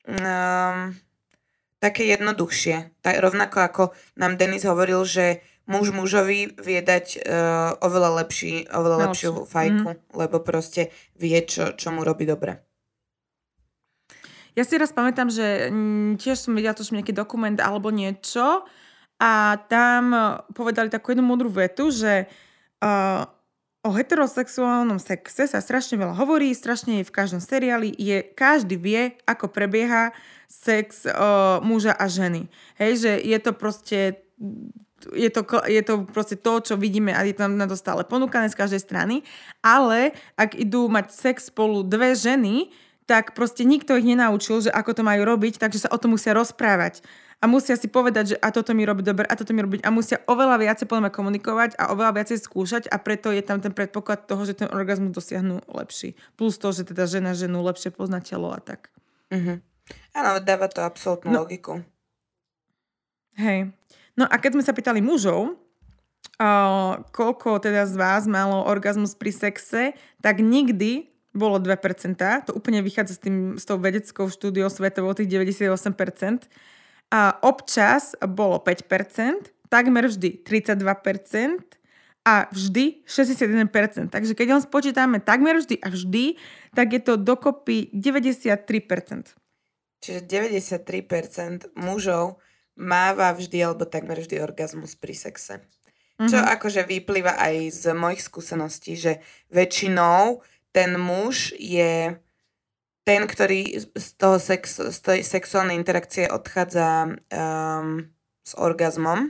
um, 0.06 0.94
také 1.82 2.06
jednoduchšie. 2.06 3.02
Tak, 3.02 3.18
rovnako 3.18 3.58
ako 3.66 3.84
nám 4.22 4.38
Denis 4.38 4.70
hovoril, 4.70 5.02
že 5.10 5.42
muž 5.66 5.90
mužovi 5.90 6.54
vie 6.62 6.80
dať 6.86 7.06
uh, 7.26 7.82
oveľa, 7.82 8.22
lepší, 8.22 8.70
oveľa 8.70 8.98
lepšiu 9.10 9.50
fajku, 9.50 9.90
mm. 9.98 10.14
lebo 10.14 10.38
proste 10.46 10.94
vie, 11.18 11.42
čo, 11.42 11.74
čo 11.74 11.90
mu 11.90 12.06
robí 12.06 12.30
dobre. 12.30 12.62
Ja 14.56 14.64
si 14.64 14.80
raz 14.80 14.96
pamätám, 14.96 15.28
že 15.28 15.68
mm, 15.68 16.22
tiež 16.22 16.40
som 16.40 16.56
videla 16.56 16.78
tuším 16.78 17.04
nejaký 17.04 17.12
dokument 17.12 17.60
alebo 17.60 17.92
niečo 17.92 18.64
a 19.20 19.56
tam 19.72 20.12
povedali 20.52 20.92
takú 20.92 21.16
jednu 21.16 21.24
múdru 21.24 21.48
vetu, 21.48 21.88
že 21.88 22.28
uh, 22.84 23.24
o 23.86 23.90
heterosexuálnom 23.94 24.98
sexe 24.98 25.46
sa 25.46 25.60
strašne 25.62 26.02
veľa 26.02 26.18
hovorí, 26.18 26.52
strašne 26.52 27.00
je 27.00 27.08
v 27.08 27.16
každom 27.16 27.40
seriáli, 27.40 27.94
je, 27.96 28.26
každý 28.34 28.76
vie, 28.76 29.16
ako 29.30 29.48
prebieha 29.54 30.12
sex 30.50 31.06
uh, 31.06 31.62
muža 31.62 31.94
a 31.94 32.10
ženy. 32.10 32.50
Hej, 32.82 32.92
že 33.06 33.12
je 33.22 33.38
to 33.40 33.52
proste 33.54 34.00
je 35.14 35.30
to, 35.30 35.46
je 35.70 35.82
to 35.86 36.08
proste 36.10 36.42
to, 36.42 36.54
čo 36.66 36.74
vidíme 36.82 37.14
a 37.14 37.22
je 37.22 37.38
tam 37.38 37.60
na 37.60 37.70
to 37.70 37.78
stále 37.78 38.02
ponúkané 38.02 38.50
z 38.50 38.58
každej 38.58 38.82
strany, 38.82 39.16
ale 39.62 40.18
ak 40.34 40.58
idú 40.58 40.90
mať 40.90 41.14
sex 41.14 41.54
spolu 41.54 41.86
dve 41.86 42.18
ženy, 42.18 42.74
tak 43.06 43.38
proste 43.38 43.62
nikto 43.62 43.94
ich 44.02 44.08
nenaučil, 44.08 44.66
že 44.66 44.74
ako 44.74 44.98
to 44.98 45.04
majú 45.06 45.22
robiť, 45.30 45.62
takže 45.62 45.86
sa 45.86 45.94
o 45.94 46.02
tom 46.02 46.18
musia 46.18 46.34
rozprávať. 46.34 47.06
A 47.44 47.46
musia 47.52 47.76
si 47.76 47.92
povedať, 47.92 48.36
že 48.36 48.38
a 48.40 48.50
toto 48.50 48.72
mi 48.72 48.88
robí 48.88 49.04
dobre, 49.04 49.28
a 49.28 49.36
toto 49.36 49.52
mi 49.52 49.62
robiť. 49.62 49.84
A 49.84 49.92
musia 49.92 50.24
oveľa 50.26 50.56
viacej 50.60 50.88
podľa 50.88 51.12
komunikovať 51.12 51.76
a 51.76 51.92
oveľa 51.92 52.24
viacej 52.24 52.38
skúšať 52.42 52.84
a 52.90 52.98
preto 52.98 53.30
je 53.30 53.44
tam 53.44 53.60
ten 53.60 53.76
predpoklad 53.76 54.26
toho, 54.26 54.48
že 54.48 54.58
ten 54.58 54.72
orgazmus 54.72 55.14
dosiahnu 55.14 55.62
lepší. 55.68 56.16
Plus 56.40 56.56
to, 56.58 56.72
že 56.72 56.88
teda 56.90 57.06
žena 57.06 57.36
ženu 57.36 57.62
lepšie 57.62 57.92
pozná 57.92 58.24
telo 58.24 58.50
a 58.50 58.60
tak. 58.64 58.90
Áno, 60.16 60.42
dáva 60.42 60.72
to 60.72 60.82
absolútnu 60.82 61.30
no, 61.30 61.46
logiku. 61.46 61.84
Hej. 63.36 63.70
No 64.16 64.26
a 64.26 64.36
keď 64.40 64.58
sme 64.58 64.64
sa 64.64 64.72
pýtali 64.72 65.04
mužov, 65.04 65.60
uh, 66.40 67.04
koľko 67.12 67.60
teda 67.60 67.84
z 67.86 67.96
vás 68.00 68.24
malo 68.26 68.64
orgazmus 68.64 69.14
pri 69.14 69.32
sexe, 69.36 69.94
tak 70.24 70.40
nikdy 70.40 71.12
bolo 71.36 71.60
2%. 71.60 72.48
To 72.48 72.52
úplne 72.56 72.80
vychádza 72.80 73.20
s, 73.20 73.22
tým, 73.22 73.60
s 73.60 73.68
tou 73.68 73.76
vedeckou 73.76 74.32
štúdiou 74.32 74.72
svetovou 74.72 75.12
tých 75.12 75.28
98%. 75.28 76.48
A 77.14 77.38
občas 77.46 78.18
bolo 78.22 78.60
5%, 78.60 79.70
takmer 79.70 80.10
vždy 80.10 80.42
32% 80.42 81.76
a 82.26 82.50
vždy 82.50 83.06
61%. 83.06 84.10
Takže 84.10 84.34
keď 84.34 84.48
on 84.58 84.62
spočítame 84.66 85.22
takmer 85.22 85.62
vždy 85.62 85.78
a 85.86 85.94
vždy, 85.94 86.42
tak 86.74 86.98
je 86.98 87.02
to 87.06 87.22
dokopy 87.22 87.94
93%. 87.94 88.66
Čiže 90.02 90.20
93% 90.26 91.78
mužov 91.78 92.42
máva 92.76 93.32
vždy 93.32 93.58
alebo 93.62 93.86
takmer 93.86 94.20
vždy 94.20 94.42
orgazmus 94.42 94.98
pri 94.98 95.14
sexe. 95.14 95.62
Mm-hmm. 96.16 96.30
Čo 96.32 96.38
akože 96.42 96.82
vyplýva 96.88 97.36
aj 97.38 97.56
z 97.72 97.84
mojich 97.92 98.24
skúseností, 98.24 98.96
že 98.96 99.20
väčšinou 99.52 100.42
ten 100.76 100.96
muž 101.00 101.56
je 101.56 102.20
ten, 103.06 103.30
ktorý 103.30 103.86
z 103.94 104.08
toho 104.18 104.42
sex, 104.42 104.82
z 104.82 104.98
tej 105.00 105.20
sexuálnej 105.22 105.78
interakcie 105.78 106.26
odchádza 106.26 107.14
um, 107.30 108.10
s 108.42 108.52
orgazmom. 108.58 109.30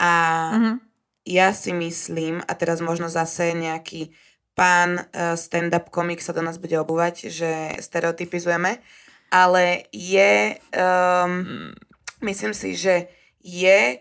A 0.00 0.12
mm-hmm. 0.56 0.76
ja 1.28 1.52
si 1.52 1.76
myslím, 1.76 2.40
a 2.48 2.52
teraz 2.56 2.80
možno 2.80 3.12
zase 3.12 3.52
nejaký 3.52 4.16
pán 4.56 5.04
uh, 5.04 5.36
stand-up 5.36 5.92
komik 5.92 6.24
sa 6.24 6.32
do 6.32 6.40
nás 6.40 6.56
bude 6.56 6.80
obúvať, 6.80 7.28
že 7.28 7.76
stereotypizujeme, 7.76 8.80
ale 9.28 9.84
je, 9.92 10.56
um, 10.72 11.76
myslím 12.24 12.56
si, 12.56 12.72
že 12.72 13.12
je 13.44 14.00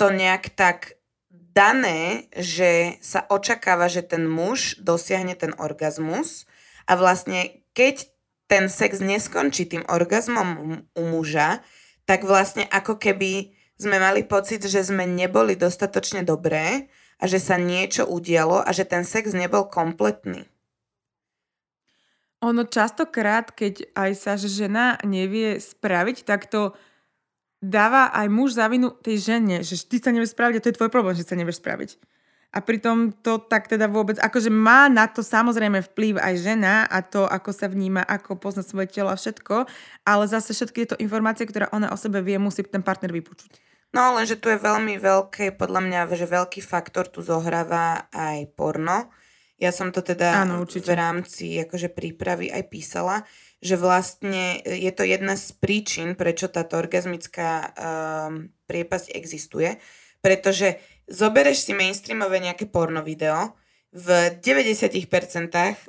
to 0.00 0.08
nejak 0.08 0.56
tak 0.56 0.96
dané, 1.52 2.32
že 2.32 2.96
sa 3.04 3.28
očakáva, 3.28 3.92
že 3.92 4.00
ten 4.00 4.24
muž 4.24 4.80
dosiahne 4.80 5.36
ten 5.36 5.52
orgazmus 5.60 6.47
a 6.88 6.92
vlastne 6.96 7.62
keď 7.76 8.08
ten 8.48 8.72
sex 8.72 9.04
neskončí 9.04 9.68
tým 9.68 9.84
orgazmom 9.84 10.80
u 10.96 11.02
muža, 11.04 11.60
tak 12.08 12.24
vlastne 12.24 12.64
ako 12.64 12.96
keby 12.96 13.52
sme 13.76 14.00
mali 14.00 14.24
pocit, 14.24 14.64
že 14.64 14.80
sme 14.80 15.04
neboli 15.04 15.54
dostatočne 15.54 16.24
dobré 16.24 16.88
a 17.20 17.28
že 17.28 17.36
sa 17.38 17.60
niečo 17.60 18.08
udialo 18.08 18.64
a 18.64 18.70
že 18.72 18.88
ten 18.88 19.04
sex 19.04 19.36
nebol 19.36 19.68
kompletný. 19.68 20.48
Ono 22.40 22.64
častokrát, 22.64 23.52
keď 23.52 23.92
aj 23.98 24.10
sa 24.16 24.32
žena 24.40 24.96
nevie 25.04 25.60
spraviť, 25.60 26.22
tak 26.24 26.48
to 26.48 26.72
dáva 27.58 28.14
aj 28.14 28.26
muž 28.30 28.54
za 28.54 28.70
vinu 28.70 28.94
tej 28.94 29.34
žene, 29.34 29.66
že 29.66 29.76
ty 29.82 29.98
sa 29.98 30.14
nevieš 30.14 30.38
spraviť 30.38 30.54
a 30.58 30.62
to 30.62 30.70
je 30.70 30.78
tvoj 30.78 30.90
problém, 30.90 31.18
že 31.18 31.26
sa 31.26 31.34
nevieš 31.34 31.58
spraviť. 31.58 31.98
A 32.48 32.64
pritom 32.64 33.12
to 33.12 33.36
tak 33.36 33.68
teda 33.68 33.92
vôbec, 33.92 34.16
akože 34.16 34.48
má 34.48 34.88
na 34.88 35.04
to 35.04 35.20
samozrejme 35.20 35.84
vplyv 35.92 36.16
aj 36.16 36.34
žena 36.40 36.74
a 36.88 37.04
to, 37.04 37.28
ako 37.28 37.52
sa 37.52 37.68
vníma, 37.68 38.00
ako 38.00 38.40
pozná 38.40 38.64
svoje 38.64 38.88
telo 38.88 39.12
a 39.12 39.20
všetko, 39.20 39.68
ale 40.08 40.24
zase 40.24 40.56
všetky 40.56 40.88
tieto 40.88 40.96
informácie, 40.96 41.44
ktoré 41.44 41.68
ona 41.76 41.92
o 41.92 42.00
sebe 42.00 42.24
vie, 42.24 42.40
musí 42.40 42.64
ten 42.64 42.80
partner 42.80 43.12
vypočuť. 43.12 43.60
No 43.92 44.16
lenže 44.16 44.40
tu 44.40 44.48
je 44.48 44.60
veľmi 44.60 44.96
veľké, 44.96 45.56
podľa 45.60 45.80
mňa, 45.84 46.00
že 46.12 46.28
veľký 46.28 46.60
faktor 46.64 47.08
tu 47.08 47.20
zohráva 47.20 48.08
aj 48.12 48.52
porno. 48.56 49.12
Ja 49.58 49.74
som 49.74 49.90
to 49.90 50.04
teda 50.04 50.46
Áno, 50.46 50.64
v 50.64 50.92
rámci 50.94 51.58
akože 51.58 51.90
prípravy 51.90 52.46
aj 52.48 52.64
písala, 52.70 53.26
že 53.58 53.74
vlastne 53.74 54.62
je 54.62 54.92
to 54.94 55.02
jedna 55.02 55.34
z 55.34 55.50
príčin, 55.58 56.14
prečo 56.14 56.46
táto 56.46 56.78
orgazmická 56.78 57.50
um, 57.74 58.54
priepasť 58.70 59.10
existuje, 59.18 59.82
pretože 60.22 60.78
zobereš 61.08 61.66
si 61.66 61.72
mainstreamové 61.74 62.38
nejaké 62.38 62.68
porno 62.68 63.02
video, 63.02 63.56
v 63.88 64.36
90% 64.44 64.92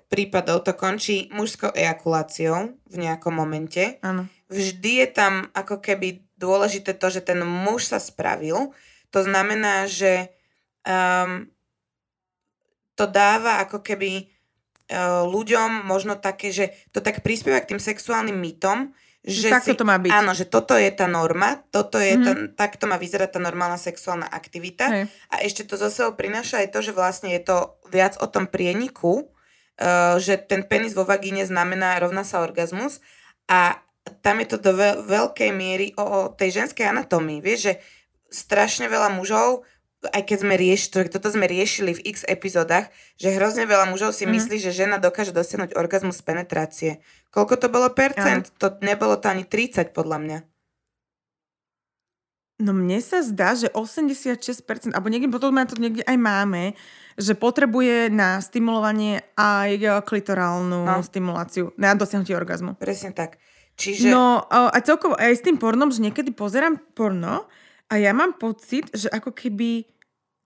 prípadov 0.07 0.63
to 0.63 0.71
končí 0.71 1.27
mužskou 1.35 1.75
ejakuláciou 1.75 2.79
v 2.87 2.95
nejakom 2.95 3.35
momente. 3.35 3.99
Ano. 3.99 4.23
Vždy 4.47 5.03
je 5.03 5.07
tam 5.11 5.51
ako 5.51 5.83
keby 5.83 6.23
dôležité 6.39 6.95
to, 6.95 7.11
že 7.11 7.27
ten 7.27 7.43
muž 7.43 7.91
sa 7.91 7.99
spravil. 7.99 8.71
To 9.11 9.19
znamená, 9.19 9.83
že 9.91 10.31
um, 10.87 11.51
to 12.95 13.03
dáva 13.03 13.59
ako 13.67 13.83
keby 13.83 14.31
Eh, 14.89 14.97
ľuďom 15.21 15.85
možno 15.85 16.17
také, 16.17 16.49
že 16.49 16.73
to 16.89 16.97
tak 16.97 17.21
prispieva 17.21 17.61
k 17.61 17.77
tým 17.77 17.81
sexuálnym 17.81 18.33
mýtom, 18.33 18.89
že 19.19 19.51
takto 19.51 19.75
si, 19.75 19.79
to 19.79 19.83
má 19.83 19.99
byť. 19.99 20.11
Áno, 20.15 20.31
že 20.31 20.47
toto 20.47 20.79
je 20.79 20.87
tá 20.95 21.03
norma, 21.03 21.59
toto 21.75 21.99
je 21.99 22.15
mm-hmm. 22.15 22.55
tá, 22.55 22.67
takto 22.67 22.87
má 22.87 22.95
vyzerať 22.95 23.35
tá 23.35 23.39
normálna 23.43 23.75
sexuálna 23.75 24.31
aktivita. 24.31 24.85
Hej. 24.87 25.03
A 25.27 25.35
ešte 25.43 25.67
to 25.67 25.75
zo 25.75 25.91
sebou 25.91 26.15
prináša 26.15 26.63
aj 26.63 26.71
to, 26.71 26.79
že 26.79 26.95
vlastne 26.95 27.29
je 27.35 27.43
to 27.43 27.75
viac 27.91 28.15
o 28.23 28.27
tom 28.31 28.47
prieniku, 28.47 29.27
uh, 29.27 30.15
že 30.23 30.39
ten 30.39 30.63
penis 30.63 30.95
vo 30.95 31.03
vagíne 31.03 31.43
znamená 31.43 31.99
rovná 31.99 32.23
sa 32.23 32.39
orgazmus 32.39 33.03
a 33.51 33.83
tam 34.23 34.39
je 34.39 34.55
to 34.55 34.57
do 34.57 34.71
veľ- 34.71 35.03
veľkej 35.03 35.51
miery 35.51 35.91
o, 35.99 36.03
o 36.03 36.19
tej 36.31 36.63
ženskej 36.63 36.87
anatómii. 36.87 37.43
Vieš, 37.43 37.59
že 37.59 37.73
strašne 38.31 38.87
veľa 38.87 39.19
mužov 39.19 39.67
aj 40.07 40.23
keď 40.23 40.37
sme 40.47 40.55
riešili, 40.55 41.11
toto 41.11 41.27
sme 41.27 41.43
riešili 41.43 41.91
v 41.91 42.15
x 42.15 42.23
epizódach, 42.23 42.87
že 43.19 43.35
hrozne 43.35 43.67
veľa 43.67 43.91
mužov 43.91 44.15
si 44.15 44.23
mm. 44.23 44.31
myslí, 44.31 44.55
že 44.63 44.71
žena 44.71 44.95
dokáže 44.95 45.35
dosiahnuť 45.35 45.75
orgazmus 45.75 46.23
z 46.23 46.23
penetrácie. 46.23 46.91
Koľko 47.35 47.59
to 47.59 47.67
bolo 47.67 47.91
percent? 47.91 48.47
Ja. 48.47 48.55
To 48.63 48.67
nebolo 48.79 49.19
to 49.19 49.27
ani 49.27 49.43
30 49.43 49.91
podľa 49.91 50.17
mňa. 50.23 50.37
No 52.59 52.75
mne 52.75 52.99
sa 52.99 53.23
zdá, 53.23 53.55
že 53.55 53.71
86%, 53.71 54.91
alebo 54.91 55.07
niekde, 55.07 55.31
potom 55.31 55.55
to 55.63 55.79
niekde 55.79 56.03
aj 56.03 56.17
máme, 56.19 56.75
že 57.15 57.31
potrebuje 57.31 58.11
na 58.11 58.43
stimulovanie 58.43 59.23
aj 59.39 60.03
klitorálnu 60.03 60.83
no. 60.83 60.99
stimuláciu, 60.99 61.71
na 61.79 61.95
dosiahnutie 61.95 62.35
orgazmu. 62.35 62.75
Presne 62.75 63.15
tak. 63.15 63.39
Čiže... 63.79 64.11
No 64.11 64.43
a 64.51 64.75
celkovo 64.83 65.15
aj 65.15 65.39
s 65.39 65.43
tým 65.47 65.55
pornom, 65.55 65.87
že 65.87 66.03
niekedy 66.03 66.35
pozerám 66.35 66.75
porno 66.91 67.47
a 67.89 67.97
ja 67.97 68.13
mám 68.13 68.37
pocit, 68.37 68.85
že 68.93 69.09
ako 69.09 69.33
keby 69.33 69.89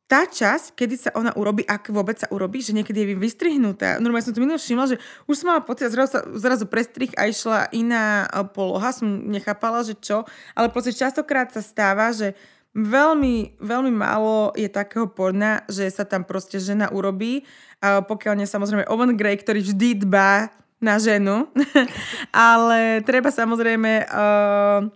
tá 0.08 0.28
časť, 0.28 0.76
kedy 0.78 0.96
sa 1.00 1.10
ona 1.16 1.32
urobí, 1.34 1.64
ak 1.64 1.90
vôbec 1.90 2.20
sa 2.20 2.28
urobí, 2.30 2.60
že 2.60 2.76
niekedy 2.76 3.02
je 3.02 3.18
vystrihnutá. 3.18 3.98
Normálne 3.98 4.24
som 4.24 4.36
to 4.36 4.44
minulé 4.44 4.60
všimla, 4.60 4.96
že 4.96 4.98
už 5.26 5.36
som 5.42 5.52
mala 5.52 5.64
pocit, 5.64 5.90
zrazu, 5.90 6.22
zrazu 6.38 6.70
prestrih 6.70 7.10
a 7.18 7.26
išla 7.26 7.72
iná 7.74 8.28
e, 8.28 8.46
poloha, 8.52 8.94
som 8.94 9.08
nechápala, 9.08 9.82
že 9.82 9.98
čo, 9.98 10.28
ale 10.54 10.70
proste 10.70 10.94
častokrát 10.94 11.50
sa 11.50 11.64
stáva, 11.64 12.14
že 12.14 12.38
veľmi, 12.78 13.58
veľmi 13.58 13.92
málo 13.94 14.52
je 14.54 14.70
takého 14.70 15.10
porna, 15.10 15.66
že 15.66 15.88
sa 15.90 16.04
tam 16.04 16.26
proste 16.26 16.58
žena 16.58 16.90
urobí, 16.90 17.46
pokiaľ 17.84 18.34
nie 18.40 18.48
samozrejme 18.50 18.90
Owen 18.90 19.14
Gray, 19.14 19.38
ktorý 19.38 19.62
vždy 19.62 20.08
dbá 20.08 20.50
na 20.82 20.98
ženu, 21.00 21.48
ale 22.34 23.06
treba 23.06 23.30
samozrejme 23.30 24.10
uh, 24.10 24.90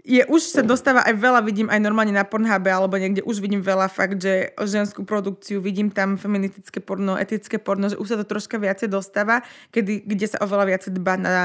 je, 0.00 0.22
už 0.24 0.40
sa 0.40 0.62
dostáva 0.64 1.04
aj 1.04 1.14
veľa, 1.16 1.40
vidím 1.44 1.68
aj 1.68 1.80
normálne 1.80 2.16
na 2.16 2.24
Pornhube 2.24 2.72
alebo 2.72 2.96
niekde 2.96 3.20
už 3.20 3.40
vidím 3.44 3.60
veľa 3.60 3.92
fakt, 3.92 4.20
že 4.20 4.56
ženskú 4.56 5.04
produkciu, 5.04 5.60
vidím 5.60 5.92
tam 5.92 6.16
feministické 6.16 6.80
porno, 6.80 7.20
etické 7.20 7.60
porno, 7.60 7.92
že 7.92 8.00
už 8.00 8.08
sa 8.08 8.16
to 8.20 8.24
troška 8.24 8.56
viacej 8.56 8.88
dostáva, 8.88 9.44
kedy, 9.72 10.08
kde 10.08 10.26
sa 10.26 10.40
oveľa 10.40 10.64
viacej 10.76 10.90
dba 10.96 11.14
na, 11.20 11.36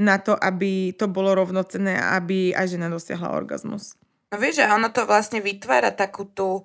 na 0.00 0.16
to, 0.16 0.32
aby 0.32 0.96
to 0.96 1.12
bolo 1.12 1.36
rovnocené 1.36 2.00
a 2.00 2.16
aby 2.16 2.56
aj 2.56 2.72
žena 2.72 2.88
dosiahla 2.88 3.36
orgazmus. 3.36 4.00
No 4.32 4.38
vieš, 4.38 4.62
že 4.62 4.70
ono 4.70 4.88
to 4.94 5.04
vlastne 5.04 5.42
vytvára 5.42 5.90
takú 5.90 6.24
tú 6.24 6.64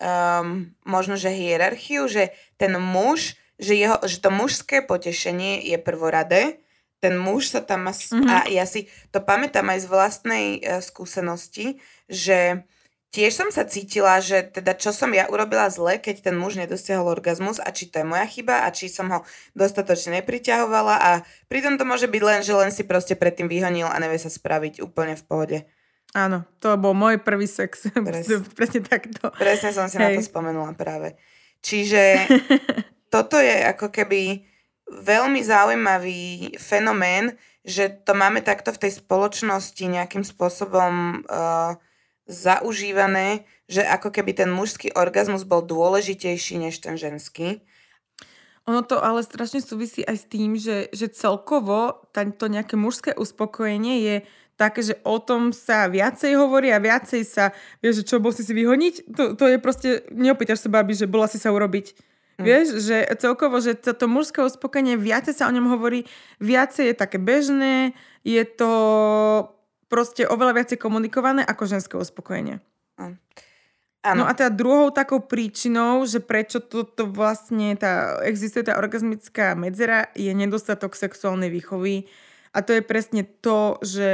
um, 0.00 0.68
možno, 0.84 1.14
že 1.14 1.30
hierarchiu, 1.30 2.10
že 2.10 2.34
ten 2.58 2.74
muž, 2.76 3.38
že, 3.56 3.78
jeho, 3.78 4.02
že 4.02 4.18
to 4.18 4.34
mužské 4.34 4.82
potešenie 4.82 5.62
je 5.64 5.78
prvoradé, 5.78 6.63
ten 7.04 7.20
muž 7.20 7.52
sa 7.52 7.60
tam. 7.60 7.84
Mm-hmm. 7.84 8.24
A 8.32 8.48
ja 8.48 8.64
si 8.64 8.88
to 9.12 9.20
pamätám 9.20 9.68
aj 9.68 9.84
z 9.84 9.86
vlastnej 9.92 10.46
uh, 10.64 10.80
skúsenosti, 10.80 11.76
že 12.08 12.64
tiež 13.12 13.30
som 13.30 13.48
sa 13.52 13.68
cítila, 13.68 14.18
že 14.24 14.42
teda 14.42 14.72
čo 14.74 14.90
som 14.90 15.12
ja 15.12 15.28
urobila 15.28 15.68
zle, 15.68 16.00
keď 16.00 16.32
ten 16.32 16.36
muž 16.40 16.56
nedosiahol 16.56 17.12
orgazmus 17.12 17.60
a 17.60 17.68
či 17.70 17.92
to 17.92 18.00
je 18.00 18.06
moja 18.08 18.24
chyba 18.26 18.64
a 18.64 18.72
či 18.72 18.88
som 18.90 19.06
ho 19.12 19.22
dostatočne 19.54 20.18
nepriťahovala 20.18 20.96
a 20.98 21.10
pritom 21.46 21.76
to 21.76 21.84
môže 21.86 22.08
byť 22.08 22.22
len, 22.24 22.40
že 22.40 22.56
len 22.56 22.72
si 22.72 22.82
proste 22.82 23.14
predtým 23.14 23.46
vyhonil 23.46 23.86
a 23.86 24.00
nevie 24.02 24.18
sa 24.18 24.32
spraviť 24.32 24.82
úplne 24.82 25.14
v 25.14 25.24
pohode. 25.28 25.58
Áno, 26.14 26.46
to 26.58 26.74
bol 26.74 26.94
môj 26.94 27.22
prvý 27.22 27.46
sex. 27.46 27.86
Pres, 28.06 28.26
presne 28.54 28.80
takto. 28.82 29.30
Presne 29.38 29.70
som 29.70 29.86
si 29.86 29.98
Hej. 29.98 30.02
na 30.02 30.08
to 30.18 30.22
spomenula 30.26 30.72
práve. 30.74 31.14
Čiže 31.62 32.26
toto 33.14 33.38
je 33.38 33.62
ako 33.62 33.94
keby 33.94 34.53
veľmi 34.90 35.40
zaujímavý 35.40 36.54
fenomén, 36.60 37.36
že 37.64 37.88
to 37.88 38.12
máme 38.12 38.44
takto 38.44 38.72
v 38.76 38.88
tej 38.88 39.00
spoločnosti 39.00 39.80
nejakým 39.80 40.20
spôsobom 40.20 41.24
uh, 41.24 41.80
zaužívané, 42.28 43.48
že 43.64 43.80
ako 43.80 44.12
keby 44.12 44.36
ten 44.36 44.50
mužský 44.52 44.92
orgazmus 44.92 45.48
bol 45.48 45.64
dôležitejší 45.64 46.60
než 46.60 46.84
ten 46.84 47.00
ženský. 47.00 47.64
Ono 48.64 48.80
to 48.80 48.96
ale 49.00 49.20
strašne 49.20 49.60
súvisí 49.60 50.00
aj 50.04 50.16
s 50.24 50.26
tým, 50.28 50.56
že, 50.56 50.88
že 50.92 51.12
celkovo 51.12 52.08
to 52.12 52.46
nejaké 52.48 52.80
mužské 52.80 53.12
uspokojenie 53.12 54.00
je 54.00 54.16
také, 54.56 54.80
že 54.80 54.94
o 55.04 55.20
tom 55.20 55.52
sa 55.52 55.90
viacej 55.90 56.38
hovorí 56.38 56.72
a 56.72 56.80
viacej 56.80 57.22
sa, 57.28 57.52
vieš, 57.84 58.04
že 58.04 58.14
čo 58.14 58.22
bol 58.22 58.32
si 58.32 58.40
si 58.46 58.56
vyhoniť, 58.56 58.94
to, 59.10 59.22
to 59.36 59.44
je 59.50 59.58
proste, 59.60 59.88
neopýtaš 60.14 60.64
sa 60.64 60.72
babi, 60.72 60.96
že 60.96 61.10
bola 61.10 61.28
si 61.28 61.36
sa 61.36 61.52
urobiť. 61.52 62.13
Mm. 62.38 62.44
Vieš, 62.44 62.66
že 62.82 63.06
celkovo, 63.20 63.62
že 63.62 63.78
toto 63.78 64.10
mužské 64.10 64.42
uspokojenie, 64.42 64.98
viacej 64.98 65.34
sa 65.38 65.46
o 65.46 65.54
ňom 65.54 65.70
hovorí, 65.70 66.06
viacej 66.42 66.90
je 66.90 66.94
také 66.98 67.22
bežné, 67.22 67.94
je 68.26 68.42
to 68.42 68.70
proste 69.86 70.26
oveľa 70.26 70.58
viacej 70.58 70.78
komunikované 70.82 71.46
ako 71.46 71.70
ženské 71.70 71.94
uspokojenie. 71.94 72.58
Mm. 72.98 73.18
No 74.04 74.28
a 74.28 74.36
teda 74.36 74.52
druhou 74.52 74.92
takou 74.92 75.24
príčinou, 75.24 76.04
že 76.04 76.20
prečo 76.20 76.60
toto 76.60 77.08
vlastne 77.08 77.72
tá, 77.72 78.20
existuje 78.20 78.68
tá 78.68 78.76
orgazmická 78.76 79.56
medzera, 79.56 80.12
je 80.12 80.28
nedostatok 80.36 80.92
sexuálnej 80.92 81.48
výchovy 81.48 82.04
a 82.54 82.62
to 82.62 82.70
je 82.78 82.86
presne 82.86 83.26
to, 83.42 83.82
že 83.82 84.08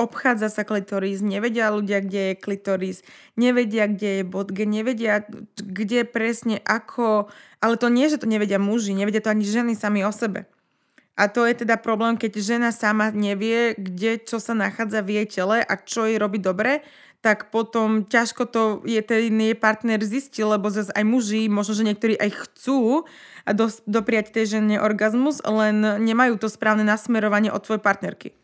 obchádza 0.00 0.48
sa 0.48 0.64
klitoris, 0.64 1.20
nevedia 1.20 1.68
ľudia, 1.68 2.00
kde 2.00 2.32
je 2.32 2.40
klitoris, 2.40 3.04
nevedia, 3.36 3.84
kde 3.84 4.08
je 4.08 4.22
bodge, 4.24 4.64
nevedia, 4.64 5.28
kde 5.60 6.08
presne 6.08 6.56
ako... 6.64 7.28
Ale 7.60 7.76
to 7.76 7.92
nie, 7.92 8.08
že 8.08 8.16
to 8.16 8.26
nevedia 8.30 8.56
muži, 8.56 8.96
nevedia 8.96 9.20
to 9.20 9.28
ani 9.28 9.44
ženy 9.44 9.76
sami 9.76 10.00
o 10.08 10.12
sebe. 10.14 10.48
A 11.18 11.26
to 11.26 11.42
je 11.42 11.66
teda 11.66 11.74
problém, 11.82 12.14
keď 12.14 12.38
žena 12.38 12.70
sama 12.70 13.10
nevie, 13.10 13.74
kde 13.74 14.22
čo 14.22 14.38
sa 14.38 14.54
nachádza 14.54 15.02
v 15.02 15.18
jej 15.18 15.42
tele 15.42 15.58
a 15.66 15.74
čo 15.74 16.06
jej 16.06 16.14
robí 16.14 16.38
dobre, 16.38 16.86
tak 17.18 17.50
potom 17.50 18.06
ťažko 18.06 18.46
to 18.46 18.62
je 18.86 19.02
ten 19.02 19.34
jej 19.34 19.58
partner 19.58 19.98
zistil, 19.98 20.54
lebo 20.54 20.70
zase 20.70 20.94
aj 20.94 21.02
muži, 21.02 21.50
možno, 21.50 21.74
že 21.74 21.82
niektorí 21.82 22.14
aj 22.14 22.30
chcú 22.46 23.02
do, 23.42 23.66
dopriať 23.90 24.30
tej 24.30 24.58
žene 24.58 24.78
orgazmus, 24.78 25.42
len 25.42 25.82
nemajú 25.82 26.38
to 26.38 26.46
správne 26.46 26.86
nasmerovanie 26.86 27.50
od 27.50 27.66
tvojej 27.66 27.82
partnerky. 27.82 28.38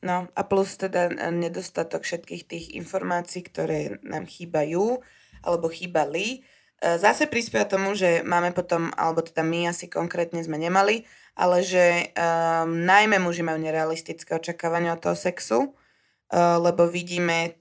No 0.00 0.30
a 0.32 0.40
plus 0.46 0.78
teda 0.80 1.12
nedostatok 1.34 2.06
všetkých 2.06 2.42
tých 2.46 2.66
informácií, 2.78 3.44
ktoré 3.44 4.00
nám 4.06 4.24
chýbajú 4.24 5.02
alebo 5.44 5.66
chýbali. 5.68 6.46
E, 6.80 6.96
zase 6.96 7.28
prispieva 7.28 7.68
tomu, 7.68 7.92
že 7.92 8.24
máme 8.24 8.56
potom, 8.56 8.88
alebo 8.96 9.20
teda 9.20 9.44
my 9.44 9.68
asi 9.68 9.86
konkrétne 9.86 10.40
sme 10.40 10.56
nemali, 10.56 11.04
ale 11.36 11.64
že 11.64 12.12
um, 12.12 12.84
najmä 12.84 13.16
muži 13.16 13.40
majú 13.40 13.60
nerealistické 13.62 14.36
očakávania 14.36 14.96
od 14.96 15.00
toho 15.00 15.16
sexu, 15.16 15.58
uh, 15.72 16.58
lebo 16.60 16.84
vidíme 16.84 17.56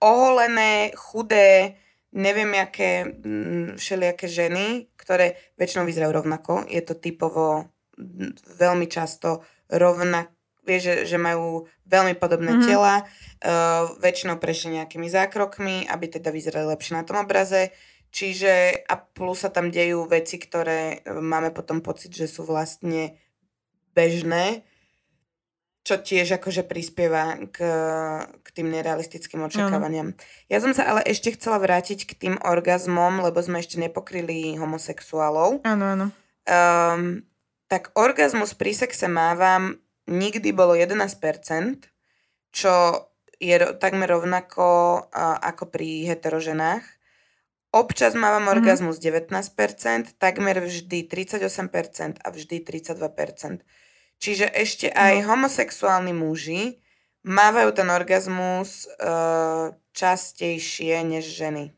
oholené, 0.00 0.94
chudé, 0.94 1.76
neviem 2.14 2.48
aké 2.56 3.04
mm, 3.04 3.76
všelijaké 3.76 4.26
ženy, 4.30 4.88
ktoré 4.96 5.36
väčšinou 5.60 5.84
vyzerajú 5.84 6.12
rovnako. 6.16 6.64
Je 6.70 6.80
to 6.80 6.96
typovo 6.96 7.68
veľmi 8.56 8.86
často 8.86 9.42
rovnak, 9.68 10.32
vieš, 10.62 10.82
že, 11.04 11.16
že 11.16 11.18
majú 11.18 11.66
veľmi 11.84 12.14
podobné 12.16 12.56
mm-hmm. 12.56 12.68
tela, 12.68 13.04
uh, 13.04 13.90
väčšinou 14.00 14.40
prešli 14.40 14.80
nejakými 14.80 15.10
zákrokmi, 15.10 15.84
aby 15.90 16.06
teda 16.08 16.30
vyzerali 16.32 16.72
lepšie 16.72 16.94
na 16.94 17.04
tom 17.04 17.20
obraze. 17.20 17.74
Čiže 18.08 18.84
a 18.88 18.94
plus 18.96 19.44
sa 19.44 19.52
tam 19.52 19.68
dejú 19.68 20.08
veci, 20.08 20.40
ktoré 20.40 21.04
e, 21.04 21.12
máme 21.12 21.52
potom 21.52 21.84
pocit, 21.84 22.12
že 22.12 22.24
sú 22.24 22.48
vlastne 22.48 23.20
bežné 23.92 24.64
čo 25.88 25.96
tiež 25.96 26.36
akože 26.36 26.68
prispieva 26.68 27.40
k, 27.48 27.64
k 28.44 28.48
tým 28.52 28.68
nerealistickým 28.68 29.48
očakávaniam. 29.48 30.12
No. 30.12 30.16
Ja 30.52 30.60
som 30.60 30.76
sa 30.76 30.84
ale 30.84 31.00
ešte 31.08 31.32
chcela 31.32 31.56
vrátiť 31.56 32.04
k 32.04 32.12
tým 32.12 32.34
orgazmom, 32.44 33.24
lebo 33.24 33.40
sme 33.40 33.64
ešte 33.64 33.80
nepokryli 33.80 34.60
homosexuálov. 34.60 35.64
Áno, 35.64 35.84
áno. 35.96 36.06
Um, 36.44 37.24
tak 37.72 37.96
orgazmus 37.96 38.52
pri 38.52 38.76
sexe 38.76 39.08
mávam 39.08 39.80
nikdy 40.04 40.52
bolo 40.52 40.76
11%, 40.76 41.08
čo 42.52 42.72
je 43.40 43.56
takmer 43.80 44.12
rovnako 44.12 45.08
uh, 45.08 45.40
ako 45.40 45.72
pri 45.72 46.04
heteroženách. 46.04 46.84
Občas 47.68 48.16
mávam 48.16 48.48
mm-hmm. 48.48 48.54
orgazmus 48.56 48.96
19%, 48.96 50.16
takmer 50.16 50.56
vždy 50.64 51.04
38% 51.04 52.16
a 52.24 52.28
vždy 52.32 52.56
32%. 52.64 53.60
Čiže 54.18 54.46
ešte 54.50 54.88
aj 54.88 55.14
no. 55.20 55.36
homosexuálni 55.36 56.16
muži 56.16 56.80
mávajú 57.28 57.70
ten 57.76 57.88
orgazmus 57.92 58.88
uh, 58.98 59.76
častejšie 59.92 61.04
než 61.04 61.28
ženy. 61.28 61.76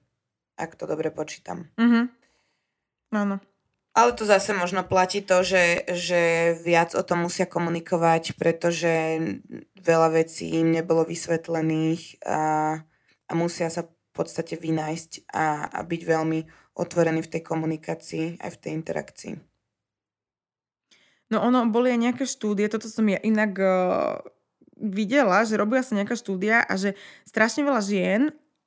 Ak 0.55 0.79
to 0.79 0.87
dobre 0.87 1.11
počítam. 1.11 1.67
Mhm. 1.75 2.13
Áno. 3.11 3.43
Ale 3.91 4.15
to 4.15 4.23
zase 4.23 4.55
možno 4.55 4.87
platí 4.87 5.19
to, 5.19 5.43
že, 5.43 5.83
že 5.91 6.55
viac 6.63 6.95
o 6.95 7.03
tom 7.03 7.27
musia 7.27 7.43
komunikovať, 7.43 8.39
pretože 8.39 9.19
veľa 9.83 10.09
vecí 10.15 10.47
im 10.63 10.71
nebolo 10.71 11.03
vysvetlených 11.03 12.23
a, 12.23 12.41
a 13.27 13.33
musia 13.35 13.67
sa 13.67 13.91
podstate 14.21 14.61
vynájsť 14.61 15.33
a, 15.33 15.73
a 15.73 15.81
byť 15.81 16.01
veľmi 16.05 16.39
otvorení 16.77 17.25
v 17.25 17.33
tej 17.33 17.43
komunikácii 17.43 18.25
aj 18.41 18.51
v 18.53 18.61
tej 18.61 18.73
interakcii. 18.77 19.35
No 21.31 21.47
ono, 21.47 21.63
boli 21.71 21.95
aj 21.95 22.01
nejaké 22.11 22.25
štúdie, 22.27 22.67
toto 22.67 22.91
som 22.91 23.07
ja 23.07 23.17
inak 23.23 23.53
uh, 23.57 24.19
videla, 24.77 25.47
že 25.47 25.55
robila 25.55 25.81
sa 25.81 25.95
nejaká 25.95 26.19
štúdia 26.19 26.67
a 26.67 26.75
že 26.75 26.99
strašne 27.23 27.63
veľa 27.63 27.83
žien, 27.85 28.21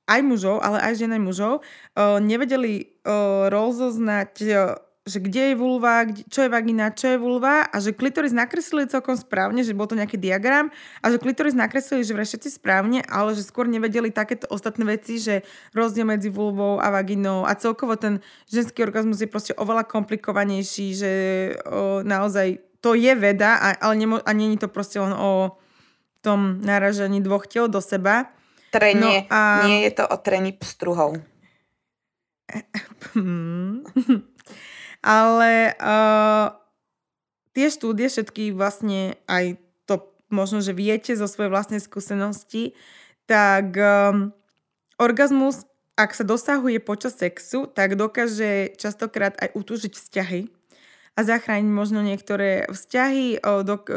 aj 0.07 0.19
mužov, 0.23 0.59
ale 0.63 0.79
aj 0.83 0.93
žien 0.99 1.11
aj 1.11 1.21
mužov, 1.23 1.53
uh, 1.59 2.19
nevedeli 2.23 2.95
uh, 3.03 3.51
rozoznať 3.51 4.33
uh, 4.47 4.79
že 5.03 5.19
kde 5.19 5.51
je 5.51 5.55
vulva, 5.59 6.07
čo 6.07 6.47
je 6.47 6.49
vagina, 6.49 6.87
čo 6.87 7.11
je 7.11 7.17
vulva 7.19 7.67
a 7.67 7.75
že 7.83 7.91
klitoris 7.91 8.31
nakreslili 8.31 8.87
celkom 8.87 9.19
správne, 9.19 9.59
že 9.59 9.75
bol 9.75 9.83
to 9.83 9.99
nejaký 9.99 10.15
diagram 10.15 10.71
a 11.03 11.11
že 11.11 11.19
klitoris 11.19 11.51
nakreslili, 11.51 12.07
že 12.07 12.15
všetci 12.15 12.55
správne, 12.55 13.03
ale 13.11 13.35
že 13.35 13.43
skôr 13.43 13.67
nevedeli 13.67 14.15
takéto 14.15 14.47
ostatné 14.47 14.87
veci, 14.87 15.19
že 15.19 15.43
rozdiel 15.75 16.07
medzi 16.07 16.31
vulvou 16.31 16.79
a 16.79 16.87
vaginou 16.87 17.43
a 17.43 17.51
celkovo 17.59 17.99
ten 17.99 18.23
ženský 18.47 18.87
orgazmus 18.87 19.19
je 19.19 19.27
proste 19.27 19.51
oveľa 19.59 19.83
komplikovanejší, 19.91 20.95
že 20.95 21.11
o, 21.67 21.99
naozaj 22.07 22.63
to 22.79 22.95
je 22.95 23.11
veda, 23.19 23.59
a, 23.59 23.75
ale 23.83 23.99
nemo, 23.99 24.23
a 24.23 24.31
není 24.31 24.55
to 24.55 24.71
proste 24.71 25.03
len 25.03 25.11
o 25.11 25.59
tom 26.23 26.63
naražaní 26.63 27.19
dvoch 27.19 27.43
tel 27.43 27.67
do 27.67 27.83
seba. 27.83 28.31
Trenie. 28.71 29.27
No 29.27 29.35
a... 29.35 29.67
Nie 29.67 29.91
je 29.91 29.99
to 29.99 30.07
o 30.07 30.15
trení 30.15 30.55
pstruhov. 30.55 31.19
Ale 35.03 35.75
uh, 35.77 36.55
tie 37.51 37.67
štúdie 37.67 38.07
všetky 38.07 38.55
vlastne 38.55 39.19
aj 39.27 39.59
to 39.83 40.07
možno, 40.31 40.63
že 40.63 40.71
viete 40.71 41.11
zo 41.13 41.27
svojej 41.27 41.51
vlastnej 41.51 41.83
skúsenosti, 41.83 42.73
tak 43.27 43.75
um, 43.75 44.31
orgazmus, 44.95 45.67
ak 45.99 46.15
sa 46.15 46.23
dosahuje 46.25 46.79
počas 46.81 47.19
sexu, 47.19 47.67
tak 47.67 47.99
dokáže 47.99 48.73
častokrát 48.79 49.35
aj 49.37 49.53
utúžiť 49.53 49.93
vzťahy 49.93 50.41
a 51.13 51.19
zachrániť 51.21 51.69
možno 51.69 52.01
niektoré 52.01 52.65
vzťahy. 52.71 53.43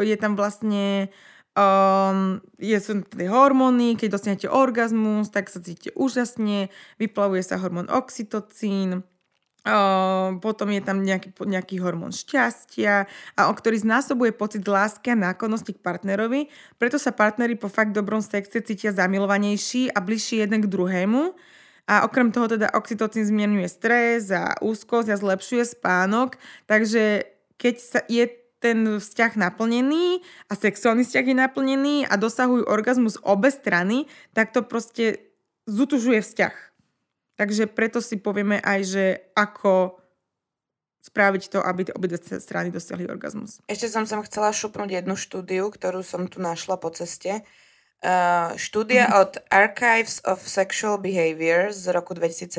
Je 0.04 0.16
tam 0.20 0.36
vlastne 0.36 1.08
Um, 1.56 2.44
je, 2.60 2.76
sú 2.76 3.00
tie 3.00 3.32
hormóny, 3.32 3.96
keď 3.96 4.20
dosiahnete 4.20 4.44
orgazmus, 4.52 5.32
tak 5.32 5.48
sa 5.48 5.56
cítite 5.56 5.88
úžasne, 5.96 6.68
vyplavuje 7.00 7.40
sa 7.40 7.56
hormón 7.56 7.88
oxytocín, 7.88 9.08
potom 10.38 10.68
je 10.70 10.78
tam 10.78 11.02
nejaký, 11.02 11.34
nejaký 11.34 11.82
hormón 11.82 12.14
šťastia, 12.14 13.10
a 13.34 13.40
o 13.50 13.52
ktorý 13.52 13.82
znásobuje 13.82 14.30
pocit 14.30 14.62
lásky 14.62 15.10
a 15.10 15.18
nákonnosti 15.18 15.74
k 15.74 15.82
partnerovi. 15.82 16.46
Preto 16.78 17.02
sa 17.02 17.10
partnery 17.10 17.58
po 17.58 17.66
fakt 17.66 17.90
dobrom 17.90 18.22
sexe 18.22 18.62
cítia 18.62 18.94
zamilovanejší 18.94 19.90
a 19.90 19.98
bližší 19.98 20.46
jeden 20.46 20.62
k 20.62 20.70
druhému. 20.70 21.34
A 21.86 22.02
okrem 22.02 22.34
toho 22.34 22.50
teda 22.50 22.74
oxytocín 22.74 23.26
zmierňuje 23.26 23.68
stres 23.70 24.34
a 24.34 24.58
úzkosť 24.58 25.08
a 25.14 25.16
zlepšuje 25.18 25.62
spánok. 25.78 26.34
Takže 26.66 27.26
keď 27.58 27.74
sa 27.78 28.00
je 28.10 28.26
ten 28.58 28.98
vzťah 28.98 29.38
naplnený 29.38 30.26
a 30.50 30.52
sexuálny 30.58 31.06
vzťah 31.06 31.26
je 31.30 31.36
naplnený 31.36 31.96
a 32.10 32.18
dosahujú 32.18 32.66
orgazmus 32.66 33.20
obe 33.22 33.54
strany, 33.54 34.10
tak 34.34 34.50
to 34.50 34.66
proste 34.66 35.22
zutužuje 35.70 36.22
vzťah. 36.22 36.75
Takže 37.36 37.68
preto 37.68 38.00
si 38.00 38.16
povieme 38.16 38.60
aj, 38.64 38.80
že 38.84 39.04
ako 39.36 40.00
spraviť 41.06 41.42
to, 41.54 41.58
aby 41.62 41.86
obe 41.94 42.10
strany 42.18 42.74
dosiahli 42.74 43.06
orgazmus. 43.06 43.62
Ešte 43.70 43.86
som 43.86 44.08
sem 44.08 44.18
chcela 44.26 44.50
šupnúť 44.50 45.04
jednu 45.04 45.14
štúdiu, 45.14 45.70
ktorú 45.70 46.02
som 46.02 46.26
tu 46.26 46.42
našla 46.42 46.82
po 46.82 46.90
ceste. 46.90 47.46
Uh, 48.02 48.52
štúdia 48.58 49.08
mm-hmm. 49.08 49.20
od 49.22 49.30
Archives 49.48 50.18
of 50.26 50.42
Sexual 50.42 50.98
Behavior 51.00 51.72
z 51.72 51.94
roku 51.94 52.12
2017 52.12 52.52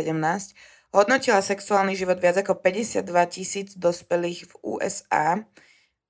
hodnotila 0.95 1.43
sexuálny 1.43 1.93
život 1.93 2.17
viac 2.17 2.41
ako 2.41 2.57
52 2.57 3.05
tisíc 3.29 3.69
dospelých 3.77 4.49
v 4.49 4.53
USA, 4.63 5.43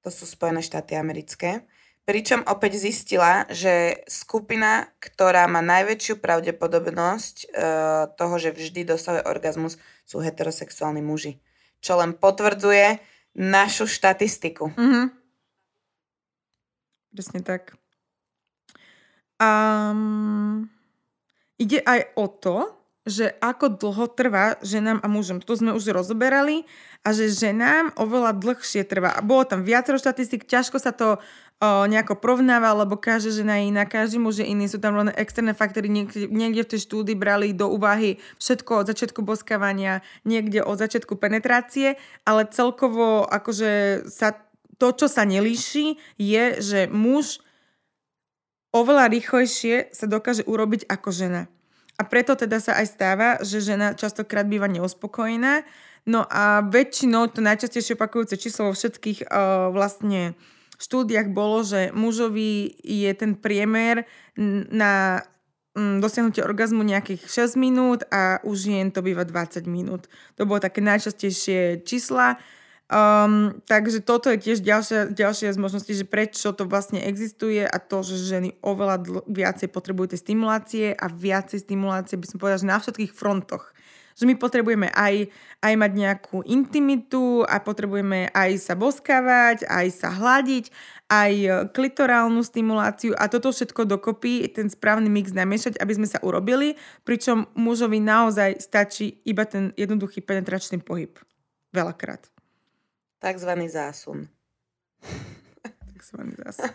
to 0.06 0.10
sú 0.13 0.23
Spojené 0.23 0.63
štáty 0.63 0.95
americké, 0.95 1.67
Pričom 2.08 2.48
opäť 2.48 2.80
zistila, 2.80 3.43
že 3.52 4.00
skupina, 4.08 4.88
ktorá 5.04 5.43
má 5.52 5.60
najväčšiu 5.60 6.24
pravdepodobnosť 6.24 7.36
e, 7.43 7.48
toho, 8.15 8.36
že 8.39 8.56
vždy 8.56 8.88
dosahuje 8.88 9.28
orgazmus, 9.28 9.76
sú 10.08 10.24
heterosexuálni 10.24 11.04
muži. 11.04 11.43
Čo 11.84 12.00
len 12.00 12.15
potvrdzuje 12.15 13.04
našu 13.36 13.91
štatistiku. 13.91 14.72
Mm-hmm. 14.72 15.06
Presne 17.12 17.41
tak. 17.43 17.76
Um, 19.38 20.72
ide 21.60 21.84
aj 21.84 22.15
o 22.15 22.26
to, 22.32 22.58
že 23.08 23.32
ako 23.39 23.80
dlho 23.80 24.12
trvá 24.12 24.60
ženám 24.60 25.00
a 25.00 25.08
mužom. 25.08 25.39
To 25.39 25.56
sme 25.56 25.72
už 25.72 25.96
rozoberali 25.96 26.67
a 27.08 27.15
že 27.15 27.32
ženám 27.32 27.96
oveľa 27.96 28.36
dlhšie 28.36 28.84
trvá. 28.84 29.24
Bolo 29.24 29.48
tam 29.48 29.63
viacero 29.63 29.96
štatistik, 29.96 30.43
ťažko 30.43 30.76
sa 30.76 30.91
to 30.91 31.24
o, 31.58 31.86
nejako 31.89 32.17
porovnáva, 32.17 32.74
lebo 32.78 32.98
každá 32.98 33.34
žena 33.34 33.58
je 33.58 33.74
iná, 33.74 33.84
každý 33.86 34.22
muž 34.22 34.41
je 34.41 34.46
iný, 34.46 34.70
sú 34.70 34.78
tam 34.78 34.98
len 34.98 35.10
externé 35.17 35.58
faktory, 35.58 35.89
niekde, 35.89 36.30
niekde 36.30 36.62
v 36.63 36.72
tej 36.76 36.82
štúdii 36.86 37.17
brali 37.17 37.54
do 37.54 37.70
úvahy 37.70 38.22
všetko 38.38 38.86
od 38.86 38.86
začiatku 38.89 39.26
boskávania, 39.26 40.06
niekde 40.24 40.62
od 40.62 40.78
začiatku 40.78 41.17
penetrácie, 41.17 41.98
ale 42.26 42.46
celkovo 42.50 43.26
akože 43.26 44.06
sa, 44.10 44.38
to, 44.78 44.93
čo 44.93 45.10
sa 45.10 45.26
nelíši, 45.26 45.98
je, 46.22 46.43
že 46.62 46.80
muž 46.88 47.41
oveľa 48.76 49.10
rýchlejšie 49.10 49.89
sa 49.89 50.06
dokáže 50.06 50.46
urobiť 50.46 50.86
ako 50.86 51.10
žena. 51.10 51.41
A 51.98 52.06
preto 52.06 52.38
teda 52.38 52.62
sa 52.62 52.78
aj 52.78 52.88
stáva, 52.93 53.30
že 53.41 53.58
žena 53.58 53.98
častokrát 53.98 54.46
býva 54.46 54.70
neuspokojená, 54.70 55.65
No 56.08 56.24
a 56.24 56.63
väčšinou 56.63 57.28
to 57.28 57.43
najčastejšie 57.43 58.00
opakujúce 58.00 58.39
číslo 58.39 58.72
vo 58.72 58.74
všetkých 58.74 59.28
uh, 59.28 59.67
vlastne 59.76 60.39
štúdiách 60.78 61.34
bolo, 61.34 61.66
že 61.66 61.90
mužovi 61.94 62.78
je 62.82 63.12
ten 63.18 63.34
priemer 63.34 64.06
na 64.70 65.26
um, 65.78 66.02
dosiahnutie 66.02 66.42
orgazmu 66.46 66.86
nejakých 66.86 67.26
6 67.26 67.58
minút 67.58 68.06
a 68.10 68.42
u 68.46 68.54
žien 68.54 68.94
to 68.94 69.02
býva 69.02 69.26
20 69.26 69.66
minút. 69.70 70.10
To 70.38 70.46
bolo 70.46 70.62
také 70.62 70.82
najčastejšie 70.82 71.86
čísla. 71.86 72.38
Um, 72.88 73.60
takže 73.68 74.00
toto 74.00 74.32
je 74.32 74.40
tiež 74.40 74.63
ďalšia, 74.63 75.12
ďalšia 75.12 75.52
z 75.52 75.60
možností, 75.60 75.92
že 75.92 76.08
prečo 76.08 76.56
to 76.56 76.63
vlastne 76.63 77.04
existuje 77.04 77.60
a 77.68 77.78
to, 77.84 78.00
že 78.00 78.16
ženy 78.16 78.56
oveľa 78.63 78.98
dl- 79.04 79.26
viacej 79.28 79.68
potrebujú 79.68 80.16
tie 80.16 80.24
stimulácie 80.24 80.86
a 80.96 81.12
viacej 81.12 81.68
stimulácie, 81.68 82.16
by 82.16 82.26
som 82.32 82.40
povedala, 82.40 82.63
že 82.63 82.72
na 82.72 82.80
všetkých 82.80 83.12
frontoch 83.12 83.76
že 84.17 84.25
my 84.25 84.34
potrebujeme 84.34 84.89
aj, 84.89 85.30
aj 85.62 85.73
mať 85.77 85.91
nejakú 85.93 86.41
intimitu 86.49 87.45
a 87.45 87.62
potrebujeme 87.62 88.34
aj 88.34 88.58
sa 88.58 88.73
boskávať, 88.73 89.69
aj 89.69 89.88
sa 89.93 90.10
hľadiť, 90.10 90.73
aj 91.08 91.34
klitorálnu 91.77 92.41
stimuláciu 92.41 93.13
a 93.13 93.30
toto 93.30 93.53
všetko 93.53 93.86
dokopy, 93.86 94.49
ten 94.49 94.73
správny 94.73 95.08
mix 95.08 95.30
namiešať, 95.32 95.77
aby 95.77 95.93
sme 95.93 96.08
sa 96.10 96.17
urobili, 96.25 96.75
pričom 97.06 97.45
mužovi 97.53 98.01
naozaj 98.01 98.58
stačí 98.58 99.21
iba 99.21 99.45
ten 99.45 99.69
jednoduchý 99.77 100.25
penetračný 100.25 100.82
pohyb. 100.82 101.13
Veľakrát. 101.69 102.25
Takzvaný 103.21 103.69
zásun. 103.69 104.25
Takzvaný 105.93 106.34
zásun. 106.41 106.73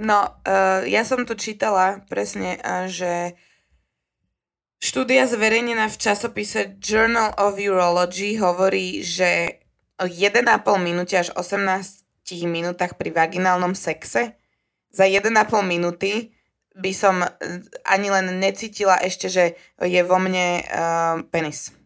No, 0.00 0.32
uh, 0.48 0.80
ja 0.88 1.04
som 1.04 1.28
tu 1.28 1.36
čítala 1.36 2.00
presne, 2.08 2.56
uh, 2.56 2.88
že 2.88 3.36
Štúdia 4.80 5.28
zverejnená 5.28 5.92
v 5.92 6.00
časopise 6.00 6.80
Journal 6.80 7.36
of 7.36 7.60
Urology 7.60 8.40
hovorí, 8.40 9.04
že 9.04 9.60
o 10.00 10.08
1,5 10.08 10.40
minúte 10.80 11.20
až 11.20 11.36
18 11.36 12.00
minútach 12.48 12.96
pri 12.96 13.12
vaginálnom 13.12 13.76
sexe 13.76 14.40
za 14.88 15.04
1,5 15.04 15.36
minúty 15.68 16.32
by 16.72 16.96
som 16.96 17.20
e, 17.20 17.28
ani 17.84 18.08
len 18.08 18.40
necítila 18.40 18.96
ešte, 19.04 19.28
že 19.28 19.44
je 19.76 20.00
vo 20.00 20.16
mne 20.16 20.64
uh, 20.64 21.28
penis. 21.28 21.76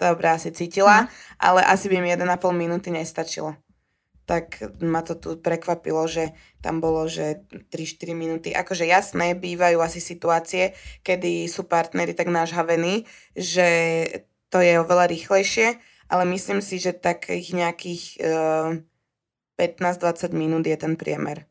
Dobre, 0.00 0.34
asi 0.34 0.50
cítila, 0.50 1.06
mm. 1.06 1.08
ale 1.38 1.60
asi 1.62 1.86
by 1.86 2.02
mi 2.02 2.10
1,5 2.10 2.26
minúty 2.58 2.90
nestačilo 2.90 3.54
tak 4.22 4.62
ma 4.78 5.02
to 5.02 5.18
tu 5.18 5.34
prekvapilo, 5.38 6.06
že 6.06 6.30
tam 6.62 6.78
bolo, 6.78 7.10
že 7.10 7.42
3-4 7.74 8.14
minúty. 8.14 8.48
Akože 8.54 8.86
jasné, 8.86 9.34
bývajú 9.34 9.82
asi 9.82 9.98
situácie, 9.98 10.78
kedy 11.02 11.50
sú 11.50 11.66
partnery 11.66 12.14
tak 12.14 12.30
nážhavení, 12.30 13.04
že 13.34 13.68
to 14.52 14.62
je 14.62 14.78
oveľa 14.78 15.10
rýchlejšie, 15.10 15.80
ale 16.12 16.24
myslím 16.30 16.60
si, 16.60 16.78
že 16.78 16.94
takých 16.94 17.56
nejakých 17.56 18.02
uh, 18.22 18.78
eh, 19.58 19.70
15-20 19.80 20.36
minút 20.36 20.64
je 20.68 20.76
ten 20.76 20.94
priemer. 20.94 21.48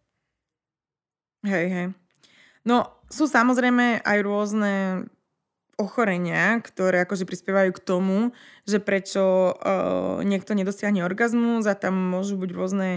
Hej, 1.41 1.65
hej. 1.73 1.87
No, 2.61 3.01
sú 3.09 3.25
samozrejme 3.25 4.05
aj 4.05 4.17
rôzne 4.21 4.73
ochorenia, 5.79 6.59
ktoré 6.59 7.03
akože 7.03 7.25
prispievajú 7.25 7.71
k 7.73 7.83
tomu, 7.83 8.17
že 8.67 8.77
prečo 8.77 9.55
uh, 9.55 10.19
niekto 10.21 10.53
nedosiahne 10.53 11.01
orgazmus 11.01 11.65
a 11.65 11.73
tam 11.73 11.97
môžu 11.97 12.37
byť 12.37 12.51
rôzne 12.53 12.89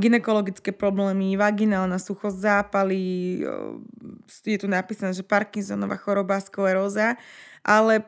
ginekologické 0.00 0.72
problémy, 0.72 1.36
vaginálna 1.36 2.00
suchosť, 2.00 2.38
zápaly, 2.40 3.04
uh, 3.44 3.76
je 4.46 4.58
tu 4.58 4.66
napísané, 4.70 5.12
že 5.12 5.26
Parkinsonová 5.26 6.00
choroba, 6.00 6.40
skleróza, 6.40 7.20
ale 7.60 8.06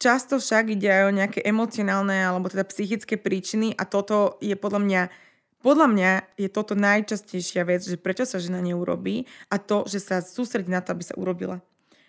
často 0.00 0.38
však 0.38 0.78
ide 0.78 0.88
aj 0.88 1.04
o 1.10 1.16
nejaké 1.16 1.40
emocionálne 1.44 2.24
alebo 2.24 2.48
teda 2.48 2.64
psychické 2.70 3.18
príčiny 3.18 3.74
a 3.74 3.84
toto 3.84 4.38
je 4.40 4.54
podľa 4.54 4.80
mňa 4.82 5.02
podľa 5.58 5.90
mňa 5.90 6.10
je 6.38 6.48
toto 6.54 6.78
najčastejšia 6.78 7.66
vec, 7.66 7.82
že 7.82 7.98
prečo 7.98 8.22
sa 8.22 8.38
žena 8.38 8.62
neurobí 8.62 9.26
a 9.50 9.58
to, 9.58 9.82
že 9.90 9.98
sa 9.98 10.22
sústredí 10.22 10.70
na 10.70 10.78
to, 10.78 10.94
aby 10.94 11.02
sa 11.02 11.18
urobila. 11.18 11.58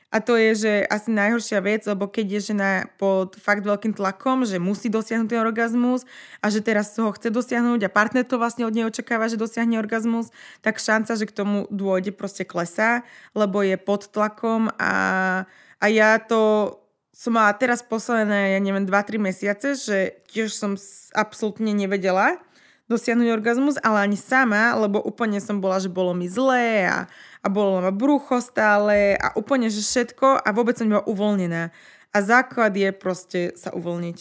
A 0.10 0.17
to 0.26 0.34
je, 0.34 0.52
že 0.58 0.72
asi 0.89 1.13
najhoršia 1.13 1.62
vec, 1.62 1.86
lebo 1.86 2.10
keď 2.10 2.26
je 2.41 2.41
žena 2.50 2.89
pod 2.98 3.38
fakt 3.38 3.62
veľkým 3.62 3.93
tlakom, 3.93 4.41
že 4.41 4.58
musí 4.58 4.89
dosiahnuť 4.89 5.30
ten 5.30 5.38
orgazmus 5.38 6.02
a 6.41 6.50
že 6.50 6.65
teraz 6.65 6.98
ho 6.98 7.13
chce 7.13 7.30
dosiahnuť 7.30 7.86
a 7.86 7.93
partner 7.93 8.26
to 8.26 8.41
vlastne 8.41 8.65
od 8.65 8.74
nej 8.74 8.89
očakáva, 8.89 9.30
že 9.30 9.38
dosiahne 9.38 9.78
orgazmus, 9.78 10.34
tak 10.65 10.82
šanca, 10.82 11.13
že 11.13 11.30
k 11.30 11.36
tomu 11.38 11.69
dôjde 11.69 12.10
proste 12.17 12.41
klesá, 12.41 13.06
lebo 13.38 13.62
je 13.62 13.78
pod 13.78 14.10
tlakom 14.10 14.74
a, 14.82 14.93
a 15.78 15.86
ja 15.86 16.17
to 16.17 16.73
som 17.13 17.36
mala 17.36 17.54
teraz 17.54 17.86
posledné, 17.86 18.56
ja 18.56 18.60
neviem, 18.63 18.88
2-3 18.88 19.19
mesiace, 19.21 19.75
že 19.77 20.23
tiež 20.31 20.56
som 20.56 20.73
absolútne 21.13 21.69
nevedela 21.75 22.40
dosiahnuť 22.90 23.27
orgazmus, 23.29 23.77
ale 23.86 24.10
ani 24.10 24.17
sama, 24.17 24.73
lebo 24.73 24.98
úplne 24.98 25.38
som 25.38 25.62
bola, 25.62 25.77
že 25.77 25.94
bolo 25.94 26.17
mi 26.17 26.25
zlé 26.25 26.90
a 26.90 27.06
a 27.40 27.48
bolo 27.48 27.79
ma 27.79 27.92
brucho 27.96 28.44
stále 28.44 29.15
a 29.15 29.31
úplne, 29.40 29.71
že 29.71 29.79
všetko 29.79 30.44
a 30.44 30.50
vôbec 30.52 30.75
som 30.75 30.87
nebola 30.87 31.08
uvoľnená. 31.08 31.71
A 32.12 32.17
základ 32.19 32.75
je 32.75 32.90
proste 32.92 33.54
sa 33.56 33.71
uvoľniť. 33.71 34.17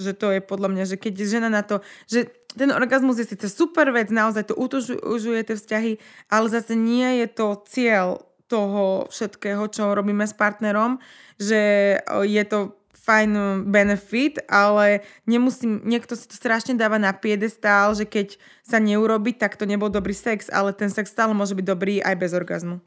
Že 0.00 0.12
to 0.16 0.26
je 0.34 0.40
podľa 0.40 0.68
mňa, 0.72 0.84
že 0.88 0.96
keď 0.96 1.14
žena 1.22 1.48
na 1.52 1.62
to, 1.62 1.84
že 2.10 2.32
ten 2.52 2.72
orgazmus 2.72 3.20
je 3.20 3.30
síce 3.30 3.46
super 3.52 3.88
vec, 3.94 4.10
naozaj 4.10 4.50
to 4.50 4.54
utužuje 4.58 5.40
tie 5.46 5.56
vzťahy, 5.56 5.92
ale 6.28 6.46
zase 6.50 6.74
nie 6.74 7.24
je 7.24 7.26
to 7.30 7.46
cieľ 7.68 8.26
toho 8.50 9.08
všetkého, 9.08 9.64
čo 9.72 9.96
robíme 9.96 10.28
s 10.28 10.36
partnerom, 10.36 11.00
že 11.40 11.96
je 12.28 12.44
to 12.44 12.76
fajn 13.02 13.30
benefit, 13.66 14.38
ale 14.46 15.02
nemusím, 15.26 15.82
niekto 15.82 16.14
si 16.14 16.30
to 16.30 16.38
strašne 16.38 16.78
dáva 16.78 17.02
na 17.02 17.10
piedestál, 17.10 17.98
že 17.98 18.06
keď 18.06 18.38
sa 18.62 18.78
neurobi, 18.78 19.34
tak 19.34 19.58
to 19.58 19.66
nebol 19.66 19.90
dobrý 19.90 20.14
sex, 20.14 20.46
ale 20.46 20.70
ten 20.70 20.86
sex 20.86 21.10
stále 21.10 21.34
môže 21.34 21.58
byť 21.58 21.66
dobrý 21.66 21.98
aj 21.98 22.14
bez 22.14 22.30
orgazmu. 22.30 22.78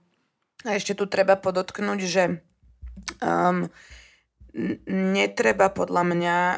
A 0.64 0.80
ešte 0.80 0.96
tu 0.96 1.04
treba 1.06 1.36
podotknúť, 1.36 2.00
že 2.08 2.24
um, 3.20 3.68
netreba 4.88 5.68
podľa 5.68 6.04
mňa 6.08 6.38
uh, 6.40 6.58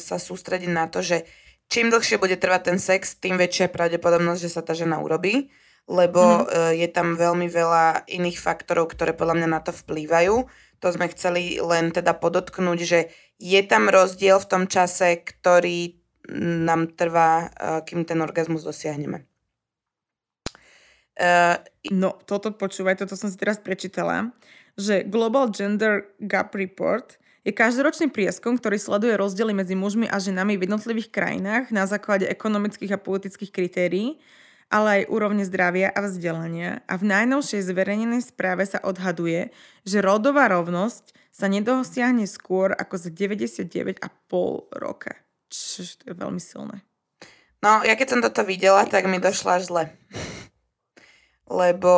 sa 0.00 0.16
sústrediť 0.16 0.70
na 0.72 0.88
to, 0.88 1.04
že 1.04 1.28
čím 1.68 1.92
dlhšie 1.92 2.16
bude 2.16 2.40
trvať 2.40 2.72
ten 2.72 2.78
sex, 2.80 3.20
tým 3.20 3.36
väčšia 3.36 3.68
pravdepodobnosť, 3.68 4.40
že 4.40 4.50
sa 4.50 4.64
tá 4.64 4.72
žena 4.72 5.04
urobí, 5.04 5.52
lebo 5.84 6.24
mm. 6.24 6.40
uh, 6.40 6.72
je 6.72 6.88
tam 6.88 7.20
veľmi 7.20 7.52
veľa 7.52 8.08
iných 8.08 8.40
faktorov, 8.40 8.96
ktoré 8.96 9.12
podľa 9.12 9.44
mňa 9.44 9.48
na 9.52 9.60
to 9.60 9.76
vplývajú. 9.76 10.48
To 10.84 10.92
sme 10.92 11.08
chceli 11.08 11.56
len 11.64 11.96
teda 11.96 12.12
podotknúť, 12.12 12.78
že 12.84 13.08
je 13.40 13.60
tam 13.64 13.88
rozdiel 13.88 14.36
v 14.36 14.50
tom 14.52 14.64
čase, 14.68 15.16
ktorý 15.16 15.96
nám 16.68 16.92
trvá, 16.92 17.48
uh, 17.48 17.80
kým 17.80 18.04
ten 18.04 18.20
orgazmus 18.20 18.68
dosiahneme. 18.68 19.24
Uh, 21.16 21.56
no, 21.88 22.20
toto 22.28 22.52
počúvaj, 22.52 23.00
toto 23.00 23.16
som 23.16 23.32
si 23.32 23.40
teraz 23.40 23.56
prečítala, 23.56 24.36
že 24.76 25.08
Global 25.08 25.48
Gender 25.56 26.12
Gap 26.20 26.52
Report 26.52 27.16
je 27.48 27.52
každoročný 27.56 28.12
prieskum, 28.12 28.60
ktorý 28.60 28.76
sleduje 28.76 29.16
rozdiely 29.16 29.56
medzi 29.56 29.72
mužmi 29.72 30.04
a 30.04 30.20
ženami 30.20 30.60
v 30.60 30.68
jednotlivých 30.68 31.08
krajinách 31.08 31.72
na 31.72 31.88
základe 31.88 32.28
ekonomických 32.28 32.96
a 32.96 33.00
politických 33.00 33.52
kritérií, 33.52 34.20
ale 34.72 35.02
aj 35.02 35.10
úrovne 35.12 35.44
zdravia 35.44 35.90
a 35.92 36.04
vzdelania. 36.04 36.84
A 36.88 36.96
v 36.96 37.04
najnovšej 37.08 37.64
zverejnenej 37.64 38.22
správe 38.24 38.64
sa 38.64 38.80
odhaduje, 38.80 39.52
že 39.84 39.98
rodová 40.04 40.48
rovnosť 40.50 41.12
sa 41.34 41.50
nedosiahne 41.50 42.24
skôr 42.30 42.70
ako 42.70 42.94
za 42.94 43.10
99,5 43.10 43.98
roka. 44.78 45.18
Čo 45.50 45.82
to 45.98 46.04
je 46.10 46.14
veľmi 46.14 46.42
silné. 46.42 46.82
No, 47.64 47.80
ja 47.80 47.96
keď 47.96 48.06
som 48.12 48.20
toto 48.20 48.44
videla, 48.44 48.84
tak 48.84 49.08
mi 49.08 49.16
došlo 49.16 49.56
až 49.56 49.62
zle. 49.72 49.84
Lebo 51.60 51.92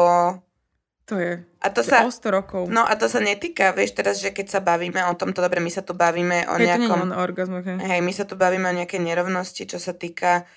to 1.07 1.23
je, 1.23 1.39
a 1.63 1.71
to, 1.71 1.87
to 1.87 1.91
sa, 1.91 2.03
100 2.03 2.35
rokov. 2.35 2.63
No 2.67 2.83
a 2.83 2.99
to 2.99 3.07
sa 3.07 3.23
netýka, 3.23 3.71
vieš 3.71 3.95
teraz, 3.95 4.19
že 4.19 4.35
keď 4.35 4.59
sa 4.59 4.61
bavíme 4.63 4.99
o 5.07 5.15
tomto, 5.15 5.39
dobre, 5.39 5.63
my 5.63 5.71
sa 5.71 5.87
tu 5.87 5.95
bavíme 5.95 6.51
o 6.51 6.59
Hej, 6.59 6.67
nejakom... 6.67 7.15
To 7.15 7.23
orgazmu, 7.23 7.63
hej. 7.63 7.79
hej, 7.79 8.01
my 8.03 8.11
sa 8.11 8.27
tu 8.27 8.35
bavíme 8.35 8.67
o 8.67 8.75
nejakej 8.75 8.99
nerovnosti, 9.07 9.71
čo 9.71 9.79
sa 9.79 9.95
týka 9.95 10.51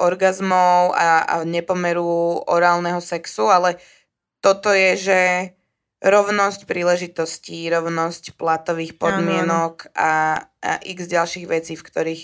orgazmov 0.00 0.92
a, 0.92 1.24
a 1.24 1.34
nepomeru 1.46 2.42
orálneho 2.44 3.00
sexu, 3.00 3.48
ale 3.48 3.80
toto 4.40 4.72
je, 4.72 4.96
že 4.96 5.20
rovnosť 6.00 6.64
príležitostí, 6.64 7.68
rovnosť 7.68 8.40
platových 8.40 8.96
podmienok 8.96 9.92
a, 9.92 10.44
a 10.64 10.72
x 10.80 11.04
ďalších 11.04 11.44
vecí, 11.44 11.76
v 11.76 11.84
ktorých 11.84 12.22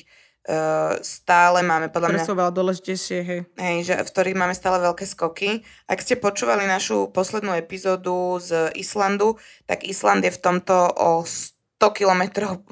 uh, 0.49 0.97
stále 1.05 1.61
máme 1.61 1.93
podľa 1.93 2.09
mňa... 2.17 2.25
sú 2.25 2.33
veľa 2.33 2.53
dôležitejšie, 2.57 3.19
hej. 3.21 3.41
Hej, 3.61 3.79
že, 3.85 3.95
v 4.01 4.09
ktorých 4.09 4.41
máme 4.41 4.57
stále 4.57 4.81
veľké 4.81 5.05
skoky. 5.05 5.61
Ak 5.93 6.01
ste 6.01 6.17
počúvali 6.17 6.65
našu 6.65 7.13
poslednú 7.13 7.53
epizódu 7.53 8.41
z 8.41 8.73
Islandu, 8.81 9.37
tak 9.69 9.85
Island 9.85 10.25
je 10.25 10.33
v 10.33 10.41
tomto 10.41 10.77
o 10.97 11.29
100 11.29 11.53
kilometrov 11.93 12.65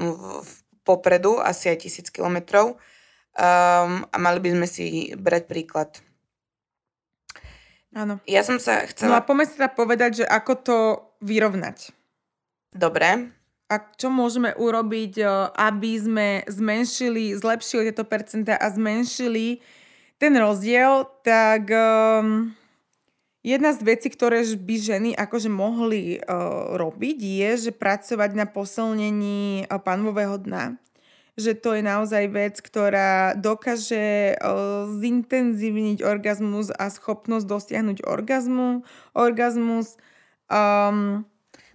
popredu, 0.88 1.36
asi 1.36 1.68
aj 1.68 1.84
1000 1.84 2.08
kilometrov. 2.16 2.80
Um, 3.34 4.06
a 4.08 4.16
mali 4.22 4.38
by 4.38 4.48
sme 4.54 4.66
si 4.70 5.10
brať 5.18 5.50
príklad. 5.50 5.90
Áno. 7.94 8.22
Ja 8.26 8.46
som 8.46 8.58
sa 8.62 8.86
chcela... 8.86 9.10
No 9.10 9.18
a 9.18 9.26
poďme 9.26 9.46
sa 9.46 9.54
teda 9.58 9.70
povedať, 9.74 10.10
že 10.22 10.24
ako 10.26 10.52
to 10.62 10.78
vyrovnať. 11.22 11.94
Dobre 12.74 13.34
a 13.74 13.80
čo 13.80 14.12
môžeme 14.12 14.52
urobiť, 14.54 15.14
eh, 15.18 15.28
aby 15.56 15.92
sme 15.98 16.28
zmenšili, 16.46 17.34
zlepšili 17.34 17.90
tieto 17.90 18.04
percentá 18.06 18.54
a 18.54 18.70
zmenšili 18.70 19.58
ten 20.14 20.30
rozdiel, 20.38 21.10
tak 21.26 21.66
um, 21.74 22.54
jedna 23.42 23.74
z 23.74 23.82
vecí, 23.82 24.08
ktoré 24.08 24.46
by 24.46 24.76
ženy 24.78 25.10
akože 25.10 25.50
mohli 25.50 26.22
uh, 26.22 26.78
robiť, 26.78 27.18
je, 27.18 27.50
že 27.68 27.70
pracovať 27.74 28.30
na 28.38 28.46
posilnení 28.46 29.66
uh, 29.66 29.82
panvového 29.82 30.38
dna. 30.38 30.78
Že 31.34 31.52
to 31.58 31.70
je 31.74 31.82
naozaj 31.82 32.24
vec, 32.30 32.54
ktorá 32.62 33.34
dokáže 33.34 34.38
uh, 34.38 34.86
zintenzívniť 34.86 36.06
orgazmus 36.06 36.70
a 36.70 36.86
schopnosť 36.90 37.46
dosiahnuť 37.50 38.06
orgazmu, 38.06 38.86
orgazmus. 39.18 39.98
Um, 40.46 41.26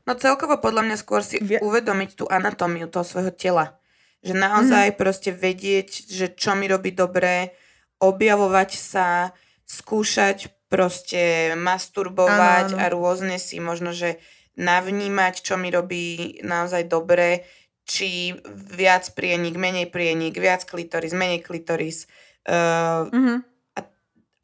No 0.10 0.18
celkovo 0.18 0.57
podľa 0.57 0.89
mňa 0.89 0.97
skôr 0.97 1.22
si 1.22 1.38
Vie... 1.38 1.62
uvedomiť 1.62 2.18
tú 2.18 2.26
anatómiu 2.26 2.89
toho 2.89 3.05
svojho 3.05 3.30
tela. 3.30 3.78
Že 4.26 4.41
naozaj 4.41 4.88
mm. 4.89 4.97
proste 4.97 5.30
vedieť, 5.30 6.10
že 6.10 6.34
čo 6.34 6.57
mi 6.57 6.66
robí 6.66 6.89
dobre, 6.89 7.53
objavovať 8.01 8.72
sa, 8.74 9.38
skúšať 9.70 10.49
proste 10.66 11.53
masturbovať 11.53 12.74
ano, 12.74 12.78
ano. 12.78 12.82
a 12.82 12.86
rôzne 12.89 13.38
si 13.38 13.62
možno, 13.62 13.93
že 13.93 14.18
navnímať, 14.57 15.45
čo 15.45 15.62
mi 15.62 15.70
robí 15.70 16.41
naozaj 16.41 16.89
dobre, 16.89 17.45
či 17.89 18.37
viac 18.53 19.09
prienik, 19.17 19.57
menej 19.57 19.89
prienik, 19.89 20.37
viac 20.37 20.61
klitoris, 20.69 21.17
menej 21.17 21.41
klitoris. 21.41 22.05
Uh, 22.45 23.09
mm-hmm. 23.09 23.37
a, 23.73 23.79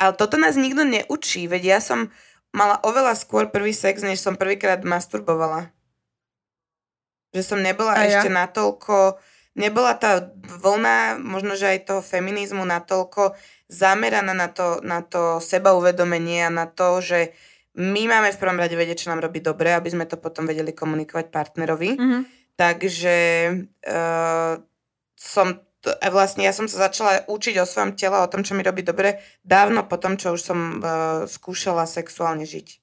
ale 0.01 0.13
toto 0.17 0.41
nás 0.41 0.57
nikto 0.57 0.81
neučí, 0.81 1.45
veď 1.45 1.77
ja 1.77 1.79
som 1.79 2.09
mala 2.49 2.81
oveľa 2.81 3.13
skôr 3.13 3.53
prvý 3.53 3.71
sex, 3.71 4.01
než 4.01 4.17
som 4.17 4.33
prvýkrát 4.33 4.81
masturbovala. 4.81 5.69
Že 7.37 7.41
som 7.43 7.59
nebola 7.61 7.93
A 7.93 8.09
ešte 8.09 8.31
ja? 8.31 8.37
natoľko, 8.47 9.21
nebola 9.59 9.93
tá 9.93 10.31
vlna, 10.63 11.21
možno, 11.21 11.53
že 11.53 11.77
aj 11.77 11.79
toho 11.91 12.01
feminizmu 12.01 12.63
natoľko 12.63 13.37
zameraná 13.67 14.33
na 14.33 14.49
to, 14.49 14.79
na 14.81 15.03
to 15.03 15.43
sebauvedomenie 15.43 16.47
a 16.47 16.53
na 16.53 16.65
to, 16.65 17.03
že 17.03 17.35
my 17.75 18.07
máme 18.07 18.31
v 18.31 18.39
prvom 18.39 18.55
rade 18.55 18.71
vedieť, 18.71 19.03
čo 19.03 19.11
nám 19.11 19.19
robí 19.19 19.43
dobre, 19.43 19.75
aby 19.75 19.91
sme 19.91 20.07
to 20.07 20.15
potom 20.15 20.47
vedeli 20.47 20.71
komunikovať 20.71 21.27
partnerovi. 21.27 21.91
Mm-hmm. 21.99 22.21
Takže 22.55 23.15
uh, 23.83 24.53
som 25.15 25.47
a 25.85 26.09
vlastne 26.09 26.41
ja 26.41 26.49
som 26.49 26.65
sa 26.65 26.89
začala 26.89 27.29
učiť 27.29 27.61
o 27.61 27.69
svojom 27.69 27.93
tele, 27.93 28.17
o 28.17 28.25
tom, 28.25 28.41
čo 28.41 28.57
mi 28.57 28.65
robí 28.65 28.81
dobre, 28.81 29.21
dávno 29.45 29.85
po 29.85 30.01
tom, 30.01 30.17
čo 30.17 30.33
už 30.33 30.41
som 30.41 30.81
uh, 30.81 31.29
skúšala 31.29 31.85
sexuálne 31.85 32.41
žiť. 32.41 32.81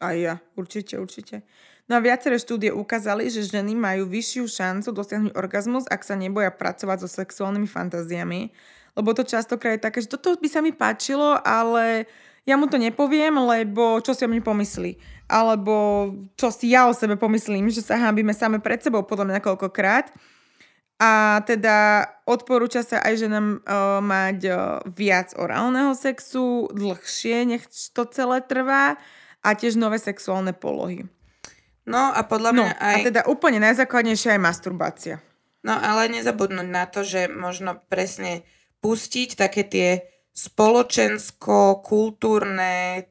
Aj 0.00 0.16
ja, 0.16 0.40
určite, 0.56 0.96
určite. 0.96 1.44
No 1.90 1.98
a 1.98 2.00
viaceré 2.00 2.40
štúdie 2.40 2.72
ukázali, 2.72 3.28
že 3.28 3.44
ženy 3.44 3.76
majú 3.76 4.08
vyššiu 4.08 4.44
šancu 4.48 4.88
dosiahnuť 4.96 5.32
orgazmus, 5.36 5.84
ak 5.90 6.00
sa 6.00 6.16
neboja 6.16 6.48
pracovať 6.48 7.04
so 7.04 7.08
sexuálnymi 7.10 7.68
fantáziami. 7.68 8.54
Lebo 8.96 9.10
to 9.12 9.26
častokrát 9.26 9.76
je 9.76 9.84
také, 9.84 9.98
že 10.00 10.08
toto 10.08 10.32
by 10.38 10.48
sa 10.48 10.64
mi 10.64 10.72
páčilo, 10.72 11.36
ale 11.42 12.08
ja 12.50 12.58
mu 12.58 12.66
to 12.66 12.76
nepoviem, 12.76 13.38
lebo 13.38 14.02
čo 14.02 14.10
si 14.10 14.26
o 14.26 14.30
mne 14.30 14.42
pomyslí. 14.42 14.98
Alebo 15.30 16.10
čo 16.34 16.50
si 16.50 16.74
ja 16.74 16.90
o 16.90 16.92
sebe 16.92 17.14
pomyslím, 17.14 17.70
že 17.70 17.86
sa 17.86 17.94
hábime 17.94 18.34
same 18.34 18.58
pred 18.58 18.82
sebou 18.82 19.06
podľa 19.06 19.30
mňa 19.30 19.34
niekoľkokrát. 19.38 20.10
A 21.00 21.40
teda 21.48 22.04
odporúča 22.28 22.84
sa 22.84 23.00
aj 23.00 23.14
ženám 23.24 23.64
uh, 23.64 24.04
mať 24.04 24.38
uh, 24.52 24.58
viac 24.84 25.32
orálneho 25.32 25.96
sexu, 25.96 26.68
dlhšie, 26.76 27.48
nech 27.48 27.64
to 27.96 28.04
celé 28.12 28.44
trvá 28.44 29.00
a 29.40 29.48
tiež 29.56 29.80
nové 29.80 29.96
sexuálne 29.96 30.52
polohy. 30.52 31.08
No 31.88 32.12
a 32.12 32.20
podľa 32.20 32.52
mňa 32.52 32.70
no, 32.76 32.76
aj... 32.76 32.96
A 33.00 33.06
teda 33.08 33.20
úplne 33.32 33.64
najzákladnejšia 33.64 34.36
je 34.36 34.44
masturbácia. 34.44 35.16
No 35.64 35.72
ale 35.72 36.12
nezabudnúť 36.12 36.68
na 36.68 36.84
to, 36.84 37.00
že 37.00 37.32
možno 37.32 37.80
presne 37.88 38.44
pustiť 38.84 39.40
také 39.40 39.64
tie 39.64 39.88
spoločensko-kultúrne 40.40 43.04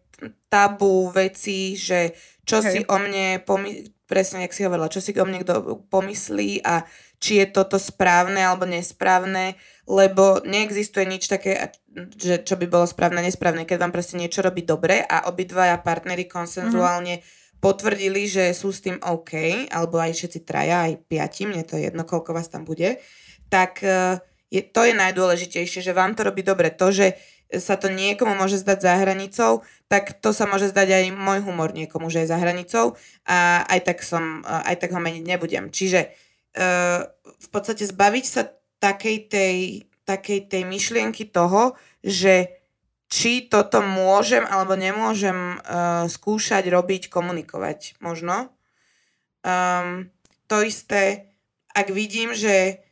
tabu 0.49 1.13
veci, 1.13 1.77
že 1.77 2.17
čo 2.41 2.65
Hej. 2.65 2.65
si 2.65 2.81
o 2.89 2.97
mne 2.97 3.45
pomy- 3.45 3.85
presne, 4.09 4.49
jak 4.49 4.57
si 4.57 4.65
hovorila, 4.65 4.89
čo 4.89 5.05
si 5.05 5.13
o 5.13 5.25
mne 5.29 5.45
kto 5.45 5.85
pomyslí 5.93 6.65
a 6.65 6.89
či 7.21 7.45
je 7.45 7.53
toto 7.53 7.77
správne 7.77 8.41
alebo 8.41 8.65
nesprávne, 8.65 9.61
lebo 9.85 10.41
neexistuje 10.41 11.05
nič 11.05 11.29
také, 11.29 11.69
že 12.17 12.41
čo 12.41 12.57
by 12.57 12.65
bolo 12.65 12.89
správne, 12.89 13.21
nesprávne, 13.21 13.69
keď 13.69 13.85
vám 13.85 13.93
proste 13.93 14.17
niečo 14.17 14.41
robí 14.41 14.65
dobre 14.65 15.05
a 15.05 15.29
obidvaja 15.29 15.77
partnery 15.85 16.25
konsenzuálne 16.25 17.21
mm-hmm. 17.21 17.61
potvrdili, 17.61 18.25
že 18.25 18.57
sú 18.57 18.73
s 18.73 18.81
tým 18.81 18.97
OK, 18.97 19.69
alebo 19.69 20.01
aj 20.01 20.17
všetci 20.17 20.41
traja, 20.41 20.89
aj 20.89 21.05
piati, 21.05 21.45
mne 21.45 21.61
to 21.67 21.77
je 21.77 21.91
jedno, 21.91 22.07
koľko 22.07 22.33
vás 22.33 22.49
tam 22.49 22.65
bude, 22.65 22.97
tak 23.51 23.83
e, 23.85 24.17
je, 24.49 24.61
to 24.65 24.81
je 24.85 24.93
najdôležitejšie, 24.97 25.85
že 25.85 25.93
vám 25.93 26.17
to 26.17 26.25
robí 26.25 26.41
dobre. 26.41 26.73
To, 26.73 26.89
že 26.89 27.17
sa 27.49 27.81
to 27.81 27.89
niekomu 27.89 28.37
môže 28.37 28.61
zdať 28.61 28.77
za 28.81 28.93
hranicou, 29.01 29.65
tak 29.89 30.21
to 30.21 30.29
sa 30.29 30.45
môže 30.45 30.69
zdať 30.69 30.89
aj 31.01 31.03
môj 31.17 31.41
humor 31.41 31.73
niekomu, 31.73 32.13
že 32.13 32.21
je 32.21 32.29
za 32.29 32.37
hranicou 32.37 32.93
a 33.25 33.65
aj 33.65 33.79
tak, 33.89 34.05
som, 34.05 34.45
aj 34.45 34.77
tak 34.77 34.93
ho 34.93 35.01
meniť 35.01 35.25
nebudem. 35.25 35.73
Čiže 35.73 36.13
uh, 36.13 37.09
v 37.25 37.47
podstate 37.49 37.89
zbaviť 37.89 38.25
sa 38.25 38.53
takej 38.77 39.17
tej, 39.33 39.55
takej 40.05 40.45
tej 40.45 40.63
myšlienky 40.69 41.25
toho, 41.25 41.73
že 42.05 42.53
či 43.09 43.49
toto 43.49 43.81
môžem 43.81 44.45
alebo 44.45 44.77
nemôžem 44.77 45.57
uh, 45.57 46.05
skúšať, 46.05 46.69
robiť, 46.69 47.09
komunikovať. 47.09 47.97
Možno. 47.97 48.53
Um, 49.41 50.13
to 50.45 50.61
isté, 50.61 51.33
ak 51.73 51.89
vidím, 51.89 52.37
že 52.37 52.85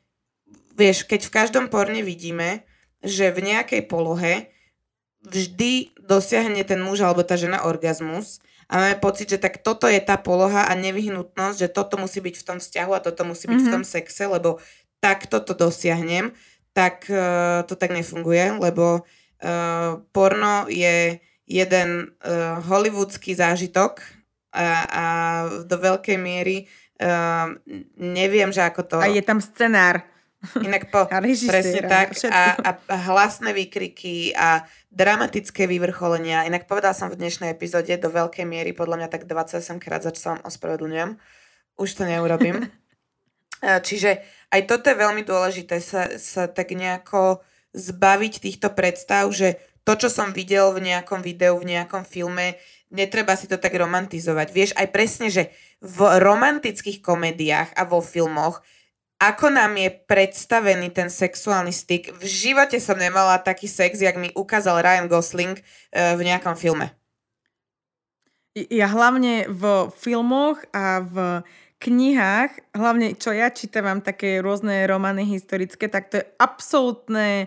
vieš, 0.77 1.03
keď 1.09 1.27
v 1.27 1.33
každom 1.33 1.65
porne 1.67 2.05
vidíme, 2.05 2.63
že 3.01 3.33
v 3.33 3.51
nejakej 3.51 3.89
polohe 3.89 4.53
vždy 5.25 5.97
dosiahne 5.97 6.61
ten 6.63 6.79
muž 6.79 7.03
alebo 7.03 7.25
tá 7.25 7.35
žena 7.35 7.65
orgazmus 7.65 8.39
a 8.69 8.79
máme 8.79 8.95
pocit, 9.01 9.27
že 9.27 9.41
tak 9.41 9.59
toto 9.65 9.89
je 9.89 9.99
tá 9.99 10.15
poloha 10.15 10.69
a 10.69 10.73
nevyhnutnosť, 10.77 11.57
že 11.57 11.69
toto 11.73 11.97
musí 11.97 12.21
byť 12.21 12.35
v 12.37 12.45
tom 12.45 12.57
vzťahu 12.61 12.91
a 12.93 13.03
toto 13.03 13.25
musí 13.25 13.49
byť 13.49 13.57
mm-hmm. 13.57 13.67
v 13.67 13.75
tom 13.75 13.83
mhm. 13.83 13.91
sexe, 13.91 14.23
lebo 14.29 14.61
tak 15.01 15.25
toto 15.29 15.57
dosiahnem, 15.57 16.33
tak 16.71 17.09
uh, 17.09 17.65
to 17.65 17.73
tak 17.73 17.91
nefunguje, 17.91 18.61
lebo 18.61 19.05
Uh, 19.37 20.01
porno 20.17 20.65
je 20.65 21.21
jeden 21.45 21.89
uh, 22.25 22.57
hollywoodský 22.65 23.37
zážitok 23.37 24.01
a, 24.49 24.65
a 24.89 25.05
do 25.61 25.77
veľkej 25.77 26.17
miery 26.17 26.65
uh, 26.97 27.53
neviem, 28.01 28.49
že 28.49 28.65
ako 28.65 28.81
to... 28.81 28.95
A 28.97 29.05
je 29.05 29.21
tam 29.21 29.37
scenár. 29.37 30.09
Inak 30.61 30.93
po, 30.93 31.09
a 31.09 31.17
presne 31.21 31.81
tak. 31.89 32.13
A, 32.29 32.53
a, 32.61 32.71
a 32.77 32.97
hlasné 33.09 33.57
výkriky 33.57 34.37
a 34.37 34.69
dramatické 34.93 35.65
vyvrcholenia. 35.65 36.45
Inak 36.45 36.69
povedal 36.69 36.93
som 36.93 37.09
v 37.09 37.17
dnešnej 37.17 37.57
epizóde 37.57 37.89
do 37.97 38.13
veľkej 38.13 38.45
miery, 38.45 38.71
podľa 38.71 39.01
mňa 39.01 39.09
tak 39.09 39.25
28 39.25 39.81
krát, 39.81 40.05
za 40.05 40.13
čo 40.13 40.19
sa 40.21 40.29
vám 40.37 40.45
ospravedlňujem. 40.45 41.17
Už 41.81 41.89
to 41.89 42.05
neurobím. 42.05 42.69
Čiže 43.87 44.21
aj 44.53 44.61
toto 44.69 44.93
je 44.93 45.01
veľmi 45.01 45.25
dôležité 45.25 45.81
sa, 45.81 46.05
sa 46.21 46.45
tak 46.45 46.69
nejako 46.77 47.41
zbaviť 47.73 48.33
týchto 48.37 48.69
predstav, 48.77 49.25
že 49.33 49.57
to, 49.81 49.97
čo 49.97 50.09
som 50.11 50.35
videl 50.35 50.69
v 50.75 50.93
nejakom 50.93 51.25
videu, 51.25 51.57
v 51.57 51.73
nejakom 51.73 52.05
filme, 52.05 52.59
netreba 52.93 53.33
si 53.33 53.49
to 53.49 53.57
tak 53.57 53.73
romantizovať. 53.73 54.47
Vieš 54.53 54.71
aj 54.77 54.87
presne, 54.93 55.27
že 55.33 55.49
v 55.81 56.19
romantických 56.21 57.01
komédiách 57.01 57.73
a 57.73 57.87
vo 57.87 58.03
filmoch 58.03 58.61
ako 59.17 59.49
nám 59.49 59.73
je 59.81 59.89
predstavený 59.89 60.93
ten 60.93 61.09
sexuálny 61.09 61.73
styk. 61.73 62.13
V 62.21 62.23
živote 62.25 62.77
som 62.77 62.97
nemala 62.97 63.41
taký 63.41 63.65
sex, 63.65 63.97
jak 63.97 64.17
mi 64.17 64.29
ukázal 64.37 64.81
Ryan 64.81 65.09
Gosling 65.09 65.57
uh, 65.57 66.13
v 66.13 66.21
nejakom 66.21 66.53
filme. 66.53 66.93
Ja 68.57 68.89
hlavne 68.89 69.45
v 69.49 69.93
filmoch 69.93 70.57
a 70.73 71.01
v 71.05 71.45
knihách, 71.77 72.73
hlavne 72.73 73.13
čo 73.13 73.29
ja 73.29 73.53
čítam 73.53 74.01
také 74.01 74.41
rôzne 74.41 74.81
romány 74.89 75.29
historické, 75.29 75.85
tak 75.85 76.09
to 76.09 76.21
je 76.21 76.25
absolútne 76.41 77.45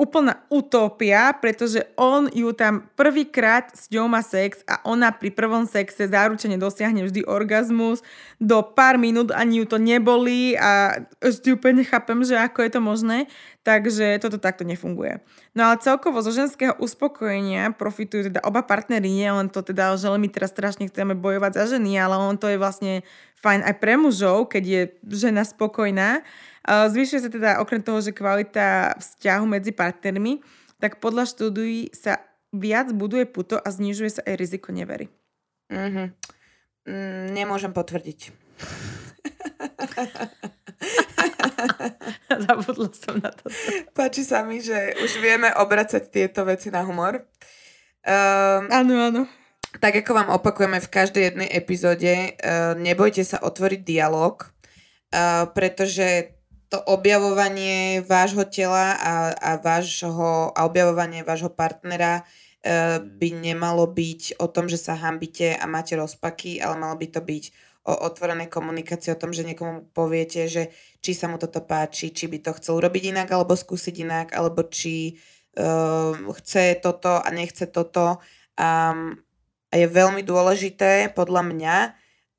úplná 0.00 0.40
utopia, 0.48 1.28
pretože 1.36 1.84
on 1.92 2.32
ju 2.32 2.56
tam 2.56 2.88
prvýkrát 2.96 3.68
s 3.76 3.92
ňou 3.92 4.08
má 4.08 4.24
sex 4.24 4.64
a 4.64 4.80
ona 4.88 5.12
pri 5.12 5.28
prvom 5.28 5.68
sexe 5.68 6.08
záručene 6.08 6.56
dosiahne 6.56 7.04
vždy 7.04 7.28
orgazmus. 7.28 8.00
Do 8.40 8.64
pár 8.64 8.96
minút 8.96 9.28
ani 9.28 9.60
ju 9.60 9.68
to 9.68 9.76
nebolí 9.76 10.56
a 10.56 11.04
vždy 11.20 11.52
úplne 11.52 11.84
nechápem, 11.84 12.16
že 12.24 12.32
ako 12.32 12.64
je 12.64 12.70
to 12.72 12.80
možné. 12.80 13.18
Takže 13.60 14.16
toto 14.24 14.40
takto 14.40 14.64
nefunguje. 14.64 15.20
No 15.52 15.68
ale 15.68 15.76
celkovo 15.84 16.24
zo 16.24 16.32
ženského 16.32 16.72
uspokojenia 16.80 17.76
profitujú 17.76 18.32
teda 18.32 18.40
oba 18.40 18.64
partnery, 18.64 19.12
nie 19.12 19.28
len 19.28 19.52
to 19.52 19.60
teda, 19.60 20.00
že 20.00 20.08
my 20.08 20.32
teraz 20.32 20.56
strašne 20.56 20.88
chceme 20.88 21.12
bojovať 21.12 21.60
za 21.60 21.76
ženy, 21.76 22.00
ale 22.00 22.16
on 22.16 22.40
to 22.40 22.48
je 22.48 22.56
vlastne 22.56 23.04
fajn 23.44 23.68
aj 23.68 23.74
pre 23.76 24.00
mužov, 24.00 24.48
keď 24.48 24.62
je 24.64 24.82
žena 25.12 25.44
spokojná. 25.44 26.24
Zvyšuje 26.66 27.20
sa 27.24 27.30
teda 27.32 27.50
okrem 27.64 27.80
toho, 27.80 28.04
že 28.04 28.12
kvalita 28.12 28.96
vzťahu 29.00 29.44
medzi 29.48 29.72
partnermi, 29.72 30.44
tak 30.80 31.00
podľa 31.00 31.24
štúdií 31.28 31.92
sa 31.92 32.20
viac 32.52 32.92
buduje 32.92 33.24
puto 33.30 33.56
a 33.56 33.68
znižuje 33.70 34.10
sa 34.10 34.22
aj 34.26 34.34
riziko 34.36 34.72
nevery. 34.74 35.08
Mm-hmm. 35.70 36.06
Mm, 36.90 37.26
nemôžem 37.36 37.70
potvrdiť. 37.70 38.32
Zabudla 42.48 42.88
som 42.96 43.20
na 43.20 43.30
to. 43.30 43.46
Páči 43.92 44.24
sa 44.24 44.42
mi, 44.42 44.58
že 44.64 44.96
už 44.98 45.20
vieme 45.20 45.52
obracať 45.54 46.10
tieto 46.10 46.42
veci 46.48 46.72
na 46.72 46.82
humor. 46.82 47.28
Um, 48.00 48.66
áno, 48.72 48.94
áno. 48.96 49.22
Tak 49.78 50.02
ako 50.02 50.10
vám 50.16 50.34
opakujeme 50.34 50.82
v 50.82 50.90
každej 50.90 51.22
jednej 51.30 51.48
epizóde, 51.52 52.34
uh, 52.40 52.74
nebojte 52.74 53.22
sa 53.22 53.38
otvoriť 53.44 53.80
dialog, 53.86 54.42
uh, 54.42 55.46
pretože 55.52 56.39
to 56.70 56.78
objavovanie 56.86 57.98
vášho 58.06 58.46
tela 58.46 58.94
a, 58.94 59.34
a, 59.34 59.50
vášho, 59.58 60.54
a 60.54 60.60
objavovanie 60.62 61.26
vášho 61.26 61.50
partnera 61.50 62.22
e, 62.62 63.02
by 63.02 63.28
nemalo 63.34 63.90
byť 63.90 64.38
o 64.38 64.46
tom, 64.46 64.70
že 64.70 64.78
sa 64.78 64.94
hambíte 64.94 65.58
a 65.58 65.66
máte 65.66 65.98
rozpaky, 65.98 66.62
ale 66.62 66.78
malo 66.78 66.94
by 66.94 67.06
to 67.10 67.20
byť 67.20 67.44
o 67.90 67.94
otvorenej 68.06 68.46
komunikácii, 68.46 69.10
o 69.10 69.20
tom, 69.20 69.34
že 69.34 69.42
niekomu 69.42 69.90
poviete, 69.90 70.46
že 70.46 70.70
či 71.02 71.10
sa 71.16 71.26
mu 71.26 71.42
toto 71.42 71.58
páči, 71.64 72.14
či 72.14 72.30
by 72.30 72.38
to 72.38 72.54
chcel 72.60 72.78
urobiť 72.78 73.10
inak, 73.16 73.28
alebo 73.32 73.56
skúsiť 73.56 73.94
inak, 74.04 74.26
alebo 74.36 74.68
či 74.68 75.16
uh, 75.56 76.12
chce 76.12 76.76
toto 76.84 77.16
a 77.18 77.28
nechce 77.32 77.64
toto. 77.72 78.20
Um, 78.60 79.16
a 79.72 79.74
je 79.80 79.86
veľmi 79.88 80.20
dôležité, 80.20 81.08
podľa 81.16 81.42
mňa, 81.46 81.76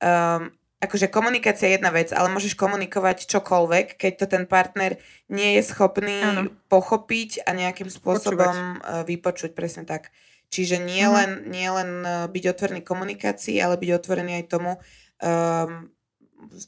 um, 0.06 0.54
akože 0.82 1.14
komunikácia 1.14 1.70
je 1.70 1.78
jedna 1.78 1.94
vec, 1.94 2.10
ale 2.10 2.34
môžeš 2.34 2.58
komunikovať 2.58 3.30
čokoľvek, 3.30 4.02
keď 4.02 4.14
to 4.18 4.26
ten 4.26 4.44
partner 4.50 4.98
nie 5.30 5.56
je 5.56 5.62
schopný 5.70 6.18
ano. 6.26 6.50
pochopiť 6.68 7.46
a 7.46 7.54
nejakým 7.54 7.88
spôsobom 7.88 8.82
Počúvať. 8.82 9.06
vypočuť, 9.06 9.52
presne 9.54 9.86
tak. 9.86 10.10
Čiže 10.52 10.82
nie 10.82 11.06
mhm. 11.06 11.14
len, 11.16 11.32
nie 11.48 11.70
len 11.70 11.90
e, 12.04 12.10
byť 12.28 12.44
otvorený 12.52 12.82
komunikácii, 12.84 13.62
ale 13.64 13.80
byť 13.80 13.90
otvorený 13.96 14.44
aj 14.44 14.46
tomu 14.52 14.76
um, 14.76 15.88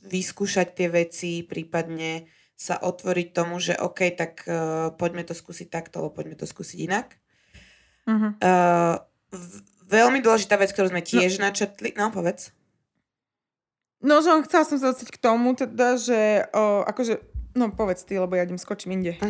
vyskúšať 0.08 0.72
tie 0.72 0.88
veci, 0.88 1.44
prípadne 1.44 2.30
sa 2.54 2.80
otvoriť 2.80 3.28
tomu, 3.34 3.58
že 3.58 3.76
OK, 3.76 4.14
tak 4.14 4.46
uh, 4.46 4.94
poďme 4.96 5.26
to 5.26 5.36
skúsiť 5.36 5.68
takto, 5.68 6.00
alebo 6.00 6.16
poďme 6.22 6.38
to 6.38 6.46
skúsiť 6.48 6.80
inak. 6.86 7.18
Uh-huh. 8.06 8.38
Uh, 8.40 9.02
veľmi 9.90 10.22
dôležitá 10.22 10.56
vec, 10.56 10.72
ktorú 10.72 10.94
sme 10.94 11.02
no. 11.04 11.10
tiež 11.10 11.42
no. 11.42 11.50
načetli, 11.50 11.92
no 11.98 12.14
povedz. 12.14 12.54
No, 14.04 14.20
že 14.20 14.36
on 14.36 14.44
chcela 14.44 14.68
som 14.68 14.78
sa 14.78 14.92
dostať 14.92 15.16
k 15.16 15.22
tomu, 15.24 15.56
teda, 15.56 15.96
že 15.96 16.52
o, 16.52 16.84
akože, 16.84 17.24
no 17.56 17.72
povedz 17.72 18.04
ty, 18.04 18.20
lebo 18.20 18.36
ja 18.36 18.44
idem 18.44 18.60
skočím 18.60 19.00
inde. 19.00 19.16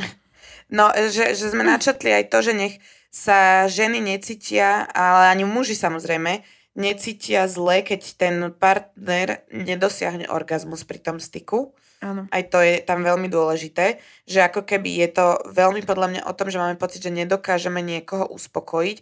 No, 0.67 0.91
že, 0.91 1.39
že 1.39 1.55
sme 1.55 1.63
načetli 1.63 2.11
aj 2.11 2.28
to, 2.28 2.43
že 2.43 2.51
nech 2.51 2.76
sa 3.13 3.69
ženy 3.69 4.03
necítia, 4.03 4.84
ale 4.91 5.32
ani 5.32 5.47
muži 5.47 5.71
samozrejme, 5.71 6.43
necítia 6.74 7.45
zle, 7.45 7.86
keď 7.86 8.01
ten 8.17 8.36
partner 8.51 9.45
nedosiahne 9.53 10.28
orgazmus 10.28 10.84
pri 10.84 10.99
tom 10.99 11.17
styku. 11.21 11.71
Áno. 12.03 12.28
Aj 12.28 12.43
to 12.43 12.59
je 12.59 12.84
tam 12.84 13.05
veľmi 13.05 13.32
dôležité, 13.32 14.03
že 14.28 14.43
ako 14.43 14.67
keby 14.67 15.07
je 15.07 15.09
to 15.15 15.26
veľmi 15.55 15.88
podľa 15.88 16.07
mňa 16.11 16.21
o 16.28 16.36
tom, 16.36 16.51
že 16.51 16.59
máme 16.59 16.76
pocit, 16.76 16.99
že 16.99 17.13
nedokážeme 17.15 17.80
niekoho 17.80 18.28
uspokojiť. 18.28 18.97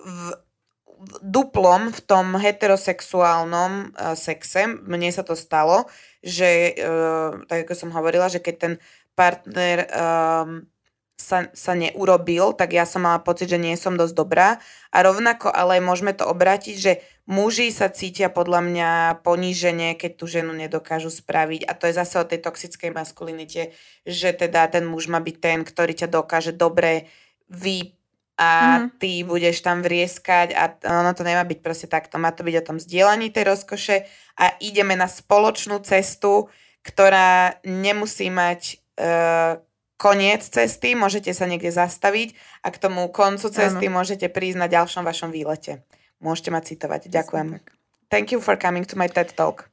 V, 0.00 0.26
duplom 1.20 1.92
v 1.92 2.00
tom 2.04 2.36
heterosexuálnom 2.36 3.92
uh, 3.92 4.16
sexe, 4.16 4.66
mne 4.66 5.12
sa 5.12 5.22
to 5.22 5.36
stalo, 5.36 5.88
že, 6.24 6.72
uh, 6.80 7.44
tak 7.44 7.68
ako 7.68 7.74
som 7.76 7.90
hovorila, 7.92 8.32
že 8.32 8.40
keď 8.40 8.54
ten 8.56 8.74
partner 9.16 9.88
um, 9.92 10.68
sa, 11.16 11.48
sa 11.56 11.72
neurobil, 11.72 12.52
tak 12.52 12.76
ja 12.76 12.84
som 12.84 13.08
mala 13.08 13.24
pocit, 13.24 13.48
že 13.48 13.56
nie 13.56 13.72
som 13.80 13.96
dosť 13.96 14.14
dobrá. 14.14 14.60
A 14.92 15.00
rovnako 15.00 15.48
ale 15.48 15.80
môžeme 15.80 16.12
to 16.12 16.28
obrátiť, 16.28 16.76
že 16.76 16.92
muži 17.24 17.72
sa 17.72 17.88
cítia 17.88 18.28
podľa 18.28 18.60
mňa 18.60 18.90
poníženie, 19.24 19.96
keď 19.96 20.12
tú 20.20 20.28
ženu 20.28 20.52
nedokážu 20.52 21.08
spraviť. 21.08 21.64
A 21.64 21.72
to 21.72 21.88
je 21.88 21.96
zase 21.96 22.20
o 22.20 22.28
tej 22.28 22.44
toxickej 22.44 22.92
maskulinite, 22.92 23.72
že 24.04 24.36
teda 24.36 24.68
ten 24.68 24.84
muž 24.84 25.08
má 25.08 25.18
byť 25.24 25.36
ten, 25.40 25.58
ktorý 25.64 25.96
ťa 25.96 26.08
dokáže 26.12 26.52
dobre 26.52 27.08
vy 27.48 27.95
a 28.36 28.84
mm. 28.84 29.00
ty 29.00 29.24
budeš 29.24 29.64
tam 29.64 29.80
vrieskať 29.80 30.52
a 30.52 30.76
ono 31.00 31.16
to 31.16 31.24
nemá 31.24 31.40
byť 31.48 31.58
proste 31.64 31.88
takto. 31.88 32.20
Má 32.20 32.36
to 32.36 32.44
byť 32.44 32.54
o 32.60 32.66
tom 32.72 32.76
zdieľaní 32.76 33.32
tej 33.32 33.48
rozkoše 33.48 33.96
a 34.36 34.52
ideme 34.60 34.92
na 34.92 35.08
spoločnú 35.08 35.80
cestu, 35.80 36.52
ktorá 36.84 37.56
nemusí 37.64 38.28
mať 38.28 38.76
uh, 39.00 39.56
koniec 39.96 40.44
cesty, 40.44 40.92
môžete 40.92 41.32
sa 41.32 41.48
niekde 41.48 41.72
zastaviť 41.72 42.36
a 42.60 42.68
k 42.68 42.76
tomu 42.76 43.08
koncu 43.08 43.48
cesty 43.48 43.88
ano. 43.88 44.04
môžete 44.04 44.28
prísť 44.28 44.58
na 44.60 44.68
ďalšom 44.68 45.02
vašom 45.02 45.32
výlete. 45.32 45.80
Môžete 46.20 46.52
ma 46.52 46.60
citovať. 46.60 47.08
Ďakujem. 47.08 47.60
Thank 48.12 48.36
you 48.36 48.40
for 48.44 48.60
coming 48.60 48.84
to 48.84 48.94
my 49.00 49.08
TED 49.08 49.32
Talk. 49.32 49.72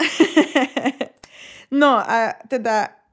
no 1.80 2.00
a 2.00 2.40
teda 2.48 3.03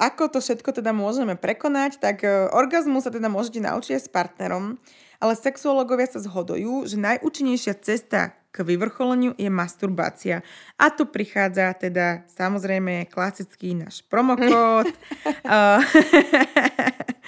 ako 0.00 0.32
to 0.32 0.38
všetko 0.40 0.72
teda 0.72 0.96
môžeme 0.96 1.36
prekonať, 1.36 2.00
tak 2.00 2.24
orgazmu 2.56 3.04
sa 3.04 3.12
teda 3.12 3.28
môžete 3.28 3.60
naučiť 3.60 4.00
aj 4.00 4.02
s 4.02 4.08
partnerom, 4.08 4.80
ale 5.20 5.32
sexuológovia 5.36 6.08
sa 6.08 6.24
zhodujú, 6.24 6.88
že 6.88 6.96
najúčinnejšia 6.96 7.78
cesta 7.84 8.34
k 8.52 8.68
vyvrcholeniu 8.68 9.32
je 9.40 9.48
masturbácia. 9.48 10.44
A 10.76 10.92
tu 10.92 11.08
prichádza 11.08 11.72
teda 11.72 12.28
samozrejme 12.28 13.08
klasický 13.08 13.72
náš 13.72 14.04
promokód. 14.04 14.92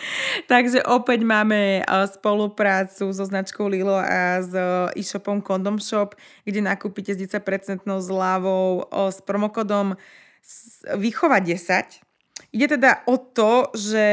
Takže 0.52 0.84
opäť 0.84 1.24
máme 1.24 1.80
spoluprácu 2.12 3.08
so 3.14 3.24
značkou 3.24 3.70
Lilo 3.72 3.96
a 3.96 4.44
s 4.44 4.52
e-shopom 4.98 5.40
Condom 5.40 5.80
Shop, 5.80 6.12
kde 6.44 6.60
nakúpite 6.60 7.16
s 7.16 7.18
10% 7.20 7.88
zľavou 7.88 8.90
s 8.92 9.18
promokodom 9.24 9.96
Výchova 11.00 11.40
10. 11.40 12.03
Ide 12.54 12.78
teda 12.78 13.06
o 13.10 13.18
to, 13.18 13.74
že 13.74 14.06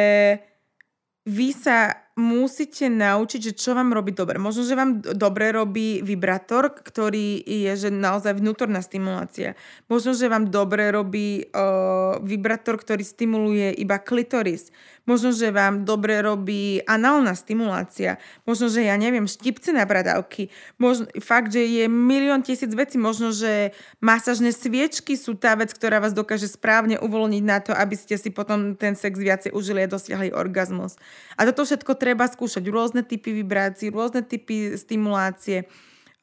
vy 1.26 1.50
sa 1.54 2.10
musíte 2.20 2.92
naučiť, 2.92 3.52
že 3.52 3.54
čo 3.56 3.72
vám 3.72 3.96
robí 3.96 4.12
dobre. 4.12 4.36
Možno, 4.36 4.68
že 4.68 4.76
vám 4.76 5.00
dobre 5.00 5.56
robí 5.56 6.04
vibrátor, 6.04 6.76
ktorý 6.76 7.40
je 7.40 7.72
že 7.72 7.90
naozaj 7.90 8.36
vnútorná 8.36 8.84
stimulácia. 8.84 9.56
Možno, 9.88 10.12
že 10.12 10.28
vám 10.28 10.52
dobre 10.52 10.92
robí 10.92 11.48
uh, 11.48 12.20
vibrátor, 12.20 12.76
ktorý 12.76 13.04
stimuluje 13.08 13.72
iba 13.80 13.96
klitoris. 13.96 14.76
Možno, 15.10 15.34
že 15.34 15.50
vám 15.50 15.82
dobre 15.82 16.22
robí 16.22 16.78
análna 16.86 17.34
stimulácia. 17.34 18.22
Možno, 18.46 18.70
že 18.70 18.86
ja 18.86 18.94
neviem, 19.00 19.26
štipce 19.26 19.74
na 19.74 19.82
bradavky. 19.82 20.54
Možno, 20.78 21.10
fakt, 21.18 21.50
že 21.50 21.66
je 21.66 21.86
milión 21.90 22.46
tisíc 22.46 22.70
vecí. 22.70 23.02
Možno, 23.02 23.34
že 23.34 23.74
masažné 23.98 24.54
sviečky 24.54 25.18
sú 25.18 25.34
tá 25.34 25.58
vec, 25.58 25.74
ktorá 25.74 25.98
vás 25.98 26.14
dokáže 26.14 26.46
správne 26.46 27.02
uvoľniť 27.02 27.44
na 27.44 27.58
to, 27.64 27.74
aby 27.74 27.98
ste 27.98 28.14
si 28.14 28.30
potom 28.30 28.78
ten 28.78 28.94
sex 28.94 29.18
viacej 29.18 29.58
užili 29.58 29.84
a 29.84 29.90
dosiahli 29.90 30.38
orgazmus. 30.38 31.02
A 31.34 31.50
toto 31.50 31.66
všetko 31.66 31.98
treba 32.02 32.26
skúšať. 32.26 32.66
Rôzne 32.66 33.06
typy 33.06 33.30
vibrácií, 33.30 33.94
rôzne 33.94 34.26
typy 34.26 34.74
stimulácie. 34.74 35.70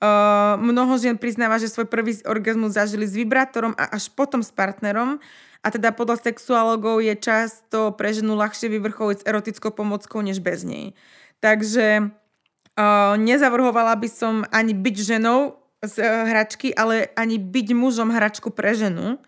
Uh, 0.03 0.59
mnoho 0.59 0.99
žien 0.99 1.15
priznáva, 1.15 1.59
že 1.59 1.71
svoj 1.71 1.87
prvý 1.87 2.19
orgazmus 2.27 2.75
zažili 2.75 3.07
s 3.07 3.15
vibrátorom 3.15 3.79
a 3.79 3.95
až 3.95 4.11
potom 4.11 4.43
s 4.43 4.51
partnerom. 4.51 5.23
A 5.63 5.75
teda 5.75 5.91
podľa 5.91 6.23
sexuálogov 6.23 7.03
je 7.03 7.15
často 7.19 7.95
pre 7.95 8.15
ženu 8.15 8.39
ľahšie 8.39 8.71
vyvrcholiť 8.79 9.23
s 9.23 9.27
erotickou 9.27 9.75
pomockou 9.75 10.23
než 10.23 10.39
bez 10.39 10.63
nej. 10.63 10.95
Takže 11.43 12.11
uh, 12.11 13.15
nezavrhovala 13.19 13.95
by 13.99 14.09
som 14.11 14.35
ani 14.55 14.75
byť 14.75 14.97
ženou 15.03 15.59
z 15.83 15.95
uh, 15.99 16.31
hračky, 16.31 16.71
ale 16.75 17.11
ani 17.19 17.39
byť 17.39 17.67
mužom 17.75 18.15
hračku 18.15 18.55
pre 18.55 18.79
ženu, 18.79 19.19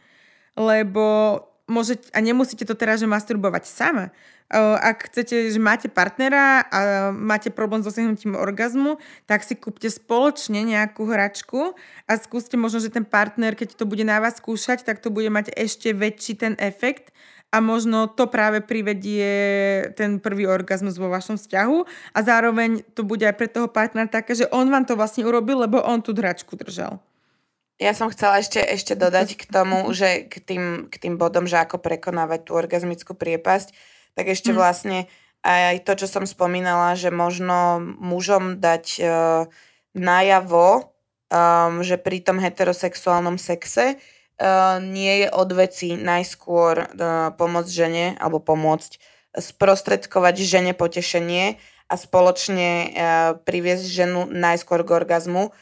lebo 0.54 1.34
môžete, 1.70 2.10
a 2.10 2.18
nemusíte 2.18 2.66
to 2.66 2.74
teraz, 2.74 2.98
že 2.98 3.06
masturbovať 3.06 3.64
sama. 3.64 4.10
Ak 4.82 5.06
chcete, 5.06 5.54
že 5.54 5.62
máte 5.62 5.86
partnera 5.86 6.66
a 6.66 6.80
máte 7.14 7.54
problém 7.54 7.86
s 7.86 7.86
dosiahnutím 7.86 8.34
orgazmu, 8.34 8.98
tak 9.30 9.46
si 9.46 9.54
kúpte 9.54 9.86
spoločne 9.86 10.66
nejakú 10.66 11.06
hračku 11.06 11.78
a 12.10 12.12
skúste 12.18 12.58
možno, 12.58 12.82
že 12.82 12.90
ten 12.90 13.06
partner, 13.06 13.54
keď 13.54 13.78
to 13.78 13.86
bude 13.86 14.02
na 14.02 14.18
vás 14.18 14.42
skúšať, 14.42 14.82
tak 14.82 14.98
to 14.98 15.14
bude 15.14 15.30
mať 15.30 15.54
ešte 15.54 15.94
väčší 15.94 16.34
ten 16.34 16.58
efekt 16.58 17.14
a 17.54 17.62
možno 17.62 18.10
to 18.10 18.26
práve 18.26 18.58
privedie 18.58 19.30
ten 19.94 20.18
prvý 20.18 20.50
orgazmus 20.50 20.98
vo 20.98 21.06
vašom 21.10 21.38
vzťahu 21.38 21.78
a 22.14 22.18
zároveň 22.18 22.82
to 22.98 23.06
bude 23.06 23.22
aj 23.22 23.38
pre 23.38 23.46
toho 23.46 23.70
partnera 23.70 24.10
také, 24.10 24.34
že 24.34 24.50
on 24.50 24.66
vám 24.66 24.82
to 24.82 24.98
vlastne 24.98 25.22
urobil, 25.22 25.62
lebo 25.62 25.78
on 25.78 26.02
tú 26.02 26.10
hračku 26.10 26.58
držal. 26.58 26.98
Ja 27.80 27.96
som 27.96 28.12
chcela 28.12 28.44
ešte, 28.44 28.60
ešte 28.60 28.92
dodať 28.92 29.40
k 29.40 29.44
tomu, 29.48 29.88
že 29.96 30.28
k 30.28 30.36
tým, 30.44 30.64
k 30.92 30.94
tým 31.00 31.16
bodom, 31.16 31.48
že 31.48 31.64
ako 31.64 31.80
prekonávať 31.80 32.44
tú 32.44 32.52
orgazmickú 32.52 33.16
priepasť, 33.16 33.72
tak 34.12 34.28
ešte 34.28 34.52
mm. 34.52 34.56
vlastne 34.60 35.08
aj 35.40 35.88
to, 35.88 36.04
čo 36.04 36.20
som 36.20 36.28
spomínala, 36.28 36.92
že 36.92 37.08
možno 37.08 37.80
mužom 37.80 38.60
dať 38.60 38.84
uh, 39.00 39.08
najavo, 39.96 40.92
um, 41.32 41.80
že 41.80 41.96
pri 41.96 42.20
tom 42.20 42.36
heterosexuálnom 42.36 43.40
sexe 43.40 43.96
uh, 43.96 44.76
nie 44.84 45.24
je 45.24 45.28
od 45.32 45.48
veci 45.56 45.96
najskôr 45.96 46.84
uh, 46.84 47.32
pomôcť 47.32 47.70
žene 47.72 48.06
alebo 48.20 48.44
pomôcť 48.44 49.00
sprostredkovať 49.40 50.36
žene 50.44 50.76
potešenie 50.76 51.56
a 51.88 51.94
spoločne 51.96 52.68
uh, 52.68 52.90
priviesť 53.40 53.88
ženu 53.88 54.28
najskôr 54.28 54.84
k 54.84 55.00
orgazmu 55.00 55.56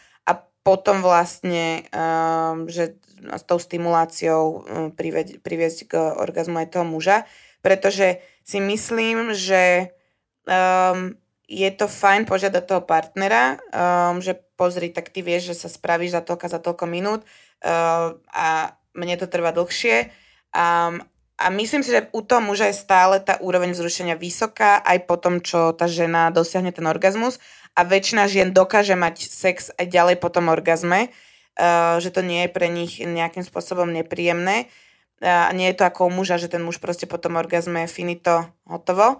potom 0.68 1.00
vlastne, 1.00 1.88
uh, 1.96 2.68
že 2.68 3.00
s 3.16 3.42
tou 3.48 3.56
stimuláciou 3.56 4.44
uh, 4.44 4.60
priviesť, 4.92 5.40
priviesť 5.40 5.78
k 5.88 5.92
orgazmu 5.96 6.60
aj 6.60 6.76
toho 6.76 6.84
muža, 6.84 7.24
pretože 7.64 8.20
si 8.44 8.60
myslím, 8.60 9.32
že 9.32 9.96
um, 10.44 11.16
je 11.48 11.70
to 11.72 11.88
fajn 11.88 12.28
požiadať 12.28 12.64
toho 12.68 12.84
partnera, 12.84 13.56
um, 13.72 14.20
že 14.20 14.36
pozri, 14.60 14.92
tak 14.92 15.08
ty 15.08 15.24
vieš, 15.24 15.56
že 15.56 15.64
sa 15.64 15.68
spravíš 15.72 16.20
za 16.20 16.20
toľko, 16.20 16.46
za 16.52 16.60
toľko 16.60 16.84
minút 16.84 17.24
uh, 17.64 18.12
a 18.28 18.76
mne 18.92 19.16
to 19.16 19.24
trvá 19.24 19.56
dlhšie. 19.56 20.12
Um, 20.52 21.00
a 21.38 21.54
myslím 21.54 21.86
si, 21.86 21.94
že 21.94 22.10
u 22.10 22.20
toho 22.20 22.42
muža 22.42 22.68
je 22.68 22.82
stále 22.82 23.22
tá 23.22 23.38
úroveň 23.38 23.70
vzrušenia 23.70 24.18
vysoká, 24.18 24.82
aj 24.82 25.06
po 25.06 25.16
tom, 25.16 25.38
čo 25.38 25.70
tá 25.72 25.86
žena 25.86 26.34
dosiahne 26.34 26.74
ten 26.74 26.82
orgazmus. 26.82 27.38
A 27.74 27.84
väčšina 27.84 28.30
žien 28.30 28.54
dokáže 28.54 28.96
mať 28.96 29.28
sex 29.28 29.74
aj 29.76 29.88
ďalej 29.90 30.16
po 30.22 30.28
tom 30.32 30.48
orgazme, 30.48 31.10
uh, 31.10 31.98
že 31.98 32.14
to 32.14 32.22
nie 32.22 32.46
je 32.46 32.50
pre 32.54 32.70
nich 32.70 33.02
nejakým 33.02 33.42
spôsobom 33.42 33.90
nepríjemné 33.90 34.70
a 35.18 35.50
nie 35.50 35.70
je 35.70 35.82
to 35.82 35.84
ako 35.86 36.06
u 36.06 36.10
muža, 36.14 36.38
že 36.38 36.50
ten 36.50 36.62
muž 36.62 36.78
proste 36.78 37.10
po 37.10 37.18
tom 37.18 37.34
orgazme 37.34 37.86
je 37.86 37.90
finito, 37.90 38.46
hotovo. 38.70 39.18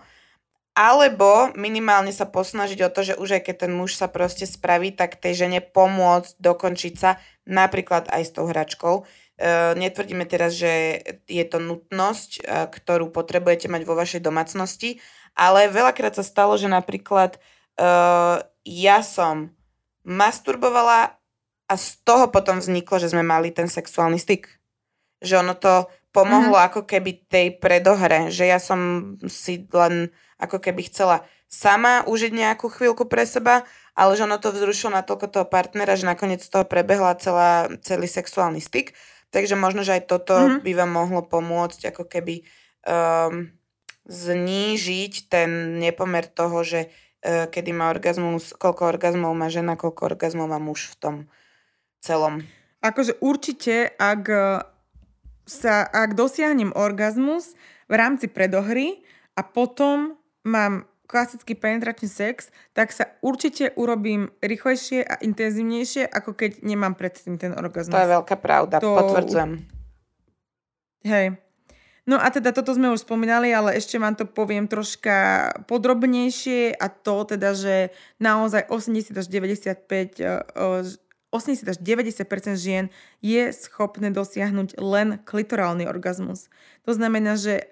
Alebo 0.79 1.51
minimálne 1.59 2.15
sa 2.15 2.23
posnažiť 2.23 2.87
o 2.87 2.93
to, 2.95 3.01
že 3.03 3.19
už 3.19 3.43
aj 3.43 3.51
keď 3.51 3.67
ten 3.67 3.73
muž 3.75 3.99
sa 3.99 4.07
proste 4.07 4.47
spraví, 4.47 4.95
tak 4.95 5.19
tej 5.19 5.47
žene 5.47 5.59
pomôcť 5.59 6.39
dokončiť 6.39 6.95
sa 6.95 7.19
napríklad 7.51 8.07
aj 8.15 8.23
s 8.23 8.31
tou 8.31 8.47
hračkou. 8.47 9.03
E, 9.03 9.05
netvrdíme 9.75 10.23
teraz, 10.23 10.55
že 10.55 11.03
je 11.27 11.43
to 11.51 11.59
nutnosť, 11.59 12.47
ktorú 12.47 13.11
potrebujete 13.11 13.67
mať 13.67 13.83
vo 13.83 13.99
vašej 13.99 14.23
domácnosti, 14.23 15.03
ale 15.35 15.67
veľakrát 15.67 16.15
sa 16.15 16.23
stalo, 16.23 16.55
že 16.55 16.71
napríklad 16.71 17.43
ja 18.67 18.99
som 19.07 19.55
masturbovala 20.03 21.15
a 21.69 21.75
z 21.77 22.01
toho 22.03 22.33
potom 22.33 22.59
vzniklo, 22.59 22.99
že 22.99 23.13
sme 23.13 23.23
mali 23.23 23.55
ten 23.55 23.71
sexuálny 23.71 24.19
styk 24.19 24.59
že 25.23 25.39
ono 25.39 25.55
to 25.59 25.91
pomohlo 26.15 26.57
mm-hmm. 26.57 26.69
ako 26.73 26.81
keby 26.87 27.27
tej 27.29 27.47
predohre, 27.59 28.33
že 28.33 28.49
ja 28.49 28.63
som 28.63 29.15
si 29.27 29.67
len 29.71 30.11
ako 30.39 30.63
keby 30.63 30.89
chcela 30.89 31.27
sama 31.49 32.05
užiť 32.07 32.33
nejakú 32.33 32.69
chvíľku 32.71 33.09
pre 33.09 33.25
seba, 33.25 33.65
ale 33.99 34.15
že 34.15 34.25
ono 34.29 34.39
to 34.39 34.55
vzrušilo 34.55 34.95
natoľko 34.95 35.27
toho 35.33 35.47
partnera, 35.49 35.99
že 35.99 36.07
nakoniec 36.07 36.45
z 36.45 36.51
toho 36.53 36.65
prebehla 36.69 37.19
celá, 37.19 37.67
celý 37.83 38.07
sexuálny 38.07 38.63
styk. 38.63 38.95
Takže 39.29 39.59
možno, 39.59 39.85
že 39.85 40.01
aj 40.01 40.09
toto 40.09 40.37
mm-hmm. 40.37 40.61
by 40.65 40.73
vám 40.73 40.91
mohlo 40.93 41.21
pomôcť 41.27 41.93
ako 41.93 42.09
keby 42.09 42.47
um, 42.89 43.53
znížiť 44.09 45.29
ten 45.29 45.77
nepomer 45.77 46.25
toho, 46.25 46.65
že 46.65 46.89
kedy 47.25 47.71
má 47.75 47.91
orgazmus, 47.91 48.55
koľko 48.55 48.95
orgazmov 48.95 49.35
má 49.35 49.51
žena, 49.51 49.75
koľko 49.75 50.15
orgazmov 50.15 50.47
má 50.47 50.63
muž 50.63 50.93
v 50.93 50.97
tom 50.99 51.17
celom. 51.99 52.47
Akože 52.79 53.19
určite, 53.19 53.91
ak 53.99 54.23
sa, 55.49 55.75
ak 55.83 56.15
dosiahnem 56.15 56.71
orgazmus 56.77 57.59
v 57.91 57.95
rámci 57.99 58.31
predohry 58.31 59.03
a 59.35 59.43
potom 59.43 60.15
mám 60.47 60.87
klasický 61.09 61.57
penetračný 61.57 62.07
sex, 62.07 62.53
tak 62.77 62.93
sa 62.93 63.09
určite 63.25 63.73
urobím 63.81 64.29
rýchlejšie 64.45 65.01
a 65.03 65.17
intenzívnejšie, 65.25 66.05
ako 66.05 66.37
keď 66.37 66.61
nemám 66.61 66.95
predtým 66.95 67.41
ten 67.41 67.57
orgazmus. 67.57 67.97
To 67.97 68.05
je 68.05 68.15
veľká 68.15 68.37
pravda, 68.37 68.77
to... 68.79 68.93
potvrdzujem. 68.93 69.65
Hej. 71.09 71.41
No 72.09 72.17
a 72.17 72.33
teda 72.33 72.57
toto 72.57 72.73
sme 72.73 72.89
už 72.89 73.05
spomínali, 73.05 73.53
ale 73.53 73.77
ešte 73.77 74.01
vám 74.01 74.17
to 74.17 74.25
poviem 74.25 74.65
troška 74.65 75.53
podrobnejšie 75.69 76.73
a 76.73 76.89
to 76.89 77.29
teda, 77.29 77.53
že 77.53 77.93
naozaj 78.17 78.65
80 78.73 79.13
až 79.13 79.27
95 79.29 81.05
80 81.29 81.69
až 81.69 81.79
90% 81.85 82.57
žien 82.57 82.89
je 83.21 83.53
schopné 83.53 84.09
dosiahnuť 84.09 84.81
len 84.81 85.21
klitorálny 85.29 85.85
orgazmus. 85.85 86.49
To 86.89 86.97
znamená, 86.97 87.37
že 87.37 87.61
e, 87.61 87.65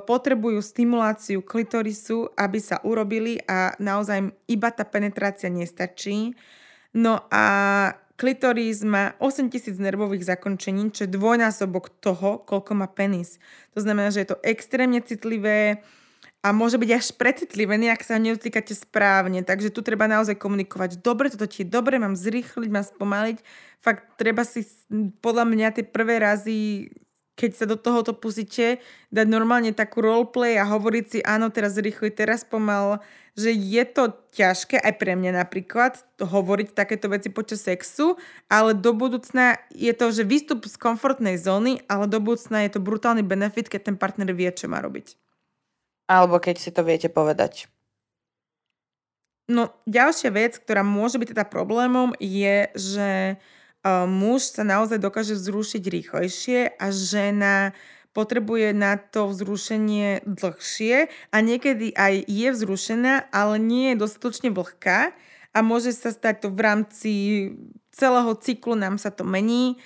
potrebujú 0.00 0.64
stimuláciu 0.64 1.44
klitorisu, 1.44 2.32
aby 2.32 2.56
sa 2.56 2.80
urobili 2.80 3.44
a 3.44 3.76
naozaj 3.76 4.32
iba 4.48 4.72
tá 4.72 4.88
penetrácia 4.88 5.52
nestačí. 5.52 6.32
No 6.96 7.20
a 7.28 7.44
klitoris 8.16 8.82
má 8.82 9.12
8000 9.20 9.76
nervových 9.76 10.28
zakončení, 10.32 10.90
čo 10.90 11.04
je 11.04 11.14
dvojnásobok 11.14 11.92
toho, 12.00 12.42
koľko 12.42 12.72
má 12.74 12.88
penis. 12.88 13.36
To 13.76 13.84
znamená, 13.84 14.08
že 14.08 14.24
je 14.24 14.32
to 14.32 14.40
extrémne 14.42 14.98
citlivé, 15.04 15.84
a 16.46 16.54
môže 16.54 16.78
byť 16.78 16.90
až 16.94 17.06
precitlivený, 17.18 17.90
ak 17.90 18.06
sa 18.06 18.22
nedotýkate 18.22 18.70
správne. 18.70 19.42
Takže 19.42 19.74
tu 19.74 19.82
treba 19.82 20.06
naozaj 20.06 20.38
komunikovať. 20.38 21.02
Dobre, 21.02 21.26
toto 21.26 21.50
ti 21.50 21.66
je 21.66 21.72
dobre, 21.74 21.98
mám 21.98 22.14
zrýchliť, 22.14 22.70
mám 22.70 22.86
spomaliť. 22.86 23.42
Fakt 23.82 24.14
treba 24.14 24.46
si 24.46 24.62
podľa 25.18 25.42
mňa 25.42 25.68
tie 25.74 25.82
prvé 25.82 26.22
razy 26.22 26.86
keď 27.36 27.50
sa 27.52 27.64
do 27.68 27.76
tohoto 27.76 28.16
pusíte, 28.16 28.80
dať 29.12 29.26
normálne 29.28 29.76
takú 29.76 30.00
roleplay 30.00 30.56
a 30.56 30.64
hovoriť 30.64 31.04
si, 31.04 31.18
áno, 31.20 31.52
teraz 31.52 31.76
rýchlo, 31.76 32.08
teraz 32.08 32.48
pomal, 32.48 33.04
že 33.36 33.52
je 33.52 33.84
to 33.84 34.16
ťažké 34.32 34.80
aj 34.80 34.96
pre 34.96 35.12
mňa 35.12 35.44
napríklad 35.44 36.00
hovoriť 36.16 36.72
takéto 36.72 37.12
veci 37.12 37.28
počas 37.28 37.60
sexu, 37.68 38.16
ale 38.48 38.72
do 38.72 38.96
budúcna 38.96 39.60
je 39.68 39.92
to, 39.92 40.08
že 40.08 40.24
výstup 40.24 40.64
z 40.64 40.80
komfortnej 40.80 41.36
zóny, 41.36 41.84
ale 41.92 42.08
do 42.08 42.16
budúcna 42.24 42.64
je 42.64 42.72
to 42.72 42.80
brutálny 42.80 43.20
benefit, 43.20 43.68
keď 43.68 43.92
ten 43.92 43.96
partner 44.00 44.32
vie, 44.32 44.48
čo 44.48 44.72
má 44.72 44.80
robiť. 44.80 45.20
Alebo 46.08 46.40
keď 46.40 46.56
si 46.56 46.72
to 46.72 46.80
viete 46.80 47.12
povedať. 47.12 47.68
No, 49.46 49.70
ďalšia 49.86 50.34
vec, 50.34 50.58
ktorá 50.58 50.82
môže 50.82 51.22
byť 51.22 51.36
teda 51.36 51.44
problémom, 51.46 52.16
je, 52.18 52.66
že 52.74 53.38
muž 54.06 54.50
sa 54.50 54.66
naozaj 54.66 54.98
dokáže 54.98 55.38
vzrušiť 55.38 55.82
rýchlejšie 55.82 56.74
a 56.74 56.86
žena 56.90 57.76
potrebuje 58.16 58.72
na 58.72 58.96
to 58.96 59.28
vzrušenie 59.28 60.24
dlhšie 60.24 61.12
a 61.30 61.36
niekedy 61.44 61.92
aj 61.92 62.24
je 62.24 62.48
vzrušená, 62.48 63.28
ale 63.28 63.60
nie 63.60 63.92
je 63.92 64.00
dostatočne 64.00 64.48
vlhká 64.48 65.12
a 65.52 65.58
môže 65.60 65.92
sa 65.92 66.08
stať 66.08 66.44
to 66.44 66.48
v 66.48 66.60
rámci 66.64 67.12
celého 67.92 68.32
cyklu, 68.40 68.72
nám 68.76 68.96
sa 68.96 69.12
to 69.12 69.24
mení 69.24 69.76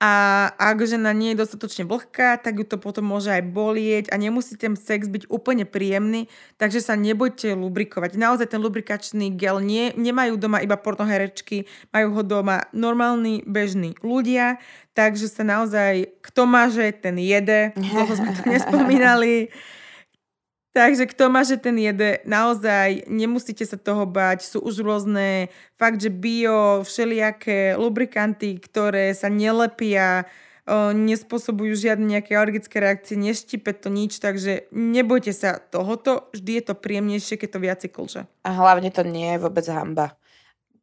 a 0.00 0.12
ak 0.56 0.88
žena 0.88 1.12
nie 1.12 1.36
je 1.36 1.44
dostatočne 1.44 1.84
vlhká, 1.84 2.40
tak 2.40 2.56
ju 2.56 2.64
to 2.64 2.80
potom 2.80 3.04
môže 3.04 3.28
aj 3.28 3.44
bolieť 3.44 4.08
a 4.08 4.16
nemusí 4.16 4.56
ten 4.56 4.72
sex 4.72 5.12
byť 5.12 5.28
úplne 5.28 5.68
príjemný, 5.68 6.24
takže 6.56 6.80
sa 6.80 6.96
nebojte 6.96 7.52
lubrikovať. 7.52 8.16
Naozaj 8.16 8.56
ten 8.56 8.64
lubrikačný 8.64 9.28
gel 9.36 9.60
nie, 9.60 9.92
nemajú 9.92 10.40
doma 10.40 10.64
iba 10.64 10.80
pornoherečky, 10.80 11.68
majú 11.92 12.16
ho 12.16 12.22
doma 12.24 12.64
normálni, 12.72 13.44
bežní 13.44 13.92
ľudia, 14.00 14.56
takže 14.96 15.28
sa 15.28 15.44
naozaj, 15.44 16.08
kto 16.24 16.48
že 16.72 16.96
ten 16.96 17.20
jede, 17.20 17.76
toho 17.76 18.12
sme 18.16 18.32
to 18.32 18.42
nespomínali. 18.56 19.52
Takže 20.70 21.10
kto 21.10 21.34
má, 21.34 21.42
že 21.42 21.58
ten 21.58 21.74
jede, 21.74 22.22
naozaj 22.22 23.10
nemusíte 23.10 23.66
sa 23.66 23.74
toho 23.74 24.06
bať. 24.06 24.46
Sú 24.46 24.62
už 24.62 24.86
rôzne 24.86 25.50
fakt, 25.74 25.98
že 25.98 26.14
bio, 26.14 26.86
všelijaké 26.86 27.74
lubrikanty, 27.74 28.54
ktoré 28.62 29.10
sa 29.10 29.26
nelepia, 29.26 30.30
nespôsobujú 30.94 31.74
žiadne 31.74 32.06
nejaké 32.06 32.38
alergické 32.38 32.78
reakcie, 32.78 33.18
neštipe 33.18 33.74
to 33.74 33.90
nič, 33.90 34.22
takže 34.22 34.70
nebojte 34.70 35.34
sa 35.34 35.58
tohoto, 35.58 36.30
vždy 36.30 36.62
je 36.62 36.64
to 36.70 36.74
príjemnejšie, 36.78 37.34
keď 37.34 37.48
to 37.50 37.58
viac 37.58 37.80
klže. 37.82 38.22
A 38.46 38.50
hlavne 38.54 38.94
to 38.94 39.02
nie 39.02 39.34
je 39.34 39.42
vôbec 39.42 39.66
hamba. 39.66 40.14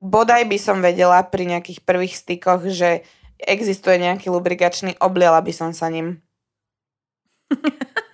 Bodaj 0.04 0.46
by 0.46 0.58
som 0.60 0.84
vedela 0.84 1.24
pri 1.24 1.48
nejakých 1.48 1.82
prvých 1.88 2.20
stykoch, 2.20 2.68
že 2.70 3.08
existuje 3.40 3.98
nejaký 3.98 4.28
lubrikačný, 4.28 5.00
obliala 5.00 5.40
by 5.40 5.54
som 5.56 5.72
sa 5.72 5.88
ním. 5.88 6.20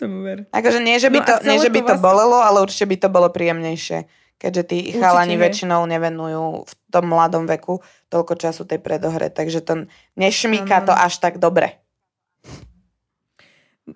Tomu 0.00 0.24
ver. 0.24 0.38
Akože 0.52 0.80
nie, 0.82 0.96
že 1.00 1.08
by, 1.08 1.18
no 1.20 1.26
to, 1.26 1.34
nie, 1.44 1.58
že 1.58 1.70
by 1.72 1.80
to, 1.82 1.94
vlastne... 1.96 2.04
bolelo, 2.04 2.38
ale 2.40 2.62
určite 2.64 2.86
by 2.88 2.96
to 3.00 3.08
bolo 3.08 3.28
príjemnejšie. 3.32 4.04
Keďže 4.38 4.62
tí 4.70 4.78
určite 4.86 5.02
chalani 5.02 5.34
nie. 5.34 5.42
väčšinou 5.42 5.82
nevenujú 5.82 6.62
v 6.62 6.72
tom 6.94 7.10
mladom 7.10 7.50
veku 7.50 7.82
toľko 8.06 8.38
času 8.38 8.62
tej 8.68 8.78
predohre. 8.78 9.34
Takže 9.34 9.60
to 9.66 9.90
nešmíka 10.14 10.78
no, 10.78 10.82
no. 10.82 10.86
to 10.88 10.92
až 10.94 11.14
tak 11.18 11.42
dobre. 11.42 11.82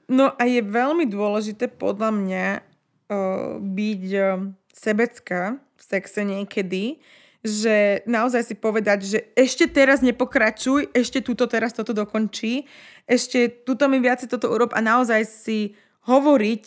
No 0.09 0.32
a 0.34 0.42
je 0.48 0.64
veľmi 0.64 1.05
dôležité 1.07 1.68
podľa 1.68 2.11
mňa 2.11 2.46
uh, 2.59 3.61
byť 3.61 4.05
uh, 4.18 4.50
sebecká 4.72 5.61
v 5.76 5.82
sexe 5.84 6.20
niekedy, 6.24 6.98
že 7.42 8.07
naozaj 8.07 8.42
si 8.46 8.55
povedať, 8.55 8.98
že 9.03 9.18
ešte 9.34 9.66
teraz 9.66 9.98
nepokračuj, 9.98 10.94
ešte 10.94 11.18
túto 11.20 11.50
teraz 11.50 11.74
toto 11.74 11.90
dokončí, 11.90 12.70
ešte 13.12 13.68
túto 13.68 13.84
mi 13.92 14.00
viac 14.00 14.24
toto 14.24 14.48
urob 14.48 14.72
a 14.72 14.80
naozaj 14.80 15.28
si 15.28 15.76
hovoriť, 16.08 16.62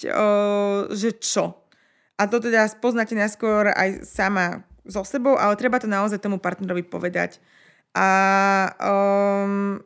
že 0.94 1.10
čo. 1.18 1.66
A 2.16 2.30
to 2.30 2.40
teda 2.40 2.70
spoznáte 2.70 3.18
najskôr 3.18 3.74
aj 3.74 4.06
sama 4.06 4.64
so 4.86 5.02
sebou, 5.04 5.36
ale 5.36 5.58
treba 5.58 5.82
to 5.82 5.90
naozaj 5.90 6.22
tomu 6.22 6.38
partnerovi 6.38 6.86
povedať. 6.86 7.42
A 7.98 8.08
um, 8.80 9.82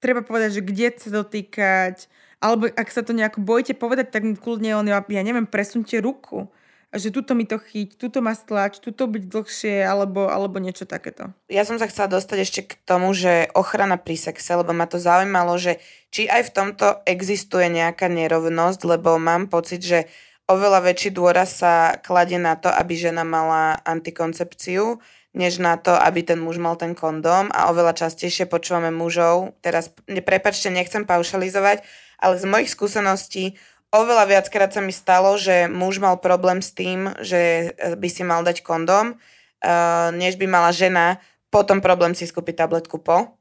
treba 0.00 0.24
povedať, 0.24 0.60
že 0.60 0.62
kde 0.62 0.88
sa 0.96 1.10
dotýkať, 1.12 2.08
alebo 2.40 2.70
ak 2.72 2.88
sa 2.88 3.04
to 3.04 3.12
nejako 3.12 3.44
bojíte 3.44 3.76
povedať, 3.76 4.14
tak 4.14 4.22
kľudne 4.40 4.78
on, 4.78 4.86
ja 4.88 5.22
neviem, 5.24 5.48
presunte 5.48 6.00
ruku 6.00 6.48
že 6.94 7.10
tuto 7.10 7.34
mi 7.34 7.42
to 7.44 7.58
chyť, 7.58 7.98
tuto 7.98 8.22
ma 8.22 8.32
stlač, 8.38 8.78
tuto 8.78 9.10
byť 9.10 9.22
dlhšie, 9.26 9.82
alebo, 9.82 10.30
alebo 10.30 10.62
niečo 10.62 10.86
takéto. 10.86 11.34
Ja 11.50 11.66
som 11.66 11.76
sa 11.82 11.90
chcela 11.90 12.06
dostať 12.06 12.38
ešte 12.40 12.60
k 12.70 12.72
tomu, 12.86 13.10
že 13.12 13.50
ochrana 13.52 13.98
pri 13.98 14.14
sexe, 14.14 14.54
lebo 14.54 14.70
ma 14.70 14.86
to 14.86 15.02
zaujímalo, 15.02 15.58
že 15.58 15.82
či 16.14 16.30
aj 16.30 16.50
v 16.50 16.54
tomto 16.54 16.86
existuje 17.04 17.66
nejaká 17.66 18.06
nerovnosť, 18.06 18.80
lebo 18.86 19.18
mám 19.18 19.50
pocit, 19.50 19.82
že 19.82 20.06
oveľa 20.46 20.86
väčší 20.86 21.10
dôraz 21.10 21.58
sa 21.58 21.98
kladie 21.98 22.38
na 22.38 22.54
to, 22.54 22.70
aby 22.70 22.94
žena 22.94 23.26
mala 23.26 23.80
antikoncepciu, 23.82 25.02
než 25.34 25.58
na 25.58 25.74
to, 25.74 25.90
aby 25.90 26.22
ten 26.22 26.38
muž 26.38 26.62
mal 26.62 26.78
ten 26.78 26.94
kondóm 26.94 27.50
a 27.50 27.74
oveľa 27.74 28.06
častejšie 28.06 28.46
počúvame 28.46 28.94
mužov, 28.94 29.58
teraz, 29.66 29.90
prepačte, 30.06 30.70
nechcem 30.70 31.02
paušalizovať, 31.02 31.82
ale 32.22 32.34
z 32.38 32.44
mojich 32.46 32.70
skúseností 32.70 33.58
oveľa 33.94 34.26
viackrát 34.26 34.74
sa 34.74 34.82
mi 34.82 34.90
stalo, 34.90 35.38
že 35.38 35.70
muž 35.70 36.02
mal 36.02 36.18
problém 36.18 36.58
s 36.58 36.74
tým, 36.74 37.14
že 37.22 37.70
eh, 37.70 37.94
by 37.94 38.08
si 38.10 38.26
mal 38.26 38.42
dať 38.42 38.66
kondom, 38.66 39.14
uh, 39.14 40.10
než 40.10 40.34
by 40.34 40.50
mala 40.50 40.74
žena 40.74 41.22
potom 41.54 41.78
problém 41.78 42.18
si 42.18 42.26
skúpiť 42.26 42.66
tabletku 42.66 42.98
po. 42.98 43.38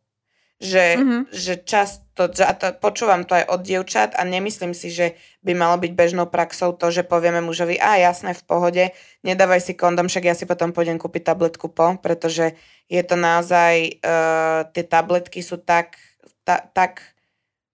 Že, 0.61 0.85
mm-hmm. 0.95 1.21
že 1.33 1.53
často, 1.65 2.29
a 2.29 2.53
to, 2.55 2.71
počúvam 2.77 3.25
to 3.27 3.35
aj 3.35 3.51
od 3.51 3.65
dievčat 3.65 4.15
a 4.15 4.21
nemyslím 4.23 4.71
si, 4.71 4.93
že 4.93 5.19
by 5.41 5.57
malo 5.57 5.75
byť 5.81 5.91
bežnou 5.91 6.29
praxou 6.29 6.71
to, 6.77 6.87
že 6.93 7.03
povieme 7.03 7.43
mužovi, 7.43 7.75
a 7.81 7.99
jasné, 7.99 8.31
v 8.31 8.43
pohode, 8.47 8.83
nedávaj 9.27 9.59
si 9.59 9.73
kondom, 9.75 10.07
však 10.07 10.23
ja 10.23 10.37
si 10.37 10.47
potom 10.47 10.71
pôjdem 10.71 11.01
kúpiť 11.01 11.35
tabletku 11.35 11.67
po, 11.67 11.99
pretože 11.99 12.55
je 12.87 13.01
to 13.03 13.19
naozaj, 13.19 13.97
uh, 14.05 14.63
tie 14.71 14.87
tabletky 14.87 15.43
sú 15.43 15.59
tak, 15.59 15.99
ta, 16.47 16.63
tak 16.63 17.12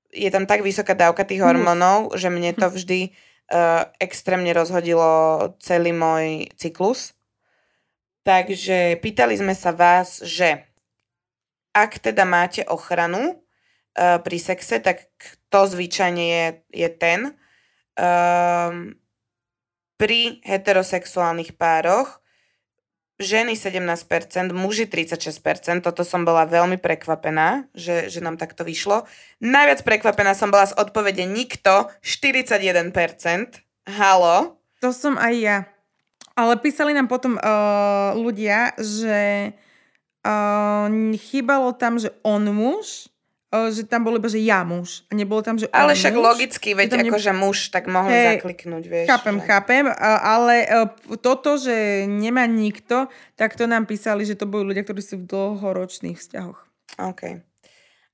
je 0.09 0.29
tam 0.33 0.49
tak 0.49 0.65
vysoká 0.65 0.97
dávka 0.97 1.25
tých 1.25 1.41
hormónov, 1.41 2.17
že 2.17 2.33
mne 2.33 2.53
to 2.57 2.69
vždy 2.69 3.13
uh, 3.53 3.85
extrémne 4.01 4.49
rozhodilo 4.53 5.53
celý 5.61 5.93
môj 5.93 6.49
cyklus. 6.57 7.13
Takže 8.25 8.99
pýtali 8.99 9.37
sme 9.37 9.53
sa 9.57 9.73
vás, 9.73 10.21
že 10.21 10.65
ak 11.73 12.01
teda 12.01 12.25
máte 12.25 12.65
ochranu 12.65 13.37
uh, 13.37 14.17
pri 14.21 14.37
sexe, 14.41 14.81
tak 14.81 15.09
to 15.49 15.65
zvyčajne 15.69 16.25
je, 16.25 16.45
je 16.73 16.89
ten. 16.89 17.19
Um, 17.99 18.95
pri 19.99 20.39
heterosexuálnych 20.47 21.59
pároch 21.59 22.23
ženy 23.19 23.53
17%, 23.53 24.55
muži 24.55 24.87
36%, 24.87 25.83
toto 25.83 26.07
som 26.07 26.23
bola 26.23 26.47
veľmi 26.47 26.79
prekvapená, 26.79 27.67
že, 27.75 28.07
že 28.07 28.23
nám 28.23 28.39
takto 28.39 28.63
vyšlo. 28.63 29.03
Najviac 29.43 29.83
prekvapená 29.83 30.31
som 30.31 30.49
bola 30.49 30.71
z 30.71 30.73
odpovede 30.79 31.27
nikto, 31.27 31.91
41%. 31.99 32.95
Halo? 33.91 34.55
To 34.79 34.95
som 34.95 35.19
aj 35.19 35.33
ja. 35.35 35.57
Ale 36.39 36.55
písali 36.63 36.95
nám 36.95 37.11
potom 37.11 37.35
uh, 37.35 38.15
ľudia, 38.15 38.71
že 38.79 39.51
uh, 40.23 40.87
chýbalo 41.19 41.75
tam, 41.75 41.99
že 41.99 42.15
on 42.23 42.47
muž 42.47 43.11
že 43.49 43.81
tam 43.89 44.05
bolo 44.05 44.21
iba, 44.21 44.29
že 44.29 44.37
ja 44.45 44.61
muž. 44.61 45.01
A 45.09 45.17
nebolo 45.17 45.41
tam, 45.41 45.57
že 45.57 45.65
Ale 45.73 45.97
však 45.97 46.13
muž. 46.13 46.21
logicky, 46.21 46.77
veď 46.77 47.01
ne... 47.01 47.09
akože 47.09 47.31
muž, 47.33 47.73
tak 47.73 47.89
mohli 47.89 48.13
hey, 48.13 48.37
zakliknúť, 48.37 48.83
vieš. 48.85 49.07
Chápem, 49.09 49.41
že... 49.41 49.45
chápem, 49.49 49.85
ale 50.21 50.55
e, 50.69 50.85
toto, 51.17 51.57
že 51.57 52.05
nemá 52.05 52.45
nikto, 52.45 53.09
tak 53.33 53.57
to 53.57 53.65
nám 53.65 53.89
písali, 53.89 54.21
že 54.21 54.37
to 54.37 54.45
boli 54.45 54.69
ľudia, 54.69 54.85
ktorí 54.85 55.01
sú 55.01 55.25
v 55.25 55.33
dlhoročných 55.33 56.21
vzťahoch. 56.21 56.61
OK. 57.01 57.41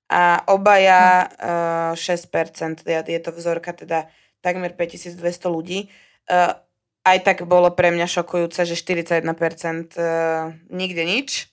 A 0.08 0.40
obaja 0.48 1.28
no. 1.28 1.92
uh, 1.92 2.00
6%, 2.00 2.88
je 2.88 3.20
to 3.20 3.32
vzorka 3.36 3.76
teda 3.76 4.08
takmer 4.40 4.72
5200 4.72 5.20
ľudí. 5.52 5.92
Uh, 6.32 6.56
aj 7.04 7.28
tak 7.28 7.38
bolo 7.44 7.76
pre 7.76 7.92
mňa 7.92 8.08
šokujúce, 8.08 8.64
že 8.64 8.80
41% 8.80 9.20
uh, 9.20 10.56
nikde 10.72 11.04
nič. 11.04 11.52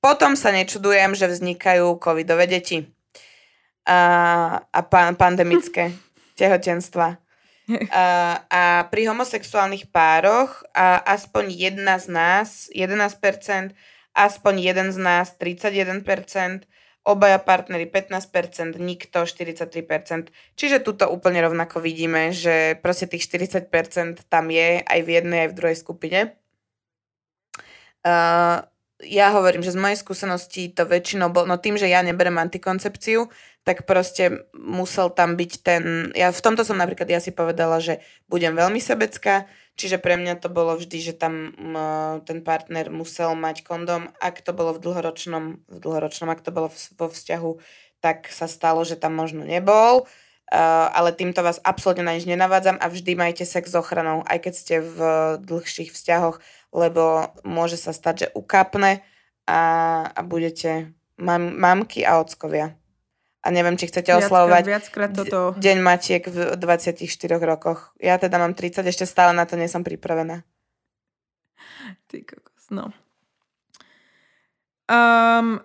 Potom 0.00 0.32
sa 0.32 0.48
nečudujem, 0.54 1.12
že 1.12 1.28
vznikajú 1.28 1.98
covidové 1.98 2.48
deti 2.48 2.88
a, 3.88 3.98
a 4.68 4.80
pan, 4.84 5.16
pandemické 5.16 5.96
tehotenstva. 6.40 7.16
A, 7.92 8.04
a 8.48 8.62
pri 8.88 9.12
homosexuálnych 9.12 9.92
pároch 9.92 10.64
a 10.72 11.04
aspoň 11.04 11.52
jedna 11.52 12.00
z 12.00 12.06
nás, 12.08 12.48
11%, 12.72 13.76
aspoň 14.16 14.54
jeden 14.56 14.88
z 14.88 14.98
nás, 15.00 15.36
31%, 15.36 16.64
obaja 17.04 17.40
partnery 17.40 17.88
15%, 17.88 18.76
nikto 18.80 19.24
43%. 19.24 20.32
Čiže 20.56 20.84
tuto 20.84 21.08
úplne 21.08 21.40
rovnako 21.44 21.80
vidíme, 21.80 22.32
že 22.32 22.76
proste 22.80 23.08
tých 23.08 23.24
40% 23.28 24.28
tam 24.28 24.48
je 24.52 24.80
aj 24.80 25.00
v 25.04 25.08
jednej, 25.08 25.38
aj 25.44 25.50
v 25.52 25.56
druhej 25.56 25.76
skupine. 25.76 26.20
Uh, 28.04 28.64
ja 29.04 29.30
hovorím, 29.30 29.62
že 29.62 29.76
z 29.76 29.78
mojej 29.78 29.98
skúsenosti 30.00 30.74
to 30.74 30.82
väčšinou 30.82 31.30
bolo, 31.30 31.46
no 31.46 31.56
tým, 31.60 31.78
že 31.78 31.86
ja 31.86 32.02
neberem 32.02 32.34
antikoncepciu, 32.34 33.30
tak 33.68 33.84
proste 33.84 34.48
musel 34.56 35.12
tam 35.12 35.36
byť 35.36 35.52
ten, 35.60 36.08
ja 36.16 36.32
v 36.32 36.40
tomto 36.40 36.64
som 36.64 36.80
napríklad 36.80 37.04
ja 37.04 37.20
si 37.20 37.36
povedala, 37.36 37.84
že 37.84 38.00
budem 38.24 38.56
veľmi 38.56 38.80
sebecká, 38.80 39.44
čiže 39.76 40.00
pre 40.00 40.16
mňa 40.16 40.40
to 40.40 40.48
bolo 40.48 40.72
vždy, 40.72 41.12
že 41.12 41.12
tam 41.12 41.52
ten 42.24 42.40
partner 42.40 42.88
musel 42.88 43.36
mať 43.36 43.68
kondom, 43.68 44.08
ak 44.24 44.40
to 44.40 44.56
bolo 44.56 44.72
v 44.72 44.80
dlhoročnom, 44.80 45.44
v 45.68 45.78
dlhoročnom, 45.84 46.32
ak 46.32 46.40
to 46.40 46.48
bolo 46.48 46.72
vo 46.72 47.06
vzťahu, 47.12 47.60
tak 48.00 48.32
sa 48.32 48.48
stalo, 48.48 48.88
že 48.88 48.96
tam 48.96 49.12
možno 49.12 49.44
nebol. 49.44 50.08
Uh, 50.48 50.88
ale 50.96 51.12
týmto 51.12 51.44
vás 51.44 51.60
absolútne 51.60 52.08
na 52.08 52.16
nič 52.16 52.24
nenavádzam 52.24 52.80
a 52.80 52.88
vždy 52.88 53.20
majte 53.20 53.44
sex 53.44 53.68
s 53.68 53.76
ochranou, 53.76 54.24
aj 54.24 54.48
keď 54.48 54.54
ste 54.56 54.74
v 54.80 54.98
dlhších 55.44 55.92
vzťahoch, 55.92 56.40
lebo 56.72 57.28
môže 57.44 57.76
sa 57.76 57.92
stať, 57.92 58.14
že 58.16 58.32
ukapne 58.32 59.04
a, 59.44 59.60
a 60.08 60.20
budete 60.24 60.96
mam, 61.20 61.52
mamky 61.52 62.00
a 62.00 62.16
ockovia. 62.16 62.72
A 63.48 63.50
neviem, 63.50 63.80
či 63.80 63.88
chcete 63.88 64.12
viackrát, 64.12 64.28
oslavovať 64.28 64.64
viackrát 64.68 65.10
toto... 65.16 65.56
Deň 65.56 65.78
Matiek 65.80 66.28
v 66.28 66.52
24 66.52 67.00
rokoch. 67.40 67.96
Ja 67.96 68.20
teda 68.20 68.36
mám 68.36 68.52
30, 68.52 68.84
ešte 68.84 69.08
stále 69.08 69.32
na 69.32 69.48
to 69.48 69.56
nie 69.56 69.72
som 69.72 69.80
pripravená. 69.80 70.44
Ty 72.12 72.28
kokos, 72.28 72.68
no. 72.68 72.92
Um, 74.84 75.64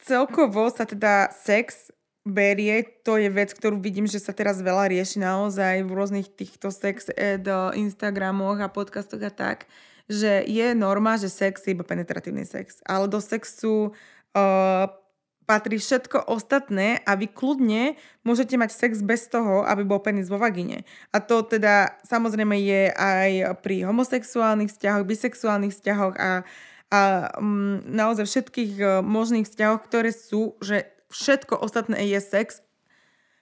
celkovo 0.00 0.72
sa 0.72 0.88
teda 0.88 1.28
sex 1.28 1.92
berie, 2.24 2.88
to 3.04 3.20
je 3.20 3.28
vec, 3.28 3.52
ktorú 3.52 3.84
vidím, 3.84 4.08
že 4.08 4.16
sa 4.16 4.32
teraz 4.32 4.64
veľa 4.64 4.88
rieši 4.88 5.20
naozaj 5.20 5.84
v 5.84 5.92
rôznych 5.92 6.32
týchto 6.32 6.72
sex 6.72 7.12
ed, 7.12 7.44
Instagramoch 7.76 8.64
a 8.64 8.72
podcastoch 8.72 9.20
a 9.20 9.32
tak, 9.32 9.68
že 10.08 10.40
je 10.48 10.72
norma, 10.72 11.20
že 11.20 11.28
sex 11.28 11.68
je 11.68 11.76
iba 11.76 11.84
penetratívny 11.84 12.48
sex. 12.48 12.80
Ale 12.88 13.12
do 13.12 13.20
sexu 13.20 13.92
uh, 14.32 14.88
patrí 15.48 15.80
všetko 15.80 16.28
ostatné 16.28 17.00
a 17.08 17.16
vy 17.16 17.32
kľudne 17.32 17.96
môžete 18.20 18.60
mať 18.60 18.76
sex 18.76 19.00
bez 19.00 19.32
toho, 19.32 19.64
aby 19.64 19.80
bol 19.80 19.96
penis 20.04 20.28
vo 20.28 20.36
vagíne. 20.36 20.84
A 21.08 21.24
to 21.24 21.40
teda 21.40 21.96
samozrejme 22.04 22.52
je 22.60 22.92
aj 22.92 23.56
pri 23.64 23.88
homosexuálnych 23.88 24.68
vzťahoch, 24.68 25.08
bisexuálnych 25.08 25.72
vzťahoch 25.72 26.14
a, 26.20 26.44
a 26.92 27.00
um, 27.40 27.80
naozaj 27.88 28.28
všetkých 28.28 28.72
uh, 28.76 28.88
možných 29.00 29.48
vzťahoch, 29.48 29.80
ktoré 29.88 30.12
sú, 30.12 30.60
že 30.60 30.84
všetko 31.08 31.56
ostatné 31.64 31.96
je 32.12 32.20
sex 32.20 32.60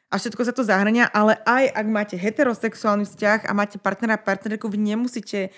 a 0.07 0.23
všetko 0.23 0.47
sa 0.47 0.55
to 0.55 0.63
zahrania, 0.63 1.11
ale 1.11 1.35
aj 1.43 1.75
ak 1.75 1.87
máte 1.91 2.15
heterosexuálny 2.15 3.03
vzťah 3.03 3.51
a 3.51 3.53
máte 3.53 3.83
partnera 3.83 4.15
a 4.15 4.23
partnerku, 4.23 4.71
vy 4.71 4.79
nemusíte 4.79 5.51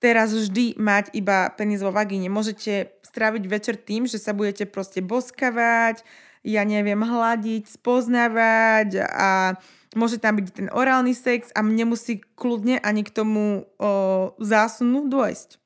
teraz 0.00 0.32
vždy 0.32 0.80
mať 0.80 1.12
iba 1.12 1.52
penis 1.54 1.84
vo 1.84 1.92
vagíne. 1.92 2.32
Môžete 2.32 2.96
stráviť 3.04 3.44
večer 3.46 3.76
tým, 3.76 4.08
že 4.08 4.16
sa 4.16 4.32
budete 4.32 4.64
proste 4.64 5.04
boskavať, 5.04 6.02
ja 6.40 6.64
neviem, 6.64 6.98
hľadiť, 6.98 7.68
spoznávať 7.68 9.04
a 9.04 9.60
môže 9.92 10.16
tam 10.16 10.40
byť 10.40 10.46
ten 10.56 10.68
orálny 10.72 11.12
sex 11.12 11.52
a 11.52 11.60
nemusí 11.60 12.24
kľudne 12.34 12.80
ani 12.80 13.04
k 13.04 13.12
tomu 13.12 13.68
o, 13.76 14.32
zásunu 14.40 15.06
dôjsť. 15.12 15.60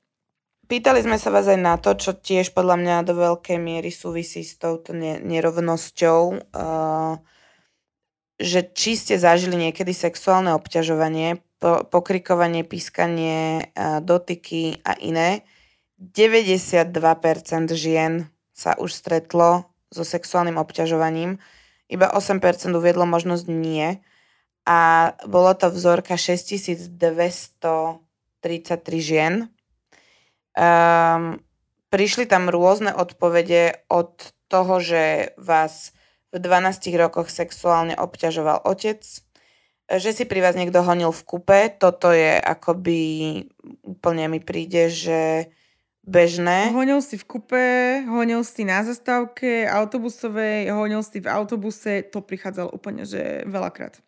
Pýtali 0.65 1.05
sme 1.05 1.21
sa 1.21 1.29
vás 1.29 1.47
aj 1.47 1.61
na 1.61 1.77
to, 1.77 1.93
čo 1.95 2.17
tiež 2.17 2.57
podľa 2.57 2.81
mňa 2.81 2.97
do 3.07 3.15
veľkej 3.15 3.59
miery 3.61 3.93
súvisí 3.93 4.41
s 4.41 4.57
touto 4.57 4.97
nerovnosťou, 4.97 6.21
uh, 6.57 7.21
že 8.41 8.73
či 8.73 8.97
ste 8.97 9.21
zažili 9.21 9.61
niekedy 9.61 9.93
sexuálne 9.93 10.57
obťažovanie, 10.57 11.45
po, 11.65 11.81
pokrikovanie, 11.89 12.61
pískanie, 12.61 13.73
dotyky 14.05 14.85
a 14.85 14.93
iné. 15.01 15.49
92% 15.97 16.93
žien 17.73 18.29
sa 18.53 18.77
už 18.77 18.93
stretlo 18.93 19.73
so 19.89 20.05
sexuálnym 20.05 20.61
obťažovaním, 20.61 21.41
iba 21.89 22.13
8% 22.13 22.69
uviedlo 22.77 23.09
možnosť 23.09 23.49
nie. 23.49 24.05
A 24.69 25.13
bolo 25.25 25.57
to 25.57 25.73
vzorka 25.73 26.21
6233 26.21 27.65
žien. 29.01 29.49
Um, 30.53 31.41
prišli 31.89 32.29
tam 32.29 32.53
rôzne 32.53 32.93
odpovede 32.93 33.89
od 33.89 34.37
toho, 34.53 34.85
že 34.85 35.33
vás 35.41 35.97
v 36.29 36.45
12 36.45 36.93
rokoch 37.01 37.33
sexuálne 37.33 37.97
obťažoval 37.97 38.65
otec, 38.69 39.24
že 39.89 40.11
si 40.17 40.25
pri 40.25 40.41
vás 40.41 40.57
niekto 40.57 40.81
honil 40.81 41.13
v 41.13 41.23
kupe, 41.29 41.61
toto 41.77 42.09
je 42.09 42.41
akoby 42.41 43.01
úplne 43.85 44.33
mi 44.33 44.41
príde, 44.41 44.89
že 44.89 45.53
bežné. 46.05 46.73
Honil 46.73 47.01
si 47.01 47.17
v 47.17 47.25
kupe, 47.25 47.67
honil 48.09 48.45
si 48.45 48.65
na 48.65 48.85
zastávke 48.85 49.65
autobusovej, 49.65 50.73
honil 50.73 51.01
si 51.01 51.21
v 51.21 51.29
autobuse, 51.29 52.05
to 52.09 52.21
prichádzalo 52.21 52.73
úplne, 52.73 53.09
že 53.09 53.45
veľakrát. 53.49 54.01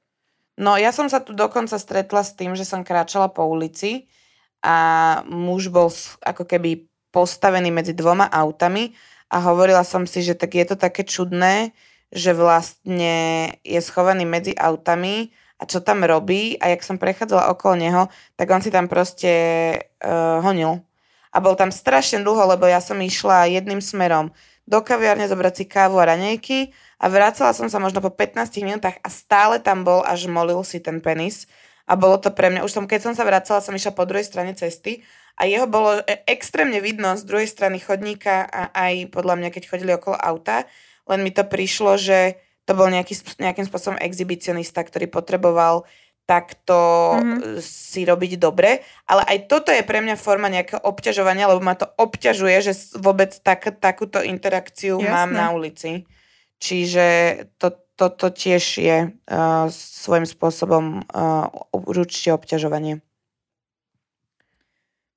No 0.57 0.81
ja 0.81 0.93
som 0.93 1.09
sa 1.13 1.21
tu 1.21 1.37
dokonca 1.37 1.77
stretla 1.77 2.25
s 2.25 2.33
tým, 2.33 2.57
že 2.57 2.65
som 2.65 2.81
kráčala 2.81 3.29
po 3.29 3.45
ulici 3.45 4.09
a 4.65 5.21
muž 5.29 5.69
bol 5.69 5.93
ako 6.25 6.49
keby 6.49 6.89
postavený 7.13 7.69
medzi 7.69 7.93
dvoma 7.93 8.29
autami 8.29 8.97
a 9.29 9.41
hovorila 9.41 9.85
som 9.85 10.09
si, 10.09 10.25
že 10.25 10.37
tak 10.37 10.57
je 10.57 10.65
to 10.65 10.77
také 10.77 11.05
čudné, 11.05 11.77
že 12.09 12.33
vlastne 12.33 13.53
je 13.61 13.81
schovaný 13.85 14.25
medzi 14.25 14.57
autami 14.57 15.33
a 15.57 15.63
čo 15.65 15.81
tam 15.81 16.05
robí 16.05 16.61
a 16.61 16.69
jak 16.73 16.85
som 16.85 17.01
prechádzala 17.01 17.49
okolo 17.53 17.81
neho, 17.81 18.03
tak 18.37 18.53
on 18.53 18.61
si 18.61 18.69
tam 18.69 18.93
proste 18.93 19.33
uh, 20.05 20.45
honil. 20.45 20.85
A 21.33 21.41
bol 21.41 21.57
tam 21.57 21.73
strašne 21.73 22.21
dlho, 22.21 22.45
lebo 22.49 22.65
ja 22.69 22.81
som 22.81 22.97
išla 23.01 23.49
jedným 23.49 23.81
smerom 23.81 24.33
do 24.67 24.83
kaviárne 24.83 25.31
zobrať 25.31 25.55
si 25.63 25.65
kávu 25.65 25.97
a 26.03 26.11
ranejky 26.11 26.75
a 26.99 27.07
vracala 27.07 27.55
som 27.55 27.71
sa 27.71 27.79
možno 27.79 28.03
po 28.03 28.11
15 28.11 28.67
minútach 28.67 28.99
a 29.01 29.09
stále 29.09 29.63
tam 29.63 29.87
bol 29.87 30.03
až 30.03 30.27
molil 30.27 30.61
si 30.67 30.83
ten 30.83 30.99
penis 30.99 31.47
a 31.87 31.95
bolo 31.95 32.19
to 32.19 32.35
pre 32.35 32.51
mňa, 32.51 32.67
už 32.67 32.75
som, 32.75 32.85
keď 32.91 33.01
som 33.11 33.15
sa 33.15 33.23
vracala, 33.23 33.63
som 33.63 33.71
išla 33.71 33.95
po 33.95 34.03
druhej 34.03 34.27
strane 34.27 34.59
cesty 34.59 35.07
a 35.39 35.47
jeho 35.47 35.71
bolo 35.71 36.03
e, 36.03 36.27
extrémne 36.27 36.83
vidno 36.83 37.15
z 37.15 37.23
druhej 37.23 37.47
strany 37.47 37.79
chodníka 37.79 38.43
a 38.43 38.75
aj 38.75 39.15
podľa 39.15 39.39
mňa, 39.39 39.49
keď 39.55 39.63
chodili 39.71 39.95
okolo 39.95 40.19
auta, 40.19 40.67
len 41.07 41.23
mi 41.23 41.31
to 41.31 41.47
prišlo, 41.47 41.95
že 41.95 42.43
to 42.67 42.75
bol 42.75 42.91
nejaký, 42.91 43.15
nejakým 43.39 43.65
spôsobom 43.65 43.97
exhibicionista, 44.03 44.83
ktorý 44.83 45.07
potreboval 45.07 45.87
takto 46.27 46.75
mm-hmm. 47.15 47.63
si 47.63 48.03
robiť 48.03 48.43
dobre. 48.43 48.83
Ale 49.07 49.23
aj 49.23 49.39
toto 49.47 49.71
je 49.71 49.87
pre 49.87 50.03
mňa 50.03 50.19
forma 50.19 50.51
nejakého 50.51 50.83
obťažovania, 50.83 51.47
lebo 51.47 51.63
ma 51.63 51.79
to 51.79 51.87
obťažuje, 51.87 52.57
že 52.67 52.73
vôbec 52.99 53.31
tak, 53.47 53.79
takúto 53.79 54.19
interakciu 54.19 54.99
Jasne. 54.99 55.15
mám 55.15 55.31
na 55.31 55.55
ulici. 55.55 56.03
Čiže 56.59 57.07
to, 57.63 57.79
toto 57.95 58.35
tiež 58.35 58.65
je 58.83 58.99
uh, 59.15 59.71
svojím 59.71 60.27
spôsobom 60.27 61.07
uh, 61.07 61.47
určite 61.71 62.35
obťažovanie. 62.35 62.99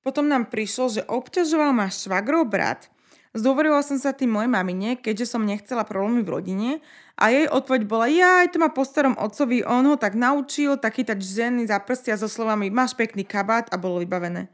Potom 0.05 0.29
nám 0.29 0.47
prišlo, 0.47 0.85
že 0.93 1.01
obťažoval 1.09 1.73
ma 1.73 1.89
švagrov 1.89 2.47
brat. 2.47 2.87
Zdôverila 3.29 3.85
som 3.85 4.01
sa 4.01 4.09
tým 4.09 4.33
mojej 4.33 4.49
mamine, 4.49 4.97
keďže 4.97 5.37
som 5.37 5.45
nechcela 5.45 5.85
problémy 5.85 6.25
v 6.25 6.33
rodine 6.33 6.69
a 7.13 7.29
jej 7.29 7.45
odpoveď 7.45 7.81
bola, 7.85 8.09
ja 8.09 8.41
aj 8.41 8.55
to 8.55 8.57
má 8.57 8.73
po 8.73 8.81
starom 8.81 9.13
otcovi, 9.21 9.61
on 9.61 9.85
ho 9.85 10.01
tak 10.01 10.17
naučil, 10.17 10.81
tak 10.81 10.97
chytať 10.97 11.21
ženy 11.21 11.69
za 11.69 11.77
prstia 11.77 12.17
so 12.17 12.25
slovami, 12.25 12.73
máš 12.73 12.97
pekný 12.97 13.21
kabát 13.21 13.69
a 13.69 13.77
bolo 13.77 14.01
vybavené. 14.01 14.49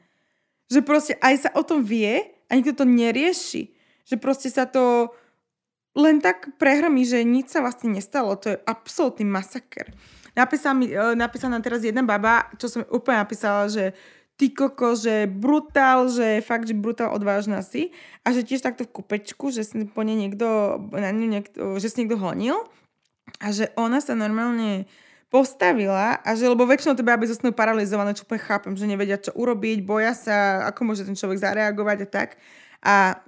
Že 0.67 0.82
proste 0.84 1.13
aj 1.23 1.47
sa 1.47 1.49
o 1.55 1.63
tom 1.63 1.88
vie 1.88 2.19
a 2.49 2.51
nikto 2.59 2.84
to 2.84 2.86
nerieši. 2.89 3.71
Že 4.03 4.15
proste 4.19 4.51
sa 4.51 4.67
to 4.67 5.15
len 5.95 6.19
tak 6.19 6.59
prehromí, 6.59 7.07
že 7.07 7.23
nič 7.23 7.55
sa 7.55 7.63
vlastne 7.63 7.95
nestalo. 7.95 8.36
To 8.43 8.53
je 8.53 8.61
absolútny 8.67 9.23
masaker. 9.23 9.95
Napísala, 10.36 10.76
mi, 10.76 10.91
e, 10.91 11.15
napísala 11.15 11.63
teraz 11.63 11.80
jedna 11.80 12.03
baba, 12.03 12.51
čo 12.59 12.67
som 12.67 12.84
úplne 12.91 13.23
napísala, 13.23 13.71
že 13.71 13.95
ty 14.36 14.51
koko, 14.51 14.95
že 14.99 15.27
brutál, 15.31 16.11
že 16.11 16.43
fakt, 16.43 16.67
že 16.67 16.75
brutál 16.75 17.15
odvážna 17.15 17.63
si. 17.63 17.95
A 18.27 18.36
že 18.36 18.43
tiež 18.43 18.63
takto 18.63 18.83
v 18.83 19.01
kupečku, 19.01 19.51
že 19.51 19.63
si 19.63 19.88
po 19.88 20.03
nej 20.03 20.15
niekto, 20.15 20.77
na 20.91 21.11
ňu 21.11 21.27
niekto, 21.27 21.59
že 21.79 21.88
si 21.88 22.03
niekto 22.03 22.19
honil. 22.19 22.59
A 23.39 23.49
že 23.55 23.71
ona 23.79 24.03
sa 24.03 24.13
normálne 24.13 24.86
postavila 25.33 26.21
a 26.21 26.29
že, 26.38 26.47
lebo 26.47 26.63
väčšinou 26.63 26.95
tebe, 26.95 27.11
aby 27.11 27.27
zostanú 27.27 27.51
paralizované, 27.51 28.13
čo 28.13 28.23
úplne 28.23 28.45
chápem, 28.45 28.73
že 28.77 28.86
nevedia, 28.88 29.19
čo 29.19 29.33
urobiť, 29.36 29.83
boja 29.83 30.13
sa, 30.13 30.63
ako 30.69 30.79
môže 30.86 31.03
ten 31.03 31.17
človek 31.17 31.41
zareagovať 31.41 31.97
a 32.05 32.07
tak. 32.07 32.29
A 32.86 33.19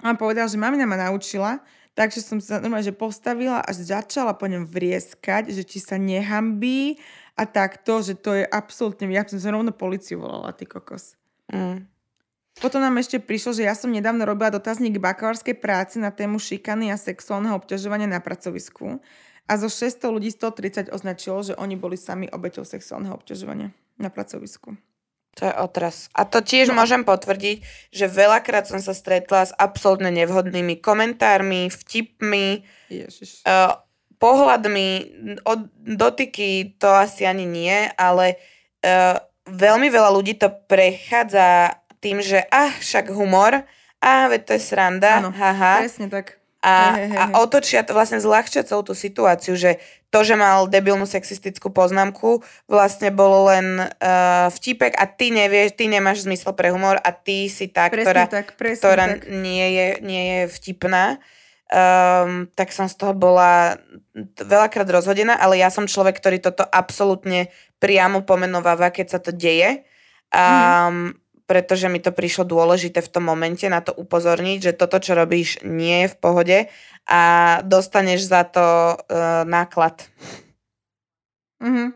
on 0.00 0.16
povedal, 0.16 0.46
že 0.46 0.56
mamina 0.56 0.86
ma 0.88 0.96
naučila, 0.96 1.60
Takže 1.94 2.26
som 2.26 2.42
sa 2.42 2.58
normálne, 2.58 2.90
že 2.90 2.90
postavila 2.90 3.62
a 3.62 3.70
začala 3.70 4.34
po 4.34 4.50
ňom 4.50 4.66
vrieskať, 4.66 5.54
že 5.54 5.62
či 5.62 5.78
sa 5.78 5.94
nehambí 5.94 6.98
a 7.34 7.42
takto, 7.44 8.02
že 8.02 8.14
to 8.14 8.34
je 8.38 8.44
absolútne, 8.46 9.10
ja 9.10 9.26
som 9.26 9.42
sa 9.42 9.50
rovno 9.50 9.74
policiu 9.74 10.22
volala, 10.22 10.54
ty 10.54 10.66
kokos. 10.66 11.18
Mm. 11.50 11.86
Potom 12.62 12.78
nám 12.78 12.94
ešte 13.02 13.18
prišlo, 13.18 13.58
že 13.58 13.66
ja 13.66 13.74
som 13.74 13.90
nedávno 13.90 14.22
robila 14.22 14.54
dotazník 14.54 15.02
bakalárskej 15.02 15.58
práci 15.58 15.98
na 15.98 16.14
tému 16.14 16.38
šikany 16.38 16.94
a 16.94 16.96
sexuálneho 16.96 17.58
obťažovania 17.58 18.06
na 18.06 18.22
pracovisku 18.22 19.02
a 19.44 19.52
zo 19.58 19.68
600 19.68 20.14
ľudí 20.14 20.30
130 20.30 20.94
označilo, 20.94 21.42
že 21.42 21.58
oni 21.58 21.74
boli 21.74 21.98
sami 21.98 22.30
obeťou 22.30 22.62
sexuálneho 22.62 23.18
obťažovania 23.18 23.74
na 23.98 24.08
pracovisku. 24.08 24.78
To 25.34 25.50
je 25.50 25.54
otras. 25.58 26.06
A 26.14 26.22
to 26.22 26.38
tiež 26.38 26.70
no. 26.70 26.78
môžem 26.78 27.02
potvrdiť, 27.02 27.90
že 27.90 28.06
veľakrát 28.06 28.70
som 28.70 28.78
sa 28.78 28.94
stretla 28.94 29.50
s 29.50 29.52
absolútne 29.58 30.14
nevhodnými 30.14 30.78
komentármi, 30.78 31.68
vtipmi, 31.68 32.62
Uh, 33.42 33.74
pohľadmi, 34.24 34.88
od, 35.44 35.68
dotyky 35.84 36.80
to 36.80 36.88
asi 36.88 37.28
ani 37.28 37.44
nie, 37.44 37.76
ale 38.00 38.40
uh, 38.80 39.20
veľmi 39.44 39.92
veľa 39.92 40.10
ľudí 40.16 40.40
to 40.40 40.48
prechádza 40.64 41.76
tým, 42.00 42.24
že 42.24 42.40
ah, 42.48 42.72
však 42.72 43.12
humor, 43.12 43.68
ah, 44.00 44.24
veď 44.32 44.40
to 44.48 44.52
je 44.56 44.62
sranda, 44.64 45.20
Áno, 45.20 45.32
haha. 45.32 45.84
presne 45.84 46.08
tak. 46.08 46.40
a, 46.64 46.96
hey. 46.96 47.12
a 47.12 47.22
otočia 47.44 47.84
to 47.84 47.92
vlastne 47.92 48.20
zľahčia 48.20 48.64
celú 48.64 48.80
tú 48.80 48.96
situáciu, 48.96 49.56
že 49.56 49.76
to, 50.08 50.22
že 50.22 50.38
mal 50.38 50.70
debilnú 50.70 51.10
sexistickú 51.10 51.74
poznámku, 51.74 52.40
vlastne 52.70 53.10
bolo 53.10 53.50
len 53.50 53.82
uh, 53.82 54.46
vtipek 54.54 54.94
a 54.94 55.10
ty 55.10 55.34
nevieš, 55.34 55.74
ty 55.74 55.90
nemáš 55.90 56.22
zmysel 56.22 56.54
pre 56.54 56.70
humor 56.70 57.02
a 57.02 57.10
ty 57.10 57.50
si 57.50 57.66
tá, 57.66 57.90
presne 57.90 58.08
ktorá, 58.08 58.24
tak, 58.30 58.46
ktorá 58.54 59.06
tak. 59.18 59.26
Nie, 59.28 59.66
je, 59.74 59.86
nie 60.06 60.22
je 60.22 60.40
vtipná. 60.54 61.18
Um, 61.64 62.46
tak 62.52 62.76
som 62.76 62.92
z 62.92 62.96
toho 63.00 63.16
bola 63.16 63.80
veľakrát 64.36 64.84
rozhodená, 64.84 65.40
ale 65.40 65.58
ja 65.58 65.72
som 65.72 65.88
človek, 65.88 66.20
ktorý 66.20 66.38
toto 66.38 66.60
absolútne 66.60 67.48
priamo 67.80 68.20
pomenováva, 68.20 68.92
keď 68.92 69.06
sa 69.16 69.20
to 69.20 69.32
deje. 69.32 69.82
Um, 70.28 71.12
mm 71.12 71.24
pretože 71.44 71.92
mi 71.92 72.00
to 72.00 72.08
prišlo 72.08 72.48
dôležité 72.48 73.04
v 73.04 73.12
tom 73.12 73.28
momente 73.28 73.68
na 73.68 73.84
to 73.84 73.92
upozorniť, 73.92 74.72
že 74.72 74.78
toto, 74.80 74.96
čo 74.96 75.12
robíš, 75.12 75.60
nie 75.60 76.08
je 76.08 76.12
v 76.12 76.16
pohode 76.16 76.58
a 77.04 77.22
dostaneš 77.60 78.24
za 78.24 78.48
to 78.48 78.96
uh, 78.96 79.44
náklad. 79.44 80.08
Mm-hmm. 81.60 81.88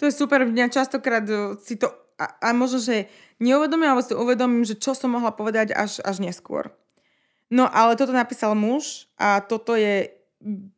To 0.00 0.02
je 0.04 0.12
super, 0.12 0.44
mňa 0.44 0.68
častokrát 0.68 1.24
e, 1.24 1.56
si 1.64 1.80
to, 1.80 1.88
a, 2.20 2.28
a 2.40 2.48
možno, 2.52 2.82
že 2.82 3.08
neuvedomím, 3.40 3.94
alebo 3.94 4.04
si 4.04 4.12
uvedomím, 4.12 4.66
že 4.66 4.76
čo 4.76 4.92
som 4.92 5.12
mohla 5.12 5.32
povedať 5.32 5.72
až, 5.72 6.02
až 6.04 6.20
neskôr. 6.20 6.72
No 7.54 7.70
ale 7.70 7.94
toto 7.94 8.10
napísal 8.10 8.58
muž 8.58 9.06
a 9.14 9.38
toto 9.38 9.78
je 9.78 10.10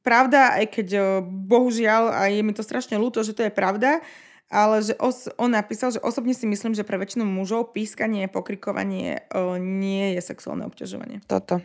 pravda, 0.04 0.60
aj 0.60 0.66
keď 0.76 0.88
e, 0.92 1.00
bohužiaľ, 1.24 2.12
a 2.12 2.28
je 2.28 2.44
mi 2.44 2.52
to 2.52 2.60
strašne 2.60 3.00
ľúto, 3.00 3.24
že 3.24 3.32
to 3.32 3.48
je 3.48 3.52
pravda, 3.54 4.04
ale 4.52 4.84
že 4.84 4.94
os- 5.00 5.32
on 5.40 5.56
napísal, 5.56 5.90
že 5.90 6.04
osobne 6.04 6.36
si 6.36 6.44
myslím, 6.44 6.76
že 6.76 6.86
pre 6.86 7.00
väčšinu 7.00 7.24
mužov 7.24 7.72
pískanie, 7.72 8.28
pokrikovanie 8.28 9.26
o, 9.32 9.56
nie 9.58 10.14
je 10.14 10.20
sexuálne 10.22 10.68
obťažovanie. 10.68 11.24
Toto. 11.24 11.64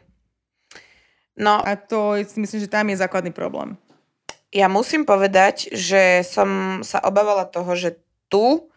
No. 1.38 1.62
A 1.62 1.76
to 1.76 2.18
myslím, 2.40 2.60
že 2.64 2.72
tam 2.72 2.90
je 2.90 3.02
základný 3.02 3.36
problém. 3.36 3.78
Ja 4.50 4.68
musím 4.68 5.06
povedať, 5.06 5.72
že 5.72 6.26
som 6.26 6.82
sa 6.82 7.00
obávala 7.06 7.46
toho, 7.46 7.72
že 7.78 8.02
tu 8.28 8.71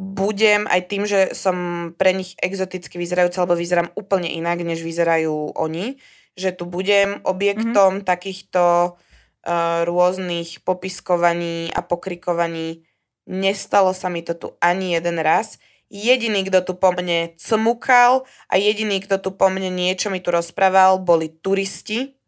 budem 0.00 0.64
aj 0.64 0.80
tým, 0.88 1.04
že 1.04 1.36
som 1.36 1.56
pre 2.00 2.16
nich 2.16 2.32
exoticky 2.40 2.96
vyzerajúca, 2.96 3.44
alebo 3.44 3.60
vyzerám 3.60 3.92
úplne 3.92 4.32
inak, 4.32 4.64
než 4.64 4.80
vyzerajú 4.80 5.52
oni, 5.60 6.00
že 6.32 6.56
tu 6.56 6.64
budem 6.64 7.20
objektom 7.28 8.00
mm-hmm. 8.00 8.08
takýchto 8.08 8.96
uh, 8.96 9.84
rôznych 9.84 10.64
popiskovaní 10.64 11.68
a 11.76 11.84
pokrikovaní 11.84 12.88
Nestalo 13.30 13.94
sa 13.94 14.10
mi 14.10 14.26
to 14.26 14.34
tu 14.34 14.48
ani 14.58 14.98
jeden 14.98 15.22
raz. 15.22 15.62
Jediný, 15.86 16.42
kto 16.50 16.66
tu 16.66 16.72
po 16.74 16.90
mne 16.90 17.38
cmukal 17.38 18.26
a 18.50 18.54
jediný, 18.58 18.98
kto 19.02 19.22
tu 19.22 19.30
po 19.34 19.46
mne 19.46 19.70
niečo 19.70 20.10
mi 20.10 20.18
tu 20.18 20.34
rozprával, 20.34 20.98
boli 20.98 21.30
turisti. 21.30 22.18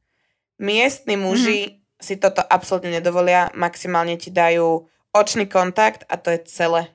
Miestni 0.62 1.18
muži 1.18 1.60
mm-hmm. 1.66 1.98
si 1.98 2.14
toto 2.22 2.38
absolútne 2.46 2.94
nedovolia, 2.94 3.50
maximálne 3.58 4.14
ti 4.14 4.30
dajú 4.30 4.86
očný 5.10 5.50
kontakt 5.50 6.06
a 6.06 6.14
to 6.18 6.30
je 6.30 6.46
celé. 6.46 6.94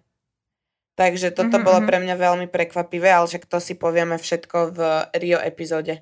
Takže 0.98 1.30
toto 1.30 1.62
mm-hmm. 1.62 1.68
bolo 1.68 1.80
mhm. 1.86 1.88
pre 1.88 1.98
mňa 2.02 2.16
veľmi 2.18 2.48
prekvapivé, 2.50 3.14
ale 3.14 3.30
že 3.30 3.38
to 3.46 3.62
si 3.62 3.78
povieme 3.78 4.18
všetko 4.18 4.58
v 4.74 4.80
Rio 5.22 5.38
epizóde. 5.38 6.02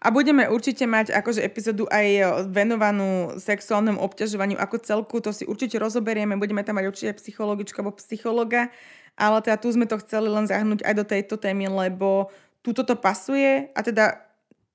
A 0.00 0.08
budeme 0.08 0.48
určite 0.48 0.88
mať 0.88 1.12
akože 1.12 1.44
epizódu 1.44 1.84
aj 1.92 2.40
venovanú 2.48 3.36
sexuálnemu 3.36 4.00
obťažovaniu 4.00 4.56
ako 4.56 4.76
celku, 4.80 5.20
to 5.20 5.28
si 5.28 5.44
určite 5.44 5.76
rozoberieme, 5.76 6.40
budeme 6.40 6.64
tam 6.64 6.80
mať 6.80 6.88
určite 6.88 7.12
psychologičku 7.20 7.76
alebo 7.84 8.00
psychologa, 8.00 8.72
ale 9.20 9.44
teda 9.44 9.60
tu 9.60 9.68
sme 9.68 9.84
to 9.84 10.00
chceli 10.00 10.32
len 10.32 10.48
zahnúť 10.48 10.88
aj 10.88 10.94
do 10.96 11.04
tejto 11.04 11.36
témy, 11.36 11.68
lebo 11.68 12.32
tu 12.64 12.72
toto 12.72 12.96
pasuje 12.96 13.68
a 13.76 13.80
teda 13.84 14.24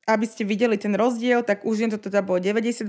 aby 0.05 0.25
ste 0.29 0.45
videli 0.45 0.77
ten 0.77 0.93
rozdiel, 0.93 1.41
tak 1.41 1.65
už 1.65 1.89
to 1.97 1.97
teda 1.97 2.21
bolo 2.21 2.37
92% 2.37 2.85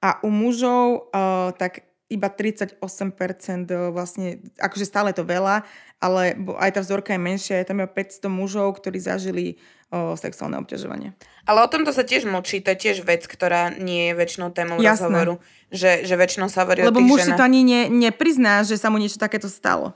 a 0.00 0.08
u 0.24 0.32
mužov 0.32 1.12
uh, 1.12 1.52
tak 1.52 1.84
iba 2.06 2.28
38% 2.30 2.78
e, 2.78 3.90
vlastne, 3.90 4.38
akože 4.62 4.86
stále 4.86 5.10
to 5.10 5.26
veľa, 5.26 5.66
ale 5.98 6.38
aj 6.62 6.70
tá 6.78 6.80
vzorka 6.82 7.10
je 7.16 7.20
menšia, 7.20 7.60
je 7.62 7.66
tam 7.66 7.82
iba 7.82 7.90
500 7.90 8.30
mužov, 8.30 8.78
ktorí 8.78 9.02
zažili 9.02 9.58
o 9.90 10.18
sexuálne 10.18 10.58
obťažovanie. 10.62 11.14
Ale 11.46 11.62
o 11.62 11.70
tomto 11.70 11.94
sa 11.94 12.02
tiež 12.02 12.26
mlčí, 12.26 12.58
to 12.62 12.74
je 12.74 12.78
tiež 12.90 13.06
vec, 13.06 13.22
ktorá 13.26 13.70
nie 13.78 14.10
je 14.10 14.18
väčšinou 14.18 14.50
témou 14.50 14.82
Jasné. 14.82 14.90
rozhovoru. 14.90 15.34
Že, 15.70 16.06
že 16.06 16.14
väčšinou 16.14 16.46
sa 16.50 16.62
hovorí 16.66 16.82
Lebo 16.82 16.98
o 16.98 17.02
tých 17.02 17.10
muž 17.10 17.20
si 17.26 17.32
to 17.34 17.42
ani 17.42 17.62
ne, 17.66 17.80
neprizná, 17.90 18.62
že 18.62 18.78
sa 18.78 18.90
mu 18.90 18.98
niečo 18.98 19.18
takéto 19.18 19.50
stalo. 19.50 19.94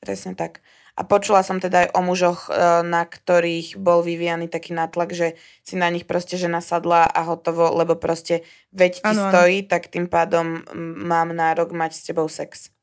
Presne 0.00 0.36
tak. 0.36 0.60
A 0.98 1.06
počula 1.06 1.46
som 1.46 1.62
teda 1.62 1.86
aj 1.86 1.88
o 1.94 2.02
mužoch, 2.02 2.50
e, 2.50 2.82
na 2.82 3.06
ktorých 3.06 3.78
bol 3.78 4.02
vyvíjaný 4.02 4.50
taký 4.50 4.74
nátlak, 4.74 5.14
že 5.14 5.38
si 5.62 5.78
na 5.78 5.86
nich 5.94 6.10
proste 6.10 6.34
žena 6.34 6.58
sadla 6.58 7.06
a 7.06 7.22
hotovo, 7.22 7.70
lebo 7.70 7.94
proste 7.94 8.42
veď 8.74 8.92
ti 8.98 9.14
ano, 9.14 9.30
stojí, 9.30 9.62
ano. 9.62 9.70
tak 9.70 9.86
tým 9.94 10.10
pádom 10.10 10.66
mám 11.06 11.30
nárok 11.30 11.70
mať 11.70 11.94
s 11.94 12.02
tebou 12.02 12.26
sex. 12.26 12.74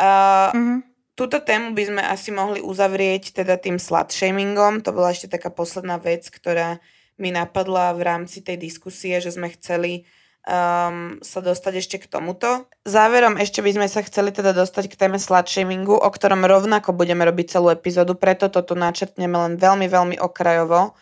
Uh, 0.00 0.48
uh-huh. 0.48 0.78
Túto 1.12 1.44
tému 1.44 1.76
by 1.76 1.84
sme 1.84 2.02
asi 2.04 2.32
mohli 2.32 2.64
uzavrieť 2.64 3.36
teda 3.36 3.60
tým 3.60 3.76
slut 3.76 4.16
shamingom. 4.16 4.80
To 4.84 4.96
bola 4.96 5.12
ešte 5.12 5.28
taká 5.28 5.52
posledná 5.52 6.00
vec, 6.00 6.28
ktorá 6.32 6.80
mi 7.20 7.32
napadla 7.32 7.92
v 7.96 8.04
rámci 8.04 8.40
tej 8.40 8.60
diskusie, 8.60 9.16
že 9.20 9.32
sme 9.32 9.52
chceli 9.52 10.08
um, 10.46 11.18
sa 11.20 11.40
dostať 11.42 11.72
ešte 11.82 11.96
k 11.98 12.06
tomuto. 12.06 12.70
Záverom 12.86 13.36
ešte 13.36 13.60
by 13.60 13.76
sme 13.76 13.86
sa 13.90 14.00
chceli 14.06 14.30
teda 14.30 14.54
dostať 14.54 14.88
k 14.88 14.98
téme 14.98 15.18
slut 15.18 15.50
shamingu, 15.50 15.98
o 15.98 16.08
ktorom 16.08 16.46
rovnako 16.46 16.94
budeme 16.94 17.26
robiť 17.26 17.58
celú 17.58 17.74
epizódu, 17.74 18.14
preto 18.14 18.46
to 18.46 18.62
tu 18.62 18.78
načrtneme 18.78 19.34
len 19.34 19.54
veľmi, 19.58 19.86
veľmi 19.90 20.16
okrajovo. 20.22 20.94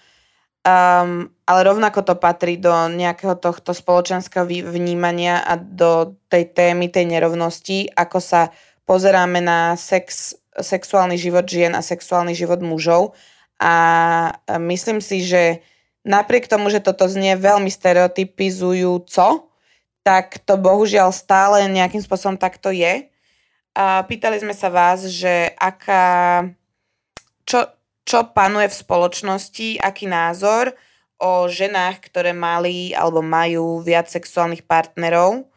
Um, 0.64 1.28
ale 1.44 1.60
rovnako 1.60 2.00
to 2.08 2.14
patrí 2.16 2.56
do 2.56 2.72
nejakého 2.72 3.36
tohto 3.36 3.76
spoločenského 3.76 4.48
vnímania 4.48 5.44
a 5.44 5.60
do 5.60 6.16
tej 6.32 6.56
témy, 6.56 6.88
tej 6.88 7.04
nerovnosti, 7.04 7.92
ako 7.92 8.16
sa 8.16 8.48
pozeráme 8.88 9.44
na 9.44 9.76
sex, 9.76 10.32
sexuálny 10.56 11.20
život 11.20 11.44
žien 11.44 11.76
a 11.76 11.84
sexuálny 11.84 12.32
život 12.32 12.64
mužov 12.64 13.12
a 13.60 13.74
myslím 14.56 15.04
si, 15.04 15.20
že 15.20 15.60
napriek 16.04 16.46
tomu, 16.46 16.68
že 16.68 16.84
toto 16.84 17.08
znie 17.08 17.34
veľmi 17.34 17.72
stereotypizujúco, 17.72 19.48
tak 20.04 20.38
to 20.44 20.60
bohužiaľ 20.60 21.10
stále 21.10 21.64
nejakým 21.66 22.04
spôsobom 22.04 22.36
takto 22.36 22.68
je. 22.68 23.08
A 23.74 24.04
pýtali 24.06 24.38
sme 24.38 24.54
sa 24.54 24.70
vás, 24.70 25.02
že 25.08 25.50
aká, 25.58 26.46
čo, 27.48 27.66
čo 28.06 28.30
panuje 28.30 28.70
v 28.70 28.78
spoločnosti, 28.84 29.82
aký 29.82 30.06
názor 30.06 30.76
o 31.18 31.48
ženách, 31.48 32.04
ktoré 32.06 32.36
mali 32.36 32.92
alebo 32.92 33.24
majú 33.24 33.80
viac 33.80 34.06
sexuálnych 34.12 34.68
partnerov. 34.68 35.48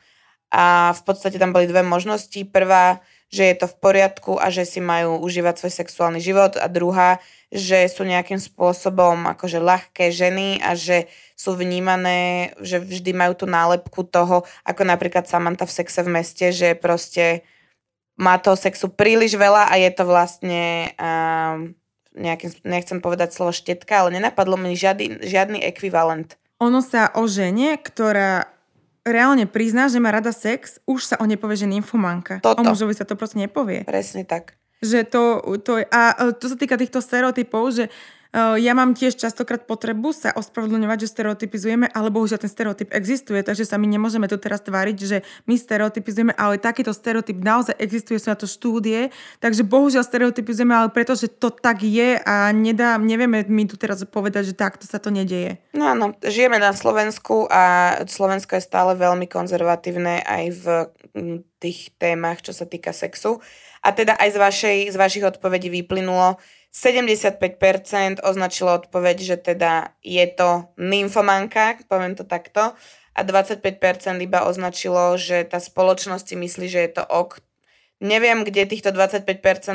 A 0.47 0.95
v 0.95 1.01
podstate 1.03 1.35
tam 1.35 1.51
boli 1.51 1.67
dve 1.67 1.83
možnosti. 1.83 2.39
Prvá, 2.47 3.03
že 3.27 3.43
je 3.43 3.55
to 3.59 3.67
v 3.67 3.75
poriadku 3.83 4.39
a 4.39 4.47
že 4.47 4.63
si 4.63 4.79
majú 4.79 5.19
užívať 5.19 5.59
svoj 5.59 5.73
sexuálny 5.83 6.23
život 6.23 6.55
a 6.55 6.71
druhá, 6.71 7.19
že 7.51 7.87
sú 7.91 8.07
nejakým 8.07 8.39
spôsobom 8.39 9.27
akože 9.27 9.59
ľahké 9.59 10.11
ženy 10.11 10.63
a 10.63 10.75
že 10.75 11.11
sú 11.35 11.55
vnímané, 11.55 12.51
že 12.63 12.79
vždy 12.79 13.11
majú 13.11 13.33
tú 13.35 13.45
nálepku 13.47 14.07
toho, 14.07 14.47
ako 14.63 14.81
napríklad 14.87 15.27
Samantha 15.27 15.67
v 15.67 15.75
sexe 15.75 16.03
v 16.03 16.11
meste, 16.11 16.55
že 16.55 16.75
proste 16.75 17.43
má 18.17 18.39
toho 18.41 18.57
sexu 18.57 18.89
príliš 18.89 19.37
veľa 19.37 19.69
a 19.69 19.75
je 19.77 19.91
to 19.93 20.03
vlastne 20.07 20.91
um, 20.97 21.77
nejakým, 22.17 22.49
nechcem 22.65 22.99
povedať 22.99 23.35
slovo 23.35 23.53
štetka, 23.53 24.03
ale 24.03 24.17
nenapadlo 24.17 24.57
mi 24.57 24.73
žiadny, 24.73 25.21
žiadny 25.21 25.61
ekvivalent. 25.61 26.35
Ono 26.57 26.81
sa 26.81 27.13
o 27.13 27.29
žene, 27.29 27.77
ktorá 27.77 28.56
reálne 29.07 29.47
prizná, 29.47 29.87
že 29.87 30.03
má 30.03 30.11
rada 30.11 30.35
sex, 30.35 30.83
už 30.83 31.01
sa 31.03 31.15
o 31.17 31.25
nepovie, 31.25 31.55
že 31.55 31.67
nymfomanka. 31.67 32.43
Toto. 32.43 32.59
O 32.59 32.63
mužovi 32.67 32.93
sa 32.93 33.07
to 33.07 33.15
proste 33.15 33.39
nepovie. 33.39 33.87
Presne 33.87 34.27
tak. 34.27 34.59
Že 34.83 34.99
to, 35.09 35.23
to 35.65 35.81
a 35.89 36.31
to 36.37 36.45
sa 36.45 36.57
týka 36.59 36.77
týchto 36.77 37.01
stereotypov, 37.01 37.73
že 37.73 37.89
ja 38.35 38.73
mám 38.75 38.91
tiež 38.97 39.15
častokrát 39.15 39.63
potrebu 39.63 40.11
sa 40.11 40.35
ospravedlňovať, 40.35 40.97
že 41.05 41.13
stereotypizujeme, 41.13 41.87
ale 41.91 42.11
bohužiaľ 42.11 42.43
ten 42.43 42.51
stereotyp 42.51 42.91
existuje, 42.91 43.39
takže 43.43 43.63
sa 43.63 43.79
my 43.79 43.87
nemôžeme 43.87 44.27
tu 44.27 44.35
teraz 44.35 44.59
tváriť, 44.63 44.97
že 44.99 45.17
my 45.47 45.55
stereotypizujeme, 45.55 46.35
ale 46.35 46.59
takýto 46.59 46.91
stereotyp 46.91 47.39
naozaj 47.39 47.79
existuje, 47.79 48.19
sú 48.19 48.31
na 48.31 48.39
to 48.39 48.49
štúdie, 48.49 49.09
takže 49.39 49.63
bohužiaľ 49.63 50.03
stereotypizujeme, 50.03 50.75
ale 50.75 50.91
preto, 50.91 51.15
že 51.15 51.31
to 51.31 51.49
tak 51.53 51.83
je 51.83 52.19
a 52.19 52.51
nedá, 52.51 52.99
nevieme 52.99 53.47
my 53.47 53.63
tu 53.65 53.79
teraz 53.79 54.03
povedať, 54.03 54.51
že 54.51 54.59
takto 54.59 54.83
sa 54.83 54.99
to 54.99 55.07
nedieje. 55.07 55.59
No 55.71 55.87
áno, 55.87 56.13
žijeme 56.23 56.59
na 56.59 56.75
Slovensku 56.75 57.47
a 57.47 57.95
Slovensko 58.05 58.59
je 58.59 58.67
stále 58.67 58.93
veľmi 58.99 59.25
konzervatívne 59.29 60.21
aj 60.25 60.43
v 60.51 60.65
tých 61.57 61.95
témach, 61.97 62.43
čo 62.45 62.53
sa 62.53 62.69
týka 62.69 62.93
sexu. 62.93 63.41
A 63.81 63.93
teda 63.93 64.17
aj 64.17 64.29
z, 64.33 64.37
vašej, 64.37 64.77
z 64.91 64.95
vašich 64.97 65.25
odpovedí 65.25 65.69
vyplynulo, 65.71 66.41
75% 66.73 68.21
označilo 68.21 68.69
odpoveď, 68.77 69.17
že 69.23 69.35
teda 69.39 69.97
je 70.05 70.25
to 70.29 70.69
nymfomanka, 70.77 71.81
poviem 71.89 72.13
to 72.13 72.27
takto, 72.27 72.77
a 73.17 73.19
25% 73.25 73.65
iba 74.21 74.45
označilo, 74.45 75.17
že 75.17 75.41
tá 75.49 75.57
spoločnosť 75.57 76.25
si 76.29 76.35
myslí, 76.37 76.65
že 76.69 76.79
je 76.85 76.91
to 77.01 77.03
ok. 77.03 77.41
Neviem, 77.97 78.45
kde 78.45 78.69
týchto 78.69 78.93
25% 78.93 79.25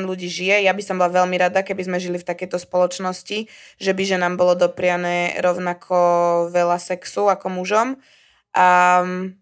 ľudí 0.06 0.30
žije. 0.30 0.62
Ja 0.62 0.70
by 0.70 0.82
som 0.86 1.02
bola 1.02 1.10
veľmi 1.10 1.34
rada, 1.42 1.66
keby 1.66 1.90
sme 1.90 1.98
žili 1.98 2.22
v 2.22 2.28
takejto 2.30 2.54
spoločnosti, 2.54 3.50
že 3.82 3.90
by 3.90 4.02
že 4.06 4.16
nám 4.22 4.38
bolo 4.38 4.54
dopriané 4.54 5.42
rovnako 5.42 5.98
veľa 6.54 6.78
sexu 6.78 7.26
ako 7.26 7.50
mužom. 7.50 7.98
Um, 8.54 9.41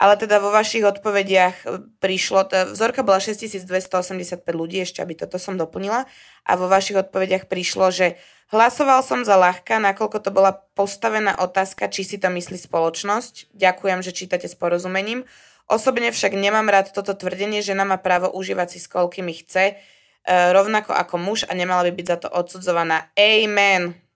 ale 0.00 0.16
teda 0.16 0.40
vo 0.40 0.48
vašich 0.48 0.80
odpovediach 0.80 1.68
prišlo, 2.00 2.48
t- 2.48 2.72
vzorka 2.72 3.04
bola 3.04 3.20
6285 3.20 4.40
ľudí, 4.48 4.80
ešte 4.80 5.04
aby 5.04 5.12
toto 5.12 5.36
som 5.36 5.60
doplnila, 5.60 6.08
a 6.48 6.52
vo 6.56 6.72
vašich 6.72 6.96
odpovediach 6.96 7.52
prišlo, 7.52 7.92
že 7.92 8.16
hlasoval 8.48 9.04
som 9.04 9.28
za 9.28 9.36
ľahka, 9.36 9.76
nakoľko 9.76 10.24
to 10.24 10.32
bola 10.32 10.56
postavená 10.72 11.36
otázka, 11.36 11.92
či 11.92 12.08
si 12.08 12.16
to 12.16 12.32
myslí 12.32 12.56
spoločnosť. 12.56 13.52
Ďakujem, 13.52 14.00
že 14.00 14.16
čítate 14.16 14.48
s 14.48 14.56
porozumením. 14.56 15.28
Osobne 15.68 16.10
však 16.10 16.32
nemám 16.32 16.66
rád 16.72 16.96
toto 16.96 17.12
tvrdenie, 17.12 17.60
že 17.60 17.76
má 17.76 18.00
právo 18.00 18.32
užívať 18.32 18.74
si 18.74 18.78
s 18.80 18.88
koľkými 18.88 19.36
chce, 19.44 19.64
e, 19.70 19.74
rovnako 20.26 20.96
ako 20.96 21.14
muž 21.20 21.44
a 21.44 21.52
nemala 21.52 21.84
by 21.86 21.92
byť 21.92 22.06
za 22.08 22.16
to 22.24 22.28
odsudzovaná. 22.32 23.12
Amen. 23.14 24.09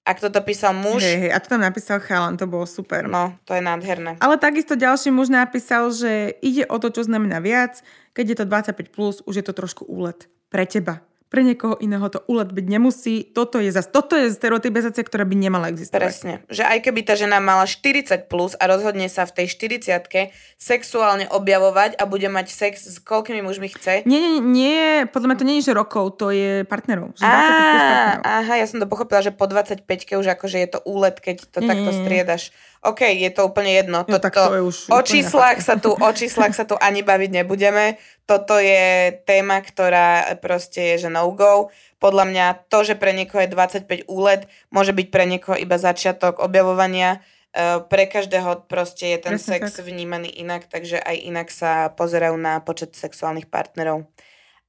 Ak 0.00 0.16
toto 0.16 0.40
písal 0.40 0.72
muž... 0.72 1.04
Hej, 1.04 1.28
hej, 1.28 1.30
a 1.34 1.38
to 1.38 1.52
tam 1.52 1.60
napísal 1.60 2.00
chalan, 2.00 2.40
to 2.40 2.48
bolo 2.48 2.64
super. 2.64 3.04
No, 3.04 3.36
to 3.44 3.52
je 3.52 3.60
nádherné. 3.60 4.16
Ale 4.18 4.40
takisto 4.40 4.72
ďalší 4.72 5.12
muž 5.12 5.28
napísal, 5.28 5.92
že 5.92 6.40
ide 6.40 6.64
o 6.66 6.80
to, 6.80 6.88
čo 6.88 7.04
znamená 7.04 7.38
viac. 7.38 7.84
Keď 8.16 8.24
je 8.26 8.36
to 8.40 8.44
25+, 8.48 8.88
plus, 8.90 9.20
už 9.28 9.34
je 9.40 9.44
to 9.44 9.52
trošku 9.52 9.84
úlet. 9.84 10.26
Pre 10.50 10.64
teba 10.66 11.04
pre 11.30 11.46
niekoho 11.46 11.78
iného 11.78 12.02
to 12.10 12.26
úlet 12.26 12.50
byť 12.50 12.66
nemusí. 12.66 13.22
Toto 13.22 13.62
je, 13.62 13.70
zas, 13.70 13.86
toto 13.86 14.18
je 14.18 14.34
stereotypizácia, 14.34 15.06
ktorá 15.06 15.22
by 15.22 15.38
nemala 15.38 15.70
existovať. 15.70 16.02
Presne. 16.02 16.34
Že 16.50 16.66
aj 16.66 16.78
keby 16.82 17.00
tá 17.06 17.14
žena 17.14 17.38
mala 17.38 17.70
40 17.70 18.26
plus 18.26 18.58
a 18.58 18.66
rozhodne 18.66 19.06
sa 19.06 19.30
v 19.30 19.38
tej 19.38 19.46
40 19.46 20.34
sexuálne 20.58 21.30
objavovať 21.30 21.94
a 22.02 22.04
bude 22.10 22.26
mať 22.26 22.50
sex 22.50 22.82
s 22.82 22.98
koľkými 22.98 23.46
mužmi 23.46 23.70
chce. 23.70 24.02
Nie, 24.10 24.18
nie, 24.18 24.42
nie, 24.42 24.82
podľa 25.06 25.26
mňa 25.30 25.38
to 25.38 25.46
nie 25.46 25.56
je, 25.62 25.70
že 25.70 25.78
rokov, 25.78 26.18
to 26.18 26.34
je 26.34 26.66
partnerov. 26.66 27.14
Že 27.14 27.22
25 27.22 27.30
plus 27.30 27.82
partnerov. 27.86 28.22
Aha, 28.26 28.54
ja 28.58 28.66
som 28.66 28.78
to 28.82 28.90
pochopila, 28.90 29.22
že 29.22 29.30
po 29.30 29.46
25 29.46 29.86
už 30.18 30.26
akože 30.34 30.58
je 30.58 30.68
to 30.68 30.82
úlet, 30.82 31.14
keď 31.22 31.46
to 31.46 31.62
nie, 31.62 31.70
takto 31.70 31.90
striedaš. 31.94 32.50
OK, 32.80 33.12
je 33.12 33.28
to 33.28 33.44
úplne 33.44 33.76
jedno. 33.76 34.08
Jo, 34.08 34.16
tak 34.16 34.32
to 34.32 34.56
je 34.56 34.64
už 34.64 34.76
o, 34.88 35.00
číslach 35.04 35.60
sa 35.60 35.76
tu, 35.76 35.92
o 35.92 36.10
číslach 36.16 36.56
sa 36.56 36.64
tu 36.64 36.80
ani 36.80 37.04
baviť 37.04 37.30
nebudeme. 37.44 38.00
Toto 38.24 38.56
je 38.56 39.12
téma, 39.28 39.60
ktorá 39.60 40.32
proste 40.40 40.96
je, 40.96 41.04
že 41.04 41.10
no-go. 41.12 41.68
Podľa 42.00 42.24
mňa 42.32 42.46
to, 42.72 42.80
že 42.80 42.96
pre 42.96 43.12
niekoho 43.12 43.44
je 43.44 43.52
25 43.52 44.08
úlet, 44.08 44.48
môže 44.72 44.96
byť 44.96 45.06
pre 45.12 45.28
niekoho 45.28 45.60
iba 45.60 45.76
začiatok 45.76 46.40
objavovania. 46.40 47.20
E, 47.52 47.84
pre 47.84 48.08
každého 48.08 48.64
proste 48.64 49.12
je 49.12 49.28
ten 49.28 49.36
Presne 49.36 49.60
sex 49.60 49.76
tak. 49.76 49.84
vnímaný 49.84 50.32
inak, 50.40 50.64
takže 50.64 51.04
aj 51.04 51.16
inak 51.20 51.48
sa 51.52 51.92
pozerajú 51.92 52.40
na 52.40 52.64
počet 52.64 52.96
sexuálnych 52.96 53.52
partnerov. 53.52 54.08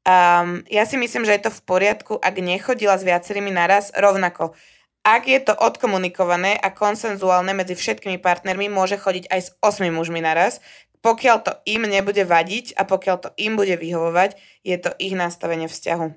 Um, 0.01 0.65
ja 0.65 0.83
si 0.89 0.97
myslím, 0.97 1.29
že 1.29 1.37
je 1.37 1.45
to 1.45 1.51
v 1.53 1.61
poriadku, 1.61 2.13
ak 2.17 2.35
nechodila 2.41 2.97
s 2.97 3.05
viacerými 3.05 3.53
naraz, 3.53 3.93
rovnako 3.93 4.57
ak 5.01 5.23
je 5.25 5.39
to 5.41 5.53
odkomunikované 5.57 6.53
a 6.61 6.69
konsenzuálne 6.69 7.57
medzi 7.57 7.73
všetkými 7.73 8.21
partnermi, 8.21 8.69
môže 8.69 9.01
chodiť 9.01 9.33
aj 9.33 9.39
s 9.41 9.49
8 9.61 9.89
mužmi 9.89 10.21
naraz. 10.21 10.61
Pokiaľ 11.01 11.37
to 11.41 11.51
im 11.65 11.89
nebude 11.89 12.21
vadiť 12.21 12.77
a 12.77 12.85
pokiaľ 12.85 13.15
to 13.17 13.29
im 13.41 13.57
bude 13.57 13.73
vyhovovať, 13.73 14.37
je 14.61 14.77
to 14.77 14.93
ich 15.01 15.17
nastavenie 15.17 15.65
vzťahu. 15.65 16.13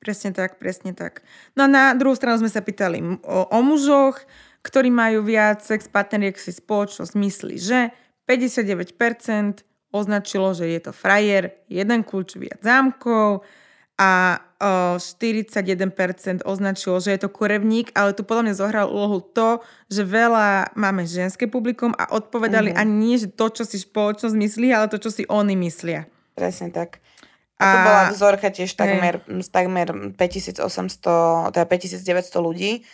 Presne 0.00 0.32
tak, 0.32 0.56
presne 0.56 0.96
tak. 0.96 1.20
No 1.52 1.66
a 1.66 1.68
na 1.68 1.84
druhú 1.92 2.16
stranu 2.16 2.40
sme 2.40 2.48
sa 2.48 2.64
pýtali 2.64 3.20
o, 3.20 3.38
o 3.52 3.58
mužoch, 3.60 4.16
ktorí 4.64 4.88
majú 4.88 5.20
viac 5.20 5.60
sex 5.60 5.90
partneriek 5.92 6.40
si 6.40 6.56
spoločnosť 6.56 7.12
myslí, 7.12 7.54
že 7.60 7.92
59% 8.24 9.66
označilo, 9.92 10.56
že 10.56 10.72
je 10.72 10.80
to 10.80 10.92
frajer, 10.96 11.60
jeden 11.68 12.00
kľúč, 12.06 12.40
viac 12.40 12.62
zámkov, 12.64 13.44
a 13.96 14.40
41% 14.56 16.40
označilo, 16.48 16.96
že 16.96 17.12
je 17.12 17.20
to 17.20 17.28
kurevník, 17.28 17.92
ale 17.92 18.16
tu 18.16 18.24
podľa 18.24 18.48
mňa 18.48 18.54
zohral 18.56 18.86
úlohu 18.88 19.20
to, 19.20 19.60
že 19.92 20.00
veľa 20.00 20.72
máme 20.72 21.04
ženské 21.04 21.44
publikum 21.44 21.92
a 22.00 22.08
odpovedali 22.16 22.72
mm. 22.72 22.76
ani 22.80 22.92
nie, 22.96 23.16
že 23.20 23.28
to, 23.28 23.52
čo 23.52 23.68
si 23.68 23.76
spoločnosť 23.76 24.32
myslí, 24.32 24.72
ale 24.72 24.88
to, 24.88 24.96
čo 24.96 25.12
si 25.12 25.28
oni 25.28 25.52
myslia. 25.60 26.08
Presne 26.32 26.72
tak. 26.72 27.04
A, 27.56 27.64
a 27.64 27.72
to 27.72 27.78
bola 27.84 28.02
vzorka 28.12 28.48
tiež 28.52 28.76
takmer, 28.76 29.24
takmer 29.48 29.88
5800, 30.16 31.52
teda 31.52 31.64
5900 31.68 32.40
ľudí. 32.40 32.84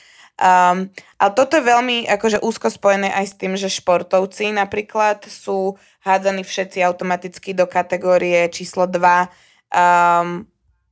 Um, 0.42 0.90
ale 1.20 1.30
toto 1.36 1.60
je 1.60 1.62
veľmi 1.62 2.08
akože 2.08 2.42
úzko 2.42 2.72
spojené 2.72 3.12
aj 3.14 3.26
s 3.30 3.34
tým, 3.38 3.54
že 3.54 3.70
športovci 3.70 4.50
napríklad 4.50 5.22
sú 5.28 5.78
hádzaní 6.02 6.42
všetci 6.42 6.82
automaticky 6.82 7.54
do 7.54 7.68
kategórie 7.68 8.48
číslo 8.50 8.88
2 8.88 8.98
um, 8.98 10.42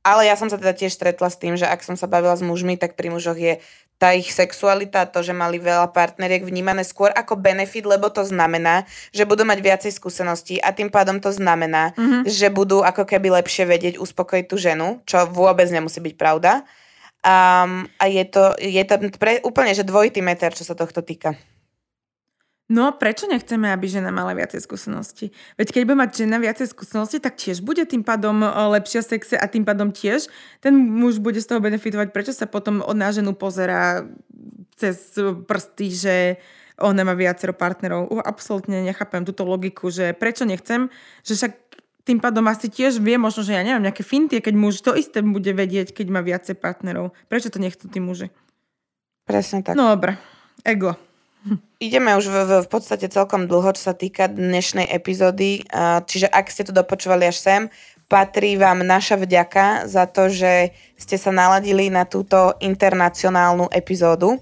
ale 0.01 0.25
ja 0.25 0.35
som 0.37 0.49
sa 0.49 0.57
teda 0.57 0.73
tiež 0.73 0.93
stretla 0.93 1.29
s 1.29 1.37
tým, 1.37 1.53
že 1.57 1.69
ak 1.69 1.85
som 1.85 1.93
sa 1.93 2.09
bavila 2.09 2.33
s 2.33 2.41
mužmi, 2.41 2.77
tak 2.77 2.97
pri 2.97 3.13
mužoch 3.13 3.37
je 3.37 3.61
tá 4.01 4.17
ich 4.17 4.33
sexualita, 4.33 5.05
to, 5.05 5.21
že 5.21 5.29
mali 5.29 5.61
veľa 5.61 5.93
partneriek 5.93 6.41
vnímané 6.41 6.81
skôr 6.81 7.13
ako 7.13 7.37
benefit, 7.37 7.85
lebo 7.85 8.09
to 8.09 8.25
znamená, 8.25 8.89
že 9.13 9.29
budú 9.29 9.45
mať 9.45 9.61
viacej 9.61 9.91
skúseností 9.93 10.57
a 10.57 10.73
tým 10.73 10.89
pádom 10.89 11.21
to 11.21 11.29
znamená, 11.29 11.93
mm-hmm. 11.93 12.25
že 12.25 12.49
budú 12.49 12.81
ako 12.81 13.05
keby 13.05 13.29
lepšie 13.37 13.69
vedieť 13.69 13.95
uspokojiť 14.01 14.45
tú 14.49 14.57
ženu, 14.57 15.05
čo 15.05 15.29
vôbec 15.29 15.69
nemusí 15.69 16.01
byť 16.01 16.17
pravda. 16.17 16.65
Um, 17.21 17.85
a 18.01 18.09
je 18.09 18.25
to, 18.25 18.57
je 18.57 18.81
to 18.81 18.95
pre, 19.21 19.37
úplne 19.45 19.77
že 19.77 19.85
dvojitý 19.85 20.25
meter, 20.25 20.49
čo 20.57 20.65
sa 20.65 20.73
tohto 20.73 21.05
týka. 21.05 21.37
No 22.71 22.95
prečo 22.95 23.27
nechceme, 23.27 23.67
aby 23.67 23.91
žena 23.91 24.15
mala 24.15 24.31
viacej 24.31 24.63
skúsenosti? 24.63 25.35
Veď 25.59 25.75
keď 25.75 25.81
bude 25.91 25.99
mať 25.99 26.23
žena 26.23 26.39
viacej 26.39 26.71
skúsenosti, 26.71 27.19
tak 27.19 27.35
tiež 27.35 27.59
bude 27.59 27.83
tým 27.83 27.99
pádom 27.99 28.39
e, 28.39 28.47
lepšia 28.47 29.03
sexe 29.03 29.35
a 29.35 29.43
tým 29.51 29.67
pádom 29.67 29.91
tiež 29.91 30.31
ten 30.63 30.71
muž 30.71 31.19
bude 31.19 31.43
z 31.43 31.51
toho 31.51 31.59
benefitovať. 31.59 32.15
Prečo 32.15 32.31
sa 32.31 32.47
potom 32.47 32.79
na 32.95 33.11
ženu 33.11 33.35
pozera 33.35 34.07
cez 34.79 35.19
prsty, 35.19 35.87
že 35.91 36.15
ona 36.79 37.03
má 37.03 37.11
viacero 37.11 37.51
partnerov? 37.51 38.07
Uh, 38.07 38.23
absolútne 38.23 38.87
nechápem 38.87 39.27
túto 39.27 39.43
logiku, 39.43 39.91
že 39.91 40.15
prečo 40.15 40.47
nechcem, 40.47 40.87
že 41.27 41.35
však 41.35 41.51
tým 42.07 42.23
pádom 42.23 42.47
asi 42.47 42.71
tiež 42.71 43.03
vie 43.03 43.19
možno, 43.19 43.43
že 43.43 43.53
ja 43.53 43.67
neviem, 43.67 43.83
nejaké 43.83 44.01
finty, 44.01 44.39
keď 44.39 44.55
muž 44.55 44.79
to 44.79 44.95
isté 44.95 45.19
bude 45.19 45.51
vedieť, 45.51 45.91
keď 45.91 46.07
má 46.07 46.23
viacej 46.23 46.55
partnerov. 46.55 47.13
Prečo 47.27 47.51
to 47.51 47.59
nechcú 47.59 47.85
tí 47.91 47.99
muži? 48.01 48.33
Presne 49.27 49.61
tak. 49.61 49.77
No 49.77 49.93
dobre, 49.93 50.17
ego. 50.65 50.97
Ideme 51.81 52.13
už 52.13 52.29
v, 52.29 52.37
v, 52.45 52.51
v 52.61 52.69
podstate 52.69 53.09
celkom 53.09 53.49
dlho, 53.49 53.73
čo 53.73 53.89
sa 53.89 53.95
týka 53.97 54.29
dnešnej 54.29 54.85
epizódy, 54.85 55.65
čiže 56.05 56.29
ak 56.29 56.53
ste 56.53 56.61
to 56.61 56.73
dopočúvali 56.73 57.25
až 57.25 57.41
sem, 57.41 57.61
patrí 58.05 58.59
vám 58.59 58.83
naša 58.83 59.15
vďaka 59.15 59.87
za 59.87 60.03
to, 60.05 60.27
že 60.27 60.75
ste 60.99 61.15
sa 61.15 61.31
naladili 61.31 61.87
na 61.87 62.03
túto 62.03 62.53
internacionálnu 62.59 63.71
epizódu. 63.71 64.37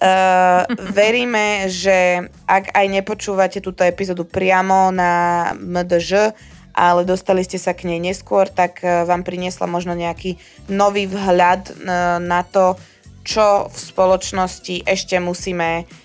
Uh, 0.00 0.64
veríme, 0.96 1.66
že 1.68 2.30
ak 2.46 2.70
aj 2.72 2.86
nepočúvate 2.88 3.58
túto 3.58 3.82
epizódu 3.82 4.22
priamo 4.24 4.94
na 4.94 5.52
MDŽ, 5.58 6.32
ale 6.70 7.02
dostali 7.02 7.42
ste 7.44 7.58
sa 7.58 7.74
k 7.74 7.90
nej 7.90 8.00
neskôr, 8.00 8.48
tak 8.48 8.80
uh, 8.80 9.04
vám 9.04 9.26
priniesla 9.26 9.66
možno 9.66 9.92
nejaký 9.92 10.38
nový 10.72 11.04
vhľad 11.04 11.62
uh, 11.68 12.16
na 12.22 12.46
to, 12.46 12.78
čo 13.26 13.68
v 13.68 13.76
spoločnosti 13.76 14.88
ešte 14.88 15.20
musíme 15.20 15.84
E, 15.84 15.99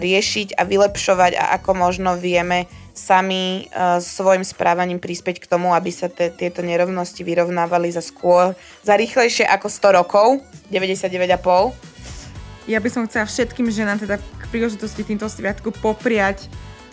riešiť 0.00 0.56
a 0.56 0.64
vylepšovať 0.64 1.36
a 1.36 1.44
ako 1.60 1.76
možno 1.76 2.16
vieme 2.16 2.64
sami 3.00 3.64
uh, 3.72 3.96
svojim 4.02 4.44
správaním 4.44 5.00
prispieť 5.00 5.40
k 5.40 5.48
tomu, 5.48 5.72
aby 5.72 5.88
sa 5.88 6.12
te, 6.12 6.28
tieto 6.28 6.60
nerovnosti 6.60 7.24
vyrovnávali 7.24 7.88
za 7.88 8.04
skôr, 8.04 8.52
za 8.84 8.94
rýchlejšie 8.96 9.48
ako 9.48 9.72
100 9.72 9.98
rokov, 10.00 10.44
99,5. 10.68 12.68
Ja 12.68 12.78
by 12.78 12.88
som 12.92 13.08
chcela 13.08 13.24
všetkým 13.24 13.72
ženám 13.72 14.04
teda 14.04 14.20
k 14.20 14.44
príležitosti 14.52 15.02
týmto 15.02 15.26
sviatku 15.26 15.72
popriať 15.80 16.44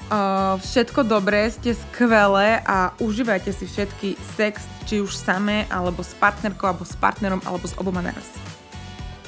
uh, 0.07 0.55
všetko 0.63 1.03
dobré, 1.03 1.51
ste 1.51 1.75
skvelé 1.75 2.63
a 2.63 2.95
užívajte 3.03 3.51
si 3.51 3.67
všetky 3.67 4.15
sex, 4.39 4.63
či 4.87 5.03
už 5.03 5.11
samé, 5.11 5.67
alebo 5.67 6.03
s 6.03 6.15
partnerkou, 6.15 6.71
alebo 6.71 6.87
s 6.87 6.95
partnerom, 6.95 7.43
alebo 7.43 7.67
s 7.67 7.75
oboma 7.75 7.99
naraz. 7.99 8.31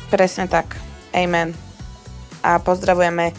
Presne 0.07 0.47
tak. 0.47 0.79
Amen 1.11 1.68
a 2.43 2.59
pozdravujeme 2.59 3.31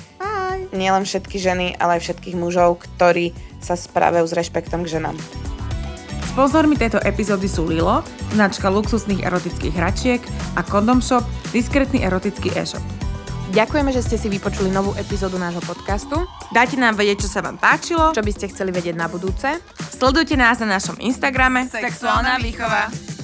nielen 0.70 1.02
všetky 1.02 1.36
ženy, 1.38 1.74
ale 1.78 1.98
aj 1.98 2.06
všetkých 2.06 2.36
mužov, 2.38 2.82
ktorí 2.82 3.34
sa 3.58 3.74
správajú 3.74 4.24
s 4.26 4.36
rešpektom 4.36 4.86
k 4.86 4.98
ženám. 4.98 5.16
Sponzormi 6.30 6.78
tejto 6.78 7.02
epizódy 7.02 7.50
sú 7.50 7.66
Lilo, 7.66 8.06
značka 8.38 8.70
luxusných 8.70 9.26
erotických 9.26 9.74
hračiek 9.74 10.22
a 10.54 10.62
Condom 10.62 11.02
Shop, 11.02 11.26
diskrétny 11.50 12.06
erotický 12.06 12.54
e-shop. 12.54 12.82
Ďakujeme, 13.50 13.90
že 13.90 14.06
ste 14.06 14.14
si 14.14 14.30
vypočuli 14.30 14.70
novú 14.70 14.94
epizódu 14.94 15.34
nášho 15.34 15.58
podcastu. 15.66 16.22
Dajte 16.54 16.78
nám 16.78 16.94
vedieť, 16.94 17.26
čo 17.26 17.34
sa 17.34 17.42
vám 17.42 17.58
páčilo, 17.58 18.14
čo 18.14 18.22
by 18.22 18.30
ste 18.30 18.46
chceli 18.46 18.70
vedieť 18.70 18.94
na 18.94 19.10
budúce. 19.10 19.58
Sledujte 19.90 20.38
nás 20.38 20.62
na 20.62 20.78
našom 20.78 21.02
Instagrame 21.02 21.66
Sexuálna 21.66 22.38
výchova. 22.38 23.19